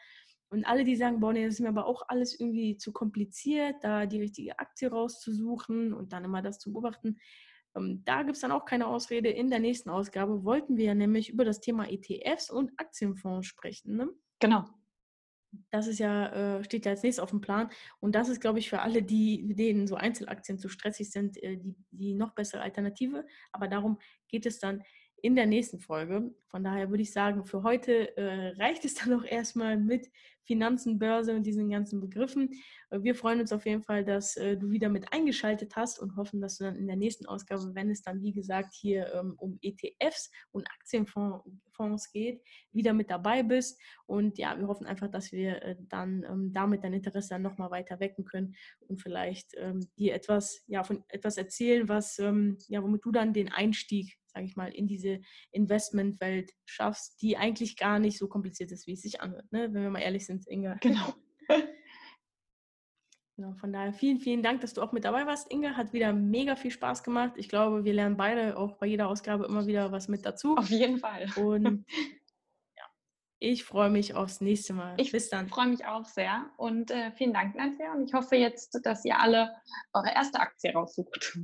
Und 0.50 0.66
alle, 0.66 0.84
die 0.84 0.96
sagen, 0.96 1.20
boah, 1.20 1.34
nee, 1.34 1.46
das 1.46 1.56
ist 1.56 1.60
mir 1.62 1.70
aber 1.70 1.88
auch 1.88 2.04
alles 2.08 2.40
irgendwie 2.40 2.78
zu 2.78 2.94
kompliziert, 2.94 3.76
da 3.82 4.06
die 4.06 4.22
richtige 4.22 4.60
Aktie 4.60 4.88
rauszusuchen 4.88 5.94
und 5.94 6.14
dann 6.14 6.26
immer 6.26 6.44
das 6.44 6.60
zu 6.60 6.72
beobachten. 6.72 7.18
Ähm, 7.76 8.04
da 8.06 8.22
gibt 8.22 8.36
es 8.36 8.42
dann 8.42 8.52
auch 8.52 8.66
keine 8.66 8.88
Ausrede. 8.88 9.30
In 9.30 9.50
der 9.50 9.60
nächsten 9.60 9.90
Ausgabe 9.90 10.44
wollten 10.44 10.78
wir 10.78 10.86
ja 10.86 10.96
nämlich 10.96 11.30
über 11.30 11.44
das 11.44 11.60
Thema 11.60 11.90
ETFs 11.90 12.52
und 12.52 12.72
Aktienfonds 12.78 13.48
sprechen. 13.48 13.96
Ne? 13.96 14.10
Genau. 14.40 14.66
Das 15.72 15.88
ist 15.88 16.00
ja, 16.00 16.58
äh, 16.58 16.64
steht 16.64 16.86
ja 16.86 16.92
als 16.92 17.04
nächstes 17.04 17.24
auf 17.24 17.30
dem 17.30 17.42
Plan. 17.42 17.70
Und 18.00 18.16
das 18.16 18.30
ist, 18.30 18.42
glaube 18.42 18.60
ich, 18.60 18.70
für 18.70 18.82
alle, 18.82 19.04
die, 19.04 19.54
denen 19.56 19.88
so 19.88 19.96
Einzelaktien 19.96 20.58
zu 20.58 20.70
stressig 20.70 21.12
sind, 21.12 21.42
äh, 21.42 21.58
die, 21.58 21.76
die 21.92 22.14
noch 22.16 22.34
bessere 22.34 22.62
Alternative. 22.62 23.26
Aber 23.52 23.68
darum 23.68 24.00
geht 24.28 24.46
es 24.46 24.60
dann 24.60 24.84
in 25.24 25.36
der 25.36 25.46
nächsten 25.46 25.80
Folge. 25.80 26.36
Von 26.48 26.64
daher 26.64 26.90
würde 26.90 27.02
ich 27.02 27.14
sagen, 27.14 27.46
für 27.46 27.64
heute 27.64 28.16
äh, 28.18 28.50
reicht 28.62 28.84
es 28.84 28.96
dann 28.96 29.14
auch 29.14 29.24
erstmal 29.24 29.78
mit 29.78 30.12
Finanzen, 30.44 31.00
Börse 31.00 31.34
und 31.34 31.44
diesen 31.44 31.70
ganzen 31.70 32.02
Begriffen. 32.02 32.50
Wir 33.02 33.16
freuen 33.16 33.40
uns 33.40 33.52
auf 33.52 33.66
jeden 33.66 33.82
Fall, 33.82 34.06
dass 34.06 34.38
äh, 34.38 34.58
du 34.58 34.70
wieder 34.70 34.90
mit 34.90 35.12
eingeschaltet 35.12 35.76
hast 35.76 36.00
und 36.00 36.16
hoffen, 36.16 36.42
dass 36.42 36.58
du 36.58 36.66
dann 36.66 36.76
in 36.76 36.86
der 36.86 36.96
nächsten 36.96 37.26
Ausgabe, 37.26 37.74
wenn 37.74 37.90
es 37.90 38.02
dann, 38.02 38.22
wie 38.22 38.34
gesagt, 38.34 38.74
hier 38.74 39.12
ähm, 39.14 39.36
um 39.38 39.58
ETFs 39.62 40.32
und 40.52 40.68
Aktienfonds 40.70 42.12
geht, 42.12 42.44
wieder 42.72 42.94
mit 42.94 43.10
dabei 43.10 43.42
bist. 43.42 43.82
Und 44.06 44.38
ja, 44.38 44.58
wir 44.60 44.68
hoffen 44.68 44.86
einfach, 44.86 45.10
dass 45.10 45.32
wir 45.32 45.62
äh, 45.64 45.76
dann 45.90 46.24
ähm, 46.24 46.54
damit 46.54 46.84
dein 46.84 46.94
Interesse 46.94 47.30
dann 47.30 47.42
nochmal 47.42 47.72
weiter 47.72 48.00
wecken 48.00 48.26
können 48.26 48.56
und 48.88 49.02
vielleicht 49.02 49.54
ähm, 49.58 49.88
dir 49.98 50.14
etwas, 50.14 50.64
ja, 50.68 50.84
von 50.84 51.04
etwas 51.08 51.38
erzählen, 51.38 51.90
was, 51.90 52.20
ähm, 52.20 52.58
ja, 52.68 52.84
womit 52.84 53.06
du 53.06 53.12
dann 53.12 53.34
den 53.34 53.52
Einstieg 53.52 54.18
sage 54.34 54.48
ich 54.48 54.56
mal, 54.56 54.74
in 54.74 54.88
diese 54.88 55.22
Investmentwelt 55.52 56.52
schaffst, 56.66 57.22
die 57.22 57.38
eigentlich 57.38 57.78
gar 57.78 58.00
nicht 58.00 58.18
so 58.18 58.28
kompliziert 58.28 58.72
ist, 58.72 58.88
wie 58.88 58.94
es 58.94 59.02
sich 59.02 59.22
anhört, 59.22 59.52
ne? 59.52 59.72
wenn 59.72 59.84
wir 59.84 59.92
mal 59.92 60.00
ehrlich 60.00 60.26
sind, 60.26 60.48
Inge. 60.48 60.78
Genau. 60.82 61.14
genau. 63.36 63.54
Von 63.54 63.74
daher 63.74 63.94
vielen, 63.94 64.20
vielen 64.20 64.44
Dank, 64.44 64.62
dass 64.62 64.74
du 64.74 64.82
auch 64.82 64.92
mit 64.92 65.06
dabei 65.06 65.26
warst, 65.26 65.52
Inge. 65.52 65.78
Hat 65.78 65.94
wieder 65.94 66.14
mega 66.14 66.56
viel 66.56 66.72
Spaß 66.72 67.04
gemacht. 67.04 67.34
Ich 67.36 67.50
glaube, 67.50 67.84
wir 67.84 67.94
lernen 67.94 68.18
beide 68.18 68.58
auch 68.58 68.78
bei 68.78 68.88
jeder 68.88 69.08
Ausgabe 69.08 69.46
immer 69.46 69.68
wieder 69.68 69.92
was 69.92 70.08
mit 70.08 70.26
dazu. 70.26 70.56
Auf 70.58 70.70
jeden 70.70 70.98
Fall. 70.98 71.28
Und 71.36 71.86
ja, 72.78 72.84
ich 73.40 73.64
freue 73.64 73.90
mich 73.90 74.16
aufs 74.16 74.42
nächste 74.42 74.74
Mal. 74.74 74.96
Ich 74.98 75.12
Bis 75.12 75.30
dann. 75.30 75.48
freue 75.48 75.68
mich 75.68 75.86
auch 75.86 76.06
sehr 76.06 76.50
und 76.58 76.92
äh, 76.92 77.12
vielen 77.12 77.34
Dank, 77.34 77.56
Nadja. 77.56 77.94
Und 77.94 78.06
ich 78.08 78.14
hoffe 78.14 78.36
jetzt, 78.36 78.80
dass 78.84 79.06
ihr 79.06 79.20
alle 79.20 79.54
eure 79.94 80.14
erste 80.14 80.40
Aktie 80.40 80.74
raussucht. 80.74 81.40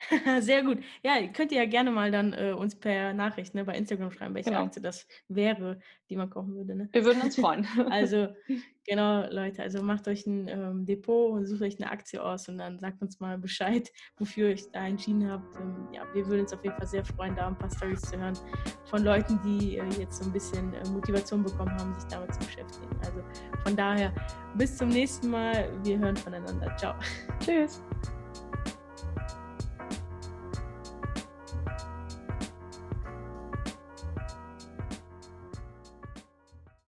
Sehr 0.40 0.62
gut. 0.62 0.78
Ja, 1.02 1.26
könnt 1.28 1.52
ihr 1.52 1.58
ja 1.58 1.68
gerne 1.68 1.90
mal 1.90 2.10
dann 2.10 2.32
äh, 2.32 2.52
uns 2.52 2.76
per 2.76 3.12
Nachricht 3.12 3.54
ne, 3.54 3.64
bei 3.64 3.76
Instagram 3.76 4.10
schreiben, 4.10 4.34
welche 4.34 4.50
genau. 4.50 4.64
Aktie 4.64 4.80
das 4.80 5.06
wäre, 5.28 5.80
die 6.08 6.16
man 6.16 6.30
kaufen 6.30 6.54
würde. 6.54 6.74
Ne? 6.74 6.88
Wir 6.92 7.04
würden 7.04 7.22
uns 7.22 7.36
freuen. 7.40 7.66
also, 7.90 8.28
genau, 8.86 9.26
Leute, 9.30 9.62
also 9.62 9.82
macht 9.82 10.06
euch 10.08 10.26
ein 10.26 10.48
ähm, 10.48 10.86
Depot 10.86 11.32
und 11.32 11.46
sucht 11.46 11.62
euch 11.62 11.80
eine 11.80 11.90
Aktie 11.90 12.22
aus 12.22 12.48
und 12.48 12.58
dann 12.58 12.78
sagt 12.78 13.02
uns 13.02 13.18
mal 13.20 13.38
Bescheid, 13.38 13.90
wofür 14.18 14.48
ihr 14.48 14.54
euch 14.54 14.70
da 14.70 14.86
entschieden 14.86 15.28
habt. 15.30 15.56
Ähm, 15.56 15.88
ja, 15.92 16.02
wir 16.14 16.26
würden 16.26 16.42
uns 16.42 16.52
auf 16.52 16.62
jeden 16.62 16.76
Fall 16.76 16.86
sehr 16.86 17.04
freuen, 17.04 17.34
da 17.34 17.48
ein 17.48 17.58
paar 17.58 17.70
Stories 17.70 18.02
zu 18.02 18.18
hören 18.18 18.38
von 18.84 19.02
Leuten, 19.02 19.40
die 19.44 19.78
äh, 19.78 19.84
jetzt 19.98 20.22
so 20.22 20.24
ein 20.24 20.32
bisschen 20.32 20.72
äh, 20.74 20.88
Motivation 20.90 21.42
bekommen 21.42 21.72
haben, 21.72 21.92
sich 21.94 22.04
damit 22.04 22.32
zu 22.34 22.40
beschäftigen. 22.40 22.88
Also 23.00 23.22
von 23.64 23.76
daher, 23.76 24.12
bis 24.54 24.76
zum 24.76 24.88
nächsten 24.88 25.28
Mal. 25.30 25.70
Wir 25.84 25.98
hören 25.98 26.16
voneinander. 26.16 26.74
Ciao. 26.76 26.94
Tschüss. 27.40 27.82